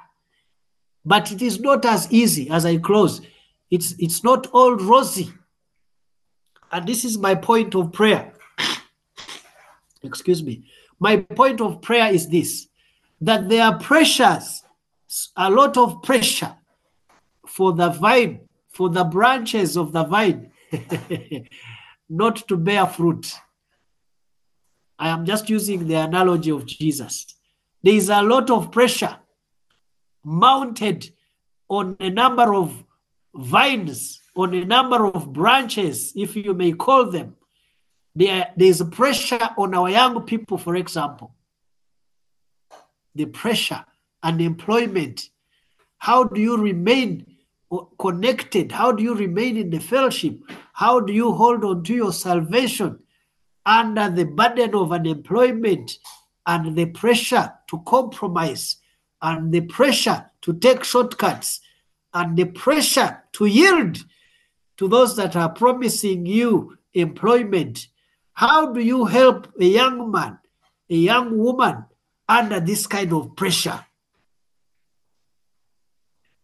But 1.05 1.31
it 1.31 1.41
is 1.41 1.59
not 1.59 1.85
as 1.85 2.11
easy 2.11 2.49
as 2.49 2.65
I 2.65 2.77
close 2.77 3.21
it's, 3.69 3.93
it's 3.99 4.23
not 4.23 4.47
all 4.47 4.75
rosy. 4.75 5.33
And 6.71 6.87
this 6.87 7.05
is 7.05 7.17
my 7.17 7.35
point 7.35 7.75
of 7.75 7.91
prayer. 7.93 8.33
Excuse 10.03 10.43
me. 10.43 10.65
My 10.99 11.17
point 11.17 11.61
of 11.61 11.81
prayer 11.81 12.11
is 12.11 12.27
this 12.27 12.67
that 13.19 13.49
there 13.49 13.63
are 13.63 13.79
pressures, 13.79 14.63
a 15.35 15.49
lot 15.49 15.75
of 15.75 16.03
pressure 16.03 16.55
for 17.47 17.73
the 17.73 17.89
vine, 17.89 18.41
for 18.69 18.89
the 18.89 19.03
branches 19.03 19.75
of 19.75 19.91
the 19.91 20.03
vine, 20.03 20.51
not 22.09 22.47
to 22.47 22.57
bear 22.57 22.85
fruit. 22.85 23.33
I 24.99 25.09
am 25.09 25.25
just 25.25 25.49
using 25.49 25.87
the 25.87 25.95
analogy 25.95 26.51
of 26.51 26.65
Jesus. 26.65 27.25
There 27.81 27.93
is 27.93 28.09
a 28.09 28.21
lot 28.21 28.49
of 28.51 28.71
pressure 28.71 29.17
mounted 30.23 31.09
on 31.69 31.95
a 31.99 32.09
number 32.09 32.53
of 32.53 32.83
vines 33.37 34.21
on 34.35 34.53
a 34.53 34.65
number 34.65 35.05
of 35.05 35.31
branches, 35.31 36.13
if 36.15 36.35
you 36.35 36.53
may 36.53 36.71
call 36.73 37.09
them. 37.09 37.35
There, 38.15 38.51
there's 38.55 38.81
pressure 38.83 39.49
on 39.57 39.75
our 39.75 39.89
young 39.89 40.23
people, 40.23 40.57
for 40.57 40.75
example. 40.75 41.35
The 43.15 43.25
pressure, 43.25 43.85
unemployment. 44.23 45.29
How 45.99 46.23
do 46.23 46.41
you 46.41 46.57
remain 46.57 47.25
connected? 47.99 48.71
How 48.71 48.91
do 48.91 49.03
you 49.03 49.15
remain 49.15 49.57
in 49.57 49.69
the 49.69 49.79
fellowship? 49.79 50.39
How 50.73 50.99
do 50.99 51.13
you 51.13 51.33
hold 51.33 51.63
on 51.63 51.83
to 51.83 51.93
your 51.93 52.13
salvation 52.13 52.99
under 53.65 54.09
the 54.09 54.25
burden 54.25 54.73
of 54.73 54.91
unemployment 54.91 55.97
and 56.45 56.75
the 56.75 56.85
pressure 56.85 57.53
to 57.69 57.81
compromise 57.85 58.77
and 59.21 59.51
the 59.51 59.61
pressure 59.61 60.31
to 60.41 60.53
take 60.53 60.83
shortcuts 60.83 61.59
and 62.17 62.35
the 62.35 62.45
pressure 62.45 63.23
to 63.33 63.45
yield 63.45 64.03
to 64.77 64.87
those 64.87 65.15
that 65.15 65.35
are 65.35 65.49
promising 65.49 66.25
you 66.25 66.75
employment. 66.93 67.87
How 68.33 68.71
do 68.73 68.79
you 68.79 69.05
help 69.05 69.47
a 69.59 69.65
young 69.65 70.11
man, 70.11 70.39
a 70.89 70.95
young 70.95 71.37
woman 71.37 71.85
under 72.27 72.59
this 72.59 72.87
kind 72.87 73.13
of 73.13 73.35
pressure? 73.35 73.85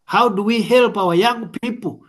How 0.06 0.30
do 0.30 0.44
we 0.44 0.62
help 0.62 0.96
our 0.96 1.16
young 1.16 1.50
people 1.50 2.06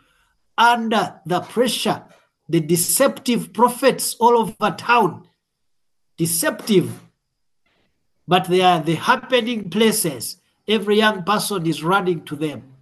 under 0.59 1.21
the 1.25 1.41
pressure, 1.41 2.05
the 2.51 2.61
deceptive 2.61 3.55
prophets 3.55 4.15
all 4.21 4.37
over 4.37 4.77
town? 4.77 5.27
Deceptive, 6.19 7.01
but 8.29 8.45
they 8.45 8.61
are 8.61 8.81
the 8.81 8.97
happening 8.97 9.71
places. 9.71 10.37
Every 10.69 10.99
young 10.99 11.25
person 11.25 11.67
is 11.67 11.83
running 11.83 12.25
to 12.27 12.37
them. 12.37 12.74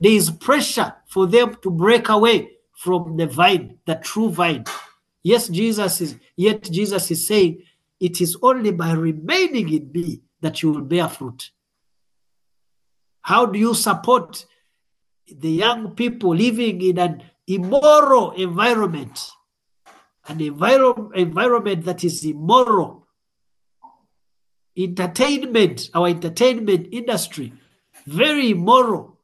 There 0.00 0.12
is 0.12 0.30
pressure 0.30 0.94
for 1.08 1.26
them 1.26 1.56
to 1.62 1.70
break 1.70 2.08
away 2.08 2.58
from 2.72 3.16
the 3.16 3.26
vine, 3.26 3.78
the 3.86 3.94
true 3.96 4.30
vine. 4.30 4.64
Yes, 5.22 5.48
Jesus 5.48 6.00
is, 6.00 6.16
yet 6.36 6.62
Jesus 6.70 7.10
is 7.10 7.26
saying, 7.26 7.62
it 7.98 8.20
is 8.20 8.36
only 8.42 8.72
by 8.72 8.92
remaining 8.92 9.72
in 9.72 9.90
me 9.92 10.20
that 10.40 10.62
you 10.62 10.72
will 10.72 10.82
bear 10.82 11.08
fruit. 11.08 11.50
How 13.22 13.46
do 13.46 13.58
you 13.58 13.74
support 13.74 14.46
the 15.26 15.50
young 15.50 15.92
people 15.96 16.34
living 16.34 16.80
in 16.82 16.98
an 16.98 17.22
immoral 17.46 18.32
environment? 18.32 19.30
An 20.28 20.38
enviro- 20.38 21.14
environment 21.14 21.84
that 21.86 22.04
is 22.04 22.24
immoral. 22.24 23.06
Entertainment, 24.76 25.90
our 25.94 26.08
entertainment 26.08 26.88
industry, 26.92 27.52
very 28.06 28.50
immoral. 28.50 29.15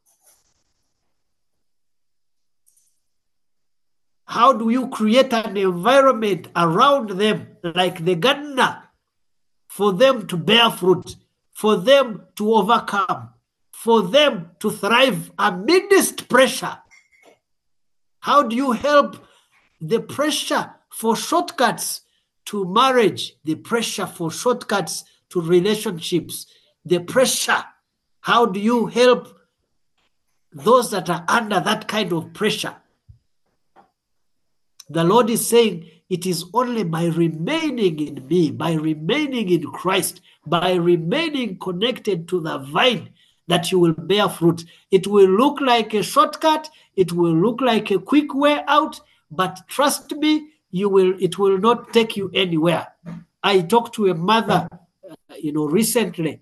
How 4.33 4.51
do 4.51 4.71
you 4.71 4.87
create 4.87 5.31
an 5.31 5.55
environment 5.57 6.47
around 6.55 7.11
them, 7.11 7.55
like 7.63 8.03
the 8.03 8.15
gardener, 8.15 8.81
for 9.67 9.93
them 9.93 10.25
to 10.25 10.37
bear 10.37 10.71
fruit, 10.71 11.17
for 11.51 11.75
them 11.75 12.23
to 12.37 12.55
overcome, 12.55 13.29
for 13.71 14.01
them 14.01 14.49
to 14.57 14.71
thrive 14.71 15.31
amidst 15.37 16.27
pressure? 16.29 16.79
How 18.21 18.41
do 18.41 18.55
you 18.55 18.71
help 18.71 19.23
the 19.79 19.99
pressure 19.99 20.73
for 20.89 21.15
shortcuts 21.15 22.01
to 22.45 22.65
marriage, 22.65 23.35
the 23.43 23.53
pressure 23.53 24.07
for 24.07 24.31
shortcuts 24.31 25.03
to 25.29 25.41
relationships, 25.41 26.47
the 26.83 27.01
pressure? 27.01 27.63
How 28.21 28.47
do 28.47 28.59
you 28.59 28.87
help 28.87 29.27
those 30.51 30.89
that 30.89 31.07
are 31.11 31.23
under 31.27 31.59
that 31.59 31.87
kind 31.87 32.11
of 32.11 32.33
pressure? 32.33 32.77
The 34.93 35.03
Lord 35.03 35.31
is 35.31 35.47
saying, 35.47 35.89
it 36.07 36.27
is 36.27 36.45
only 36.53 36.83
by 36.83 37.05
remaining 37.05 37.99
in 37.99 38.27
me, 38.27 38.51
by 38.51 38.73
remaining 38.73 39.49
in 39.49 39.63
Christ, 39.71 40.21
by 40.45 40.75
remaining 40.75 41.57
connected 41.57 42.27
to 42.27 42.39
the 42.39 42.59
vine 42.59 43.09
that 43.47 43.71
you 43.71 43.79
will 43.79 43.93
bear 43.93 44.29
fruit. 44.29 44.65
It 44.91 45.07
will 45.07 45.27
look 45.29 45.59
like 45.61 45.95
a 45.95 46.03
shortcut, 46.03 46.69
it 46.95 47.11
will 47.11 47.33
look 47.33 47.59
like 47.59 47.89
a 47.89 47.97
quick 47.97 48.35
way 48.35 48.61
out, 48.67 49.01
but 49.31 49.61
trust 49.67 50.11
me, 50.11 50.49
you 50.69 50.89
will 50.89 51.15
it 51.19 51.39
will 51.39 51.57
not 51.57 51.91
take 51.91 52.15
you 52.15 52.29
anywhere. 52.35 52.85
I 53.41 53.61
talked 53.61 53.95
to 53.95 54.11
a 54.11 54.13
mother, 54.13 54.67
uh, 54.71 55.15
you 55.39 55.53
know, 55.53 55.65
recently, 55.65 56.41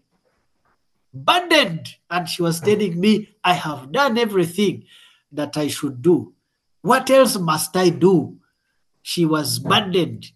burdened, 1.13 1.95
and 2.09 2.27
she 2.27 2.41
was 2.41 2.59
telling 2.59 2.99
me, 2.99 3.29
I 3.45 3.53
have 3.53 3.93
done 3.93 4.17
everything 4.17 4.83
that 5.31 5.55
I 5.55 5.69
should 5.69 6.01
do. 6.01 6.33
What 6.81 7.09
else 7.09 7.37
must 7.37 7.77
I 7.77 7.89
do? 7.89 8.40
She 9.01 9.25
was 9.25 9.59
burdened, 9.59 10.27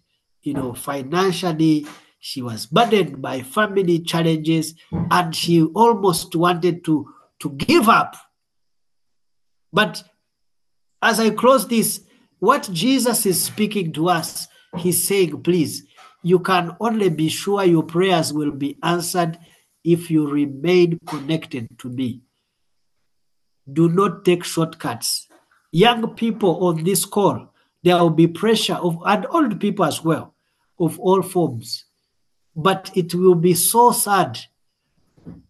you 0.42 0.54
know, 0.54 0.74
financially. 0.74 1.86
She 2.18 2.42
was 2.42 2.66
burdened 2.66 3.22
by 3.22 3.42
family 3.42 4.00
challenges, 4.00 4.74
and 5.10 5.34
she 5.34 5.62
almost 5.62 6.34
wanted 6.34 6.84
to, 6.86 7.08
to 7.40 7.50
give 7.50 7.88
up. 7.88 8.16
But 9.72 10.02
as 11.02 11.20
I 11.20 11.30
close 11.30 11.68
this, 11.68 12.02
what 12.38 12.68
Jesus 12.72 13.26
is 13.26 13.42
speaking 13.42 13.92
to 13.92 14.08
us, 14.08 14.48
he's 14.76 15.06
saying, 15.06 15.42
please, 15.42 15.84
you 16.22 16.40
can 16.40 16.76
only 16.80 17.08
be 17.08 17.28
sure 17.28 17.64
your 17.64 17.84
prayers 17.84 18.32
will 18.32 18.50
be 18.50 18.78
answered 18.82 19.38
if 19.84 20.10
you 20.10 20.28
remain 20.28 20.98
connected 21.06 21.68
to 21.78 21.88
me. 21.88 22.22
Do 23.72 23.88
not 23.88 24.24
take 24.24 24.42
shortcuts. 24.42 25.28
Young 25.70 26.14
people 26.14 26.66
on 26.66 26.82
this 26.82 27.04
call, 27.04 27.52
there 27.86 27.98
will 27.98 28.10
be 28.10 28.26
pressure 28.26 28.74
of 28.74 28.98
and 29.06 29.24
old 29.30 29.60
people 29.60 29.84
as 29.84 30.02
well, 30.02 30.34
of 30.80 30.98
all 30.98 31.22
forms. 31.22 31.84
But 32.56 32.90
it 32.96 33.14
will 33.14 33.36
be 33.36 33.54
so 33.54 33.92
sad. 33.92 34.40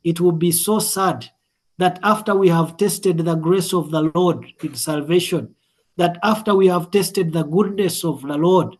It 0.04 0.20
will 0.20 0.32
be 0.32 0.52
so 0.52 0.78
sad 0.78 1.30
that 1.78 1.98
after 2.02 2.34
we 2.34 2.48
have 2.48 2.76
tasted 2.76 3.16
the 3.16 3.36
grace 3.36 3.72
of 3.72 3.90
the 3.90 4.12
Lord 4.14 4.44
in 4.62 4.74
salvation, 4.74 5.54
that 5.96 6.18
after 6.22 6.54
we 6.54 6.66
have 6.66 6.90
tasted 6.90 7.32
the 7.32 7.42
goodness 7.42 8.04
of 8.04 8.20
the 8.20 8.36
Lord, 8.36 8.76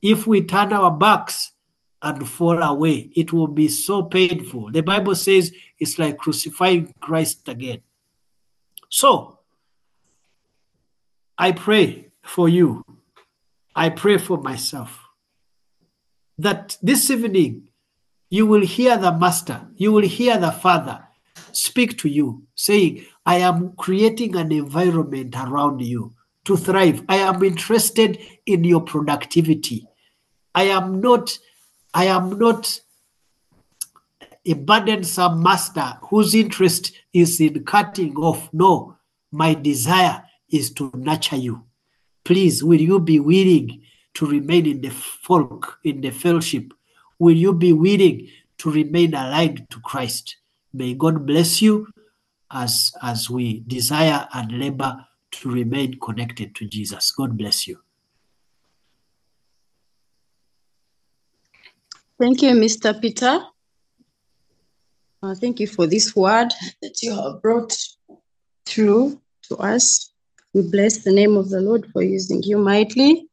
if 0.00 0.28
we 0.28 0.44
turn 0.44 0.72
our 0.72 0.92
backs 0.92 1.54
and 2.02 2.28
fall 2.28 2.62
away, 2.62 3.10
it 3.16 3.32
will 3.32 3.48
be 3.48 3.66
so 3.66 4.04
painful. 4.04 4.70
The 4.70 4.82
Bible 4.82 5.16
says 5.16 5.52
it's 5.76 5.98
like 5.98 6.18
crucifying 6.18 6.94
Christ 7.00 7.48
again. 7.48 7.82
So, 8.88 9.40
I 11.36 11.50
pray 11.50 12.11
for 12.22 12.48
you. 12.48 12.84
I 13.74 13.90
pray 13.90 14.18
for 14.18 14.38
myself 14.38 14.98
that 16.38 16.76
this 16.82 17.10
evening 17.10 17.68
you 18.30 18.46
will 18.46 18.62
hear 18.62 18.96
the 18.96 19.12
Master, 19.12 19.68
you 19.76 19.92
will 19.92 20.08
hear 20.08 20.38
the 20.38 20.52
Father 20.52 21.06
speak 21.52 21.98
to 21.98 22.08
you, 22.08 22.44
saying, 22.54 23.04
I 23.24 23.36
am 23.36 23.72
creating 23.76 24.36
an 24.36 24.50
environment 24.52 25.34
around 25.36 25.80
you 25.80 26.14
to 26.44 26.56
thrive. 26.56 27.04
I 27.08 27.16
am 27.16 27.42
interested 27.42 28.18
in 28.46 28.64
your 28.64 28.80
productivity. 28.80 29.86
I 30.54 30.64
am 30.64 31.00
not, 31.00 31.38
I 31.94 32.06
am 32.06 32.38
not 32.38 32.80
a 34.44 34.54
burdensome 34.54 35.42
master 35.42 35.98
whose 36.02 36.34
interest 36.34 36.92
is 37.12 37.40
in 37.40 37.64
cutting 37.64 38.16
off. 38.16 38.48
No, 38.52 38.96
my 39.30 39.54
desire 39.54 40.24
is 40.50 40.72
to 40.72 40.90
nurture 40.94 41.36
you. 41.36 41.64
Please, 42.24 42.62
will 42.62 42.80
you 42.80 43.00
be 43.00 43.18
willing 43.18 43.82
to 44.14 44.26
remain 44.26 44.66
in 44.66 44.80
the 44.80 44.90
folk, 44.90 45.78
in 45.84 46.00
the 46.00 46.10
fellowship? 46.10 46.72
Will 47.18 47.36
you 47.36 47.52
be 47.52 47.72
willing 47.72 48.28
to 48.58 48.70
remain 48.70 49.14
aligned 49.14 49.66
to 49.70 49.80
Christ? 49.80 50.36
May 50.72 50.94
God 50.94 51.26
bless 51.26 51.60
you 51.60 51.88
as, 52.50 52.92
as 53.02 53.28
we 53.28 53.60
desire 53.66 54.28
and 54.32 54.52
labor 54.52 55.04
to 55.32 55.50
remain 55.50 55.98
connected 55.98 56.54
to 56.56 56.66
Jesus. 56.66 57.10
God 57.10 57.36
bless 57.36 57.66
you. 57.66 57.78
Thank 62.20 62.42
you, 62.42 62.50
Mr. 62.50 63.00
Peter. 63.00 63.40
Uh, 65.22 65.34
thank 65.34 65.60
you 65.60 65.66
for 65.66 65.86
this 65.86 66.14
word 66.14 66.52
that 66.82 67.02
you 67.02 67.14
have 67.14 67.42
brought 67.42 67.76
through 68.66 69.20
to 69.48 69.56
us. 69.56 70.11
We 70.54 70.62
bless 70.62 70.98
the 70.98 71.12
name 71.12 71.36
of 71.38 71.48
the 71.48 71.60
Lord 71.60 71.86
for 71.92 72.02
using 72.02 72.42
you 72.42 72.58
mightily. 72.58 73.26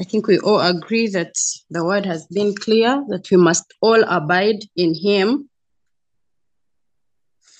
I 0.00 0.04
think 0.04 0.26
we 0.26 0.38
all 0.40 0.60
agree 0.60 1.06
that 1.08 1.34
the 1.70 1.84
word 1.84 2.04
has 2.04 2.26
been 2.26 2.54
clear 2.54 3.04
that 3.08 3.30
we 3.30 3.36
must 3.36 3.72
all 3.80 4.02
abide 4.02 4.64
in 4.74 4.94
Him. 4.94 5.48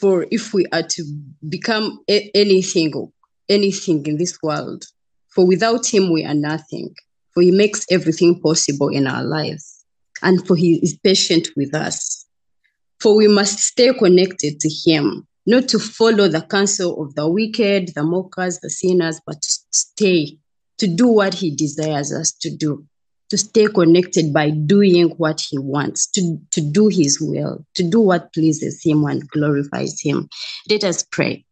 For 0.00 0.26
if 0.30 0.52
we 0.52 0.66
are 0.72 0.82
to 0.82 1.04
become 1.48 2.00
a- 2.10 2.30
anything, 2.34 2.92
anything 3.48 4.04
in 4.06 4.18
this 4.18 4.38
world, 4.42 4.84
for 5.28 5.46
without 5.46 5.86
Him 5.86 6.12
we 6.12 6.24
are 6.24 6.34
nothing. 6.34 6.92
For 7.32 7.42
He 7.42 7.52
makes 7.52 7.86
everything 7.90 8.40
possible 8.40 8.88
in 8.88 9.06
our 9.06 9.24
lives, 9.24 9.84
and 10.22 10.44
for 10.46 10.56
He 10.56 10.80
is 10.82 10.98
patient 11.02 11.48
with 11.56 11.74
us. 11.74 12.26
For 13.00 13.14
we 13.14 13.28
must 13.28 13.60
stay 13.60 13.94
connected 13.94 14.58
to 14.60 14.68
Him, 14.68 15.28
not 15.46 15.68
to 15.68 15.78
follow 15.78 16.28
the 16.28 16.42
counsel 16.42 17.02
of 17.02 17.14
the 17.14 17.28
wicked, 17.28 17.94
the 17.94 18.02
mockers, 18.02 18.58
the 18.60 18.70
sinners, 18.70 19.20
but 19.24 19.40
to 19.40 19.48
stay, 19.72 20.38
to 20.78 20.86
do 20.86 21.06
what 21.06 21.34
He 21.34 21.54
desires 21.54 22.12
us 22.12 22.32
to 22.40 22.50
do, 22.50 22.84
to 23.30 23.38
stay 23.38 23.66
connected 23.66 24.32
by 24.32 24.50
doing 24.50 25.10
what 25.10 25.40
He 25.40 25.58
wants, 25.58 26.08
to, 26.08 26.38
to 26.50 26.60
do 26.60 26.88
His 26.88 27.20
will, 27.20 27.64
to 27.74 27.82
do 27.82 28.00
what 28.00 28.32
pleases 28.32 28.82
Him 28.84 29.04
and 29.04 29.28
glorifies 29.28 30.00
Him. 30.00 30.28
Let 30.68 30.84
us 30.84 31.04
pray. 31.10 31.44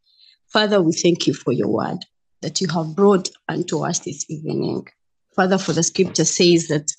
Father, 0.49 0.83
we 0.83 0.93
thank 0.93 1.27
you 1.27 1.35
for 1.35 1.53
your 1.53 1.69
word 1.69 1.99
that 2.43 2.61
you 2.61 2.69
have 2.69 2.95
brought 2.95 3.31
unto 3.49 3.85
us 3.85 4.01
this 4.01 4.25
evening. 4.29 4.87
Father, 5.35 5.59
for 5.59 5.73
the 5.73 5.83
scripture 5.83 6.25
says 6.25 6.69
that 6.69 6.93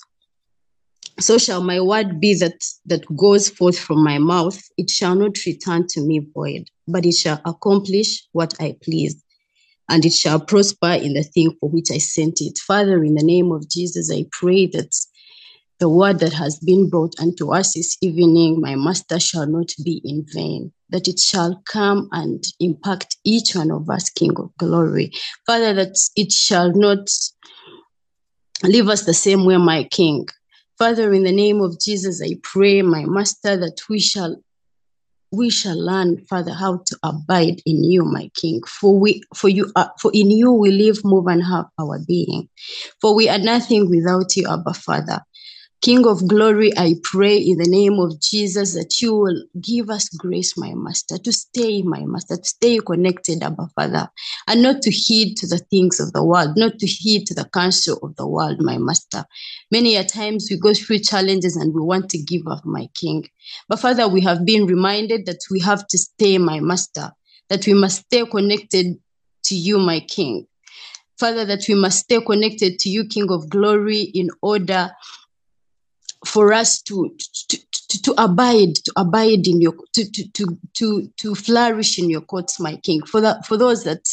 so 1.18 1.38
shall 1.38 1.62
my 1.62 1.80
word 1.80 2.20
be 2.20 2.34
that 2.34 2.62
that 2.84 3.04
goes 3.16 3.48
forth 3.48 3.78
from 3.78 4.02
my 4.02 4.18
mouth 4.18 4.62
it 4.76 4.90
shall 4.90 5.14
not 5.14 5.36
return 5.46 5.86
to 5.86 6.00
me 6.00 6.26
void 6.34 6.68
but 6.88 7.06
it 7.06 7.14
shall 7.14 7.40
accomplish 7.44 8.26
what 8.32 8.54
i 8.60 8.74
please 8.82 9.22
and 9.88 10.04
it 10.04 10.12
shall 10.12 10.40
prosper 10.40 10.92
in 10.92 11.14
the 11.14 11.22
thing 11.22 11.54
for 11.60 11.68
which 11.68 11.90
I 11.90 11.98
sent 11.98 12.40
it. 12.40 12.58
Father, 12.58 13.04
in 13.04 13.14
the 13.14 13.24
name 13.24 13.52
of 13.52 13.68
Jesus, 13.68 14.10
I 14.12 14.24
pray 14.32 14.66
that 14.68 14.94
the 15.78 15.88
word 15.88 16.20
that 16.20 16.32
has 16.32 16.58
been 16.58 16.88
brought 16.88 17.14
unto 17.20 17.52
us 17.52 17.74
this 17.74 17.96
evening, 18.00 18.60
my 18.60 18.74
master, 18.76 19.20
shall 19.20 19.46
not 19.46 19.72
be 19.84 20.00
in 20.04 20.24
vain, 20.32 20.72
that 20.88 21.06
it 21.06 21.18
shall 21.18 21.62
come 21.66 22.08
and 22.12 22.42
impact 22.60 23.16
each 23.24 23.54
one 23.54 23.70
of 23.70 23.88
us, 23.90 24.08
King 24.10 24.36
of 24.38 24.56
glory. 24.56 25.12
Father, 25.46 25.74
that 25.74 25.96
it 26.16 26.32
shall 26.32 26.72
not 26.72 27.08
leave 28.62 28.88
us 28.88 29.04
the 29.04 29.14
same 29.14 29.44
way, 29.44 29.58
my 29.58 29.84
King. 29.84 30.26
Father, 30.78 31.12
in 31.14 31.22
the 31.22 31.32
name 31.32 31.60
of 31.62 31.80
Jesus, 31.80 32.22
I 32.22 32.38
pray, 32.42 32.82
my 32.82 33.04
master, 33.06 33.56
that 33.56 33.80
we 33.88 33.98
shall 33.98 34.36
we 35.32 35.50
shall 35.50 35.78
learn, 35.78 36.24
Father, 36.26 36.52
how 36.52 36.82
to 36.86 36.98
abide 37.02 37.60
in 37.66 37.82
you, 37.84 38.04
my 38.04 38.30
King. 38.34 38.62
For 38.62 38.98
we, 38.98 39.22
for 39.34 39.48
you, 39.48 39.70
are, 39.74 39.92
for 40.00 40.10
in 40.14 40.30
you 40.30 40.52
we 40.52 40.70
live, 40.70 41.04
move, 41.04 41.26
and 41.26 41.42
have 41.44 41.66
our 41.78 41.98
being. 42.06 42.48
For 43.00 43.14
we 43.14 43.28
are 43.28 43.38
nothing 43.38 43.90
without 43.90 44.36
you, 44.36 44.46
Abba 44.48 44.74
Father. 44.74 45.20
King 45.86 46.04
of 46.08 46.26
glory, 46.26 46.76
I 46.76 46.96
pray 47.04 47.36
in 47.36 47.58
the 47.58 47.68
name 47.68 48.00
of 48.00 48.20
Jesus 48.20 48.74
that 48.74 49.00
you 49.00 49.14
will 49.14 49.40
give 49.60 49.88
us 49.88 50.08
grace, 50.08 50.58
my 50.58 50.74
master, 50.74 51.16
to 51.16 51.30
stay, 51.30 51.82
my 51.82 52.00
master, 52.04 52.36
to 52.36 52.44
stay 52.44 52.78
connected, 52.78 53.40
Abba 53.40 53.68
Father, 53.76 54.08
and 54.48 54.62
not 54.62 54.82
to 54.82 54.90
heed 54.90 55.36
to 55.36 55.46
the 55.46 55.60
things 55.70 56.00
of 56.00 56.12
the 56.12 56.24
world, 56.24 56.56
not 56.56 56.80
to 56.80 56.88
heed 56.88 57.24
to 57.26 57.34
the 57.34 57.48
counsel 57.54 58.00
of 58.02 58.16
the 58.16 58.26
world, 58.26 58.60
my 58.60 58.78
master. 58.78 59.24
Many 59.70 59.94
a 59.94 60.02
times 60.02 60.48
we 60.50 60.58
go 60.58 60.74
through 60.74 60.98
challenges 60.98 61.54
and 61.54 61.72
we 61.72 61.80
want 61.80 62.10
to 62.10 62.18
give 62.18 62.48
up, 62.48 62.64
my 62.64 62.88
King. 62.96 63.24
But 63.68 63.78
Father, 63.78 64.08
we 64.08 64.20
have 64.22 64.44
been 64.44 64.66
reminded 64.66 65.26
that 65.26 65.38
we 65.52 65.60
have 65.60 65.86
to 65.86 65.98
stay, 65.98 66.36
my 66.36 66.58
master, 66.58 67.12
that 67.48 67.64
we 67.64 67.74
must 67.74 68.06
stay 68.06 68.26
connected 68.26 68.96
to 69.44 69.54
you, 69.54 69.78
my 69.78 70.00
King. 70.00 70.48
Father, 71.16 71.44
that 71.44 71.62
we 71.68 71.76
must 71.76 72.00
stay 72.00 72.20
connected 72.20 72.80
to 72.80 72.88
you, 72.88 73.06
King 73.06 73.30
of 73.30 73.48
glory, 73.48 74.00
in 74.00 74.30
order 74.42 74.90
for 76.24 76.52
us 76.52 76.80
to, 76.82 77.14
to, 77.48 77.58
to, 77.88 78.02
to 78.02 78.14
abide, 78.22 78.74
to 78.76 78.92
abide 78.96 79.46
in 79.46 79.60
your, 79.60 79.74
to, 79.92 80.10
to, 80.10 80.28
to, 80.32 80.58
to, 80.74 81.08
to 81.18 81.34
flourish 81.34 81.98
in 81.98 82.08
your 82.08 82.20
courts, 82.20 82.58
my 82.60 82.76
King. 82.76 83.02
For 83.04 83.20
that, 83.20 83.46
for 83.46 83.56
those 83.56 83.84
that, 83.84 84.08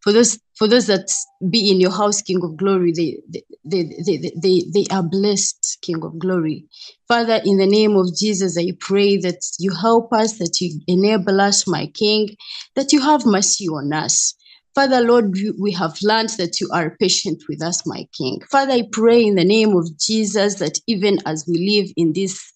for 0.00 0.12
those, 0.12 0.38
for 0.56 0.68
those 0.68 0.86
that 0.86 1.10
be 1.50 1.70
in 1.70 1.80
your 1.80 1.90
house, 1.90 2.22
King 2.22 2.42
of 2.42 2.56
Glory, 2.56 2.92
they, 2.92 3.18
they, 3.28 3.42
they, 3.64 3.82
they, 4.04 4.32
they, 4.36 4.62
they 4.72 4.86
are 4.90 5.02
blessed, 5.02 5.78
King 5.82 6.02
of 6.04 6.18
Glory. 6.18 6.66
Father, 7.08 7.40
in 7.44 7.58
the 7.58 7.66
name 7.66 7.96
of 7.96 8.14
Jesus, 8.16 8.58
I 8.58 8.72
pray 8.80 9.16
that 9.18 9.40
you 9.58 9.72
help 9.72 10.12
us, 10.12 10.38
that 10.38 10.60
you 10.60 10.80
enable 10.86 11.40
us, 11.40 11.66
my 11.66 11.86
King, 11.88 12.36
that 12.76 12.92
you 12.92 13.00
have 13.00 13.26
mercy 13.26 13.66
on 13.68 13.92
us. 13.92 14.34
Father, 14.74 15.00
Lord, 15.00 15.36
we 15.60 15.72
have 15.72 15.96
learned 16.02 16.30
that 16.30 16.60
you 16.60 16.68
are 16.72 16.96
patient 16.98 17.44
with 17.48 17.62
us, 17.62 17.86
my 17.86 18.06
King. 18.16 18.40
Father, 18.50 18.72
I 18.72 18.82
pray 18.90 19.24
in 19.24 19.36
the 19.36 19.44
name 19.44 19.76
of 19.76 19.96
Jesus 19.98 20.56
that 20.56 20.78
even 20.88 21.18
as 21.26 21.44
we 21.46 21.58
live 21.58 21.92
in 21.96 22.12
this 22.12 22.52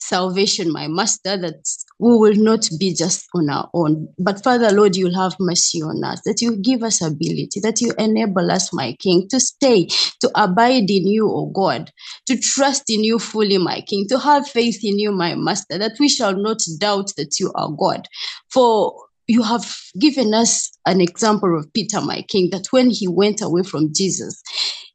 salvation, 0.00 0.72
my 0.72 0.88
Master, 0.88 1.36
that 1.36 1.62
we 1.98 2.16
will 2.16 2.34
not 2.34 2.68
be 2.78 2.94
just 2.94 3.28
on 3.34 3.50
our 3.50 3.70
own. 3.74 4.08
But 4.18 4.42
Father, 4.42 4.72
Lord, 4.72 4.96
you'll 4.96 5.14
have 5.14 5.36
mercy 5.38 5.80
on 5.82 6.02
us, 6.02 6.22
that 6.24 6.40
you 6.40 6.56
give 6.56 6.82
us 6.82 7.02
ability, 7.02 7.60
that 7.62 7.80
you 7.80 7.92
enable 7.98 8.50
us, 8.50 8.72
my 8.72 8.96
King, 8.98 9.28
to 9.28 9.38
stay, 9.38 9.86
to 10.20 10.30
abide 10.34 10.90
in 10.90 11.06
you, 11.06 11.28
O 11.30 11.46
God, 11.46 11.92
to 12.26 12.36
trust 12.36 12.90
in 12.90 13.04
you 13.04 13.18
fully, 13.18 13.58
my 13.58 13.82
King, 13.82 14.06
to 14.08 14.18
have 14.18 14.48
faith 14.48 14.80
in 14.82 14.98
you, 14.98 15.12
my 15.12 15.34
Master, 15.34 15.78
that 15.78 15.96
we 16.00 16.08
shall 16.08 16.34
not 16.34 16.58
doubt 16.78 17.12
that 17.16 17.38
you 17.38 17.52
are 17.54 17.70
God. 17.70 18.08
For 18.50 18.92
you 19.30 19.42
have 19.44 19.66
given 20.00 20.34
us 20.34 20.70
an 20.86 21.00
example 21.00 21.58
of 21.58 21.72
Peter, 21.74 22.00
my 22.02 22.22
king, 22.28 22.50
that 22.52 22.66
when 22.72 22.90
he 22.90 23.08
went 23.08 23.42
away 23.42 23.64
from 23.64 23.94
Jesus, 23.94 24.42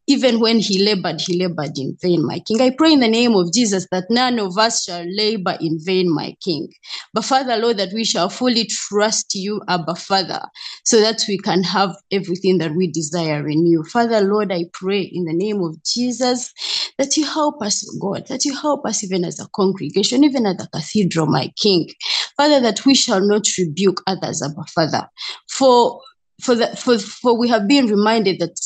even 0.08 0.40
when 0.42 0.60
he 0.60 0.84
labored, 0.84 1.22
he 1.22 1.40
labored 1.40 1.78
in 1.78 1.98
vain, 2.02 2.26
my 2.26 2.40
king. 2.40 2.62
I 2.62 2.72
pray 2.72 2.94
in 2.94 3.02
the 3.02 3.10
name 3.10 3.36
of 3.36 3.54
Jesus 3.54 3.88
that 3.92 4.06
none 4.10 4.40
of 4.40 4.58
us 4.58 4.84
shall 4.84 5.06
labor 5.08 5.58
in 5.62 5.80
vain, 5.84 6.14
my 6.14 6.36
king. 6.44 6.70
But 7.14 7.26
Father, 7.26 7.58
Lord, 7.58 7.78
that 7.78 7.94
we 7.94 8.06
shall 8.06 8.30
fully 8.30 8.66
trust 8.66 9.36
you, 9.36 9.62
Abba 9.70 9.96
Father, 9.96 10.42
so 10.86 11.02
that 11.02 11.24
we 11.28 11.40
can 11.40 11.64
have 11.64 11.96
everything 12.12 12.60
that 12.60 12.76
we 12.76 12.92
desire 12.92 13.48
in 13.50 13.66
you. 13.66 13.84
Father, 13.86 14.22
Lord, 14.22 14.52
I 14.52 14.66
pray 14.74 15.02
in 15.02 15.26
the 15.26 15.34
name 15.34 15.62
of 15.64 15.84
Jesus 15.86 16.54
that 17.00 17.18
you 17.18 17.26
help 17.26 17.62
us, 17.64 17.84
God, 18.02 18.28
that 18.28 18.46
you 18.46 18.56
help 18.56 18.86
us 18.86 19.04
even 19.04 19.26
as 19.26 19.40
a 19.40 19.48
congregation, 19.56 20.24
even 20.26 20.46
as 20.48 20.58
a 20.62 20.68
cathedral, 20.70 21.28
my 21.28 21.52
king. 21.58 21.90
Father, 22.38 22.60
that 22.60 22.86
we 22.86 22.96
shall 22.96 23.22
not 23.22 23.46
rebuke 23.58 24.02
others, 24.08 24.42
Abba 24.42 24.66
Father. 24.74 25.08
For 25.50 26.02
for, 26.42 26.54
the, 26.56 26.68
for, 26.76 27.00
for 27.00 27.38
we 27.38 27.48
have 27.48 27.68
been 27.68 27.88
reminded 27.88 28.40
that 28.40 28.60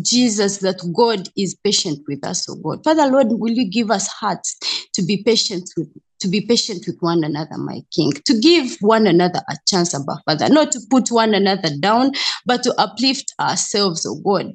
Jesus, 0.00 0.58
that 0.58 0.80
God 0.96 1.28
is 1.36 1.54
patient 1.62 2.00
with 2.08 2.26
us, 2.26 2.48
oh 2.48 2.56
God. 2.56 2.82
Father, 2.82 3.06
Lord, 3.06 3.28
will 3.30 3.52
you 3.52 3.68
give 3.68 3.90
us 3.90 4.08
hearts 4.08 4.58
to 4.94 5.02
be 5.02 5.22
patient 5.22 5.70
with 5.76 5.88
to 6.20 6.28
be 6.28 6.40
patient 6.40 6.84
with 6.86 6.96
one 7.00 7.24
another, 7.24 7.58
my 7.58 7.80
King, 7.92 8.12
to 8.26 8.38
give 8.38 8.76
one 8.80 9.08
another 9.08 9.40
a 9.50 9.56
chance, 9.66 9.92
Abba 9.92 10.22
Father, 10.24 10.48
not 10.48 10.70
to 10.70 10.78
put 10.88 11.10
one 11.10 11.34
another 11.34 11.68
down, 11.80 12.12
but 12.46 12.62
to 12.62 12.72
uplift 12.80 13.34
ourselves, 13.40 14.06
oh 14.06 14.14
God. 14.24 14.52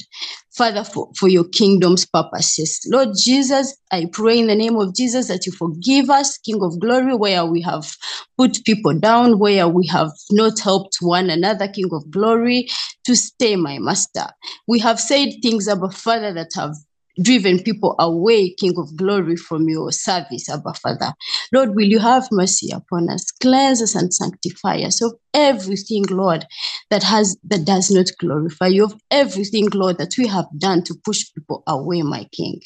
Father, 0.58 0.84
for, 0.84 1.10
for 1.18 1.30
your 1.30 1.46
kingdom's 1.50 2.06
purposes. 2.06 2.82
Lord 2.92 3.10
Jesus, 3.18 3.78
I 3.92 4.08
pray 4.12 4.40
in 4.40 4.48
the 4.48 4.56
name 4.56 4.76
of 4.78 4.96
Jesus 4.96 5.28
that 5.28 5.46
you 5.46 5.52
forgive 5.52 6.10
us, 6.10 6.38
King 6.40 6.64
of 6.64 6.80
glory, 6.80 7.16
where 7.16 7.46
we 7.46 7.62
have 7.62 7.96
put 8.38 8.64
people 8.66 8.94
down, 9.00 9.40
where 9.40 9.68
we 9.68 9.88
have 9.88 10.12
not 10.32 10.60
helped 10.60 10.98
one 11.02 11.30
another, 11.30 11.68
King 11.68 11.90
of 11.94 12.10
glory, 12.12 12.68
to 13.06 13.16
stay, 13.16 13.56
my 13.56 13.80
master. 13.80 14.28
We 14.68 14.80
have 14.80 15.00
said 15.00 15.30
things, 15.44 15.68
about 15.68 15.94
Father, 15.94 16.34
that 16.34 16.50
have 16.56 16.76
driven 17.22 17.62
people 17.62 17.96
away, 18.00 18.54
King 18.54 18.74
of 18.78 18.96
glory, 18.96 19.36
from 19.36 19.68
your 19.70 19.92
service, 19.92 20.50
Abba 20.50 20.74
Father. 20.74 21.14
Lord, 21.54 21.76
will 21.76 21.88
you 21.88 22.00
have 22.00 22.28
mercy 22.32 22.72
upon 22.72 23.10
us? 23.10 23.32
Cleanse 23.32 23.82
us 23.82 23.96
and 23.96 24.14
sanctify 24.14 24.78
us 24.82 25.02
of 25.02 25.14
everything, 25.34 26.04
Lord, 26.10 26.46
that 26.90 27.04
has 27.04 27.38
that 27.46 27.66
does 27.66 27.92
not 27.92 28.08
glorify 28.20 28.68
you, 28.68 28.86
of 28.86 28.96
everything, 29.12 29.68
Lord, 29.74 29.98
that 29.98 30.16
we 30.18 30.28
have 30.28 30.48
done 30.58 30.84
to 30.84 30.96
push 31.06 31.26
people 31.34 31.64
away, 31.68 32.02
my 32.02 32.26
King. 32.32 32.60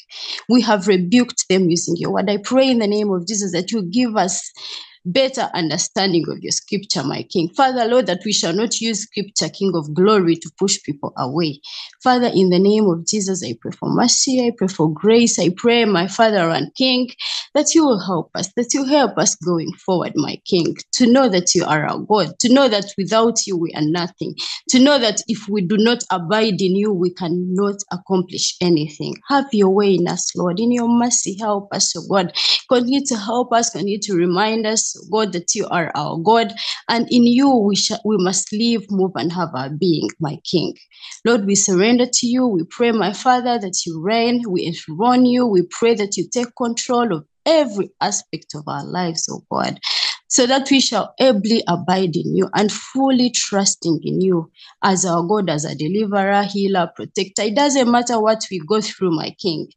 We 0.48 0.62
have 0.62 0.88
rebuked 0.88 1.48
them 1.48 1.70
using 1.70 1.96
your 1.96 2.12
word. 2.12 2.30
I 2.30 2.38
pray 2.38 2.70
in 2.70 2.78
the 2.78 2.86
name 2.86 3.10
of 3.10 3.26
Jesus 3.26 3.52
that 3.52 3.72
you 3.72 3.82
give 3.82 4.16
us 4.16 4.50
better 5.04 5.48
understanding 5.54 6.24
of 6.28 6.38
your 6.40 6.52
scripture, 6.52 7.02
my 7.02 7.22
King. 7.24 7.48
Father, 7.50 7.86
Lord, 7.86 8.06
that 8.06 8.20
we 8.24 8.32
shall 8.32 8.52
not 8.52 8.80
use 8.80 9.02
scripture, 9.02 9.48
King 9.48 9.72
of 9.74 9.92
glory, 9.94 10.36
to 10.36 10.50
push 10.58 10.82
people 10.82 11.12
away. 11.16 11.60
Father, 12.02 12.30
in 12.32 12.50
the 12.50 12.58
name 12.58 12.86
of 12.86 13.06
Jesus, 13.06 13.44
I 13.44 13.56
pray 13.60 13.72
for 13.72 13.88
mercy, 13.88 14.46
I 14.46 14.52
pray 14.56 14.68
for 14.68 14.92
grace, 14.92 15.38
I 15.38 15.50
pray, 15.56 15.84
my 15.84 16.06
Father 16.06 16.50
and 16.50 16.74
King, 16.74 17.10
that 17.54 17.74
you 17.74 17.84
will 17.84 18.00
help 18.04 18.30
us, 18.34 18.52
that 18.56 18.72
you 18.74 18.84
help 18.84 19.18
us 19.18 19.34
going 19.36 19.72
forward, 19.74 20.12
my 20.14 20.36
King, 20.44 20.76
to 20.92 21.06
know 21.06 21.28
that 21.28 21.54
you 21.54 21.64
are 21.64 21.86
our 21.86 21.98
God, 21.98 22.38
to 22.40 22.52
know 22.52 22.68
that 22.68 22.86
without 22.96 23.46
you 23.46 23.56
we 23.56 23.72
are 23.74 23.82
nothing, 23.82 24.34
to 24.70 24.78
know 24.78 24.98
that 24.98 25.22
if 25.28 25.48
we 25.48 25.62
do 25.62 25.76
not 25.76 26.04
abide 26.10 26.60
in 26.60 26.76
you, 26.76 26.92
we 26.92 27.12
cannot 27.14 27.76
accomplish 27.92 28.56
anything. 28.60 29.16
Have 29.28 29.46
your 29.52 29.70
way 29.70 29.94
in 29.94 30.06
us, 30.08 30.34
Lord. 30.36 30.60
In 30.60 30.72
your 30.72 30.88
mercy, 30.88 31.36
help 31.38 31.68
us, 31.72 31.94
oh 31.96 32.06
God. 32.08 32.32
Continue 32.68 33.04
to 33.06 33.16
help 33.16 33.52
us, 33.52 33.70
continue 33.70 33.98
to 34.00 34.14
remind 34.14 34.66
us 34.66 34.91
God, 35.10 35.32
that 35.32 35.54
you 35.54 35.66
are 35.68 35.90
our 35.94 36.18
God, 36.18 36.52
and 36.88 37.06
in 37.10 37.26
you 37.26 37.50
we, 37.50 37.76
sh- 37.76 37.92
we 38.04 38.16
must 38.18 38.52
live, 38.52 38.84
move, 38.90 39.12
and 39.14 39.32
have 39.32 39.50
our 39.54 39.70
being, 39.70 40.08
my 40.20 40.38
King. 40.44 40.74
Lord, 41.24 41.46
we 41.46 41.54
surrender 41.54 42.06
to 42.12 42.26
you. 42.26 42.46
We 42.46 42.64
pray, 42.64 42.92
my 42.92 43.12
Father, 43.12 43.58
that 43.58 43.86
you 43.86 44.00
reign. 44.02 44.42
We 44.48 44.66
enthrone 44.66 45.26
you. 45.26 45.46
We 45.46 45.62
pray 45.70 45.94
that 45.94 46.16
you 46.16 46.28
take 46.32 46.54
control 46.56 47.12
of 47.14 47.26
every 47.46 47.90
aspect 48.00 48.54
of 48.54 48.64
our 48.68 48.84
lives, 48.84 49.28
oh 49.30 49.44
God 49.50 49.78
so 50.32 50.46
that 50.46 50.70
we 50.70 50.80
shall 50.80 51.14
ably 51.20 51.62
abide 51.68 52.16
in 52.16 52.34
you 52.34 52.48
and 52.54 52.72
fully 52.72 53.28
trusting 53.28 54.00
in 54.02 54.18
you 54.22 54.50
as 54.82 55.04
our 55.04 55.22
God, 55.22 55.50
as 55.50 55.66
a 55.66 55.74
deliverer, 55.74 56.44
healer, 56.44 56.90
protector. 56.96 57.42
It 57.42 57.54
doesn't 57.54 57.90
matter 57.90 58.18
what 58.18 58.42
we 58.50 58.58
go 58.60 58.80
through, 58.80 59.10
my 59.10 59.36
King. 59.38 59.68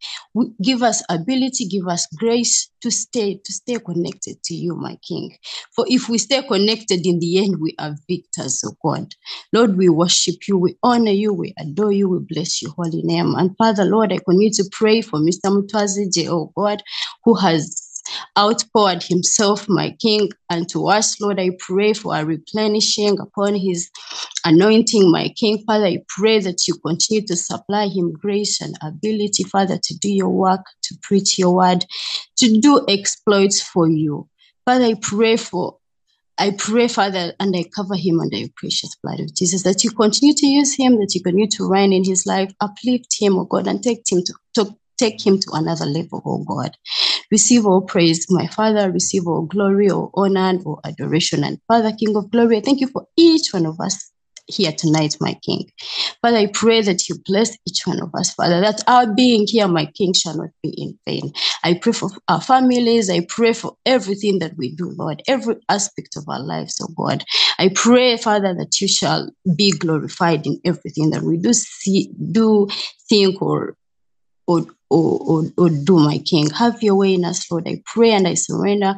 Give 0.63 0.81
us 0.81 1.03
ability, 1.09 1.67
give 1.67 1.89
us 1.89 2.07
grace 2.17 2.69
to 2.79 2.89
stay, 2.89 3.41
to 3.43 3.51
stay 3.51 3.79
connected 3.79 4.41
to 4.43 4.55
you, 4.55 4.75
my 4.77 4.97
King. 5.05 5.35
For 5.75 5.83
if 5.89 6.07
we 6.07 6.17
stay 6.17 6.41
connected, 6.41 7.05
in 7.05 7.19
the 7.19 7.39
end, 7.39 7.59
we 7.59 7.75
are 7.77 7.97
victors, 8.07 8.63
oh 8.65 8.77
God. 8.81 9.13
Lord, 9.51 9.75
we 9.75 9.89
worship 9.89 10.47
you, 10.47 10.57
we 10.57 10.77
honor 10.83 11.11
you, 11.11 11.33
we 11.33 11.53
adore 11.59 11.91
you, 11.91 12.07
we 12.07 12.19
bless 12.19 12.61
your 12.61 12.71
holy 12.71 13.01
name. 13.03 13.35
And 13.35 13.57
Father, 13.57 13.83
Lord, 13.83 14.13
I 14.13 14.19
continue 14.19 14.53
to 14.53 14.63
pray 14.71 15.01
for 15.01 15.19
Mr. 15.19 15.47
Mutwazegye, 15.51 16.29
oh 16.29 16.53
God, 16.55 16.81
who 17.25 17.33
has 17.35 17.84
outpoured 18.37 19.03
himself, 19.03 19.67
my 19.67 19.95
King, 20.01 20.31
and 20.49 20.67
to 20.69 20.87
us, 20.87 21.19
Lord, 21.19 21.39
I 21.39 21.51
pray 21.59 21.93
for 21.93 22.15
a 22.15 22.25
replenishing 22.25 23.19
upon 23.19 23.55
his 23.55 23.89
anointing, 24.45 25.11
my 25.11 25.29
King. 25.29 25.63
Father, 25.65 25.85
I 25.85 25.99
pray 26.07 26.39
that 26.39 26.67
you 26.67 26.75
continue 26.85 27.25
to 27.27 27.35
supply 27.35 27.87
him 27.87 28.11
grace 28.13 28.61
and 28.61 28.75
ability, 28.81 29.43
Father, 29.43 29.77
to 29.81 29.97
do 29.97 30.09
your 30.09 30.29
work, 30.29 30.65
to 30.83 30.95
preach 31.01 31.37
your 31.39 31.55
word, 31.55 31.85
to 32.37 32.59
do 32.59 32.85
exploits 32.87 33.61
for 33.61 33.89
you. 33.89 34.27
Father, 34.65 34.85
I 34.85 34.95
pray 35.01 35.37
for 35.37 35.77
I 36.37 36.51
pray, 36.51 36.89
Father, 36.89 37.33
and 37.39 37.55
I 37.55 37.63
cover 37.73 37.95
him 37.95 38.19
under 38.19 38.35
your 38.35 38.49
precious 38.57 38.93
blood 39.01 39.21
of 39.21 39.33
Jesus, 39.33 39.63
that 39.63 39.85
you 39.85 39.91
continue 39.91 40.33
to 40.33 40.45
use 40.45 40.75
him, 40.75 40.99
that 40.99 41.15
you 41.15 41.23
continue 41.23 41.47
to 41.51 41.67
reign 41.67 41.93
in 41.93 42.03
his 42.03 42.25
life, 42.25 42.51
uplift 42.59 43.15
him, 43.17 43.37
oh 43.37 43.45
God, 43.45 43.67
and 43.67 43.81
take 43.81 44.01
him 44.11 44.21
to, 44.21 44.33
to 44.55 44.75
take 44.97 45.25
him 45.25 45.39
to 45.39 45.51
another 45.53 45.85
level, 45.85 46.21
oh 46.25 46.43
God. 46.43 46.75
Receive 47.35 47.65
all 47.65 47.81
praise, 47.81 48.27
my 48.29 48.47
Father, 48.47 48.89
receive 48.89 49.27
all 49.27 49.41
glory, 49.41 49.91
all 49.91 50.09
honor, 50.13 50.39
and 50.51 50.63
all 50.65 50.79
adoration. 50.85 51.43
And 51.43 51.59
Father, 51.67 51.91
King 51.91 52.15
of 52.15 52.31
glory, 52.31 52.55
I 52.55 52.61
thank 52.61 52.79
you 52.79 52.87
for 52.87 53.07
each 53.17 53.51
one 53.51 53.65
of 53.65 53.77
us 53.81 54.09
here 54.47 54.71
tonight, 54.71 55.17
my 55.19 55.33
King. 55.45 55.69
Father, 56.21 56.37
I 56.37 56.45
pray 56.45 56.79
that 56.79 57.09
you 57.09 57.17
bless 57.25 57.57
each 57.67 57.85
one 57.85 58.01
of 58.01 58.15
us, 58.15 58.33
Father, 58.33 58.61
that 58.61 58.85
our 58.87 59.13
being 59.13 59.45
here, 59.47 59.67
my 59.67 59.85
King, 59.85 60.13
shall 60.13 60.37
not 60.37 60.51
be 60.63 60.69
in 60.69 60.97
vain. 61.05 61.33
I 61.61 61.73
pray 61.73 61.91
for 61.91 62.09
our 62.29 62.39
families. 62.39 63.09
I 63.09 63.25
pray 63.27 63.51
for 63.51 63.75
everything 63.85 64.39
that 64.39 64.55
we 64.55 64.73
do, 64.73 64.91
Lord, 64.97 65.21
every 65.27 65.57
aspect 65.67 66.15
of 66.15 66.23
our 66.29 66.39
lives, 66.39 66.79
oh 66.81 66.93
God. 66.95 67.25
I 67.59 67.67
pray, 67.67 68.15
Father, 68.15 68.53
that 68.53 68.79
you 68.79 68.87
shall 68.87 69.29
be 69.57 69.71
glorified 69.71 70.45
in 70.47 70.61
everything 70.63 71.09
that 71.09 71.23
we 71.23 71.35
do 71.35 71.51
see, 71.51 72.13
do, 72.31 72.69
think, 73.09 73.41
or 73.41 73.75
or, 74.47 74.65
or, 74.89 75.45
or, 75.57 75.69
do, 75.69 75.97
my 75.97 76.19
King. 76.19 76.49
Have 76.51 76.81
your 76.83 76.95
way 76.95 77.13
in 77.13 77.25
us, 77.25 77.49
Lord. 77.51 77.67
I 77.67 77.81
pray 77.85 78.11
and 78.11 78.27
I 78.27 78.35
surrender 78.35 78.95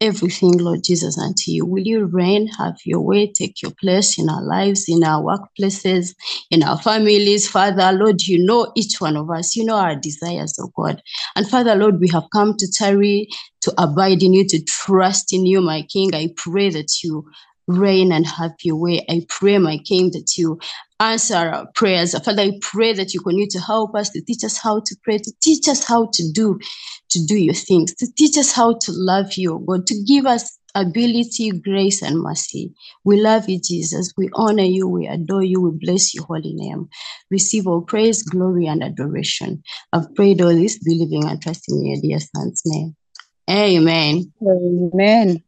everything, 0.00 0.56
Lord 0.58 0.84
Jesus, 0.84 1.18
unto 1.18 1.50
you. 1.50 1.66
Will 1.66 1.82
you 1.82 2.06
reign, 2.06 2.46
have 2.58 2.76
your 2.84 3.00
way, 3.00 3.26
take 3.26 3.60
your 3.62 3.72
place 3.72 4.18
in 4.18 4.28
our 4.28 4.42
lives, 4.42 4.84
in 4.88 5.02
our 5.02 5.22
workplaces, 5.22 6.14
in 6.50 6.62
our 6.62 6.78
families, 6.78 7.48
Father, 7.48 7.92
Lord, 7.92 8.22
you 8.22 8.44
know 8.44 8.70
each 8.76 9.00
one 9.00 9.16
of 9.16 9.30
us, 9.30 9.56
you 9.56 9.64
know 9.64 9.76
our 9.76 9.96
desires, 9.96 10.56
oh 10.60 10.70
God. 10.76 11.02
And 11.36 11.48
Father, 11.48 11.74
Lord, 11.74 12.00
we 12.00 12.08
have 12.08 12.28
come 12.32 12.56
to 12.58 12.70
tarry, 12.70 13.28
to 13.62 13.74
abide 13.78 14.22
in 14.22 14.34
you, 14.34 14.46
to 14.48 14.62
trust 14.64 15.32
in 15.32 15.46
you, 15.46 15.60
my 15.60 15.82
King. 15.82 16.14
I 16.14 16.28
pray 16.36 16.70
that 16.70 17.02
you 17.02 17.28
reign 17.66 18.12
and 18.12 18.26
have 18.26 18.54
your 18.62 18.76
way. 18.76 19.04
I 19.08 19.26
pray, 19.28 19.58
my 19.58 19.78
King, 19.78 20.10
that 20.12 20.36
you 20.38 20.58
answer 21.00 21.34
our 21.36 21.66
prayers. 21.74 22.18
Father, 22.24 22.42
I 22.42 22.52
pray 22.60 22.92
that 22.92 23.14
you 23.14 23.20
continue 23.20 23.48
to 23.50 23.60
help 23.60 23.94
us, 23.94 24.10
to 24.10 24.22
teach 24.22 24.44
us 24.44 24.58
how 24.58 24.80
to 24.80 24.96
pray, 25.02 25.18
to 25.18 25.32
teach 25.40 25.68
us 25.68 25.84
how 25.84 26.08
to 26.12 26.32
do, 26.32 26.58
to 27.10 27.24
do 27.26 27.36
your 27.36 27.54
things, 27.54 27.94
to 27.96 28.06
teach 28.16 28.36
us 28.36 28.52
how 28.52 28.78
to 28.82 28.92
love 28.92 29.34
you, 29.34 29.64
God, 29.66 29.86
to 29.86 30.02
give 30.04 30.26
us 30.26 30.58
ability, 30.74 31.50
grace, 31.50 32.02
and 32.02 32.20
mercy. 32.20 32.72
We 33.04 33.20
love 33.20 33.48
you, 33.48 33.60
Jesus. 33.60 34.12
We 34.16 34.28
honor 34.34 34.64
you. 34.64 34.88
We 34.88 35.06
adore 35.06 35.42
you. 35.42 35.60
We 35.60 35.70
bless 35.78 36.14
your 36.14 36.24
holy 36.24 36.54
name. 36.54 36.88
Receive 37.30 37.66
all 37.66 37.82
praise, 37.82 38.22
glory, 38.22 38.66
and 38.66 38.82
adoration. 38.82 39.62
I've 39.92 40.14
prayed 40.14 40.40
all 40.40 40.54
this, 40.54 40.78
believing 40.78 41.24
and 41.24 41.40
trusting 41.40 41.78
in 41.78 41.86
your 41.86 42.00
dear 42.00 42.20
son's 42.34 42.62
name. 42.66 42.96
Amen. 43.50 44.32
Amen. 44.42 45.42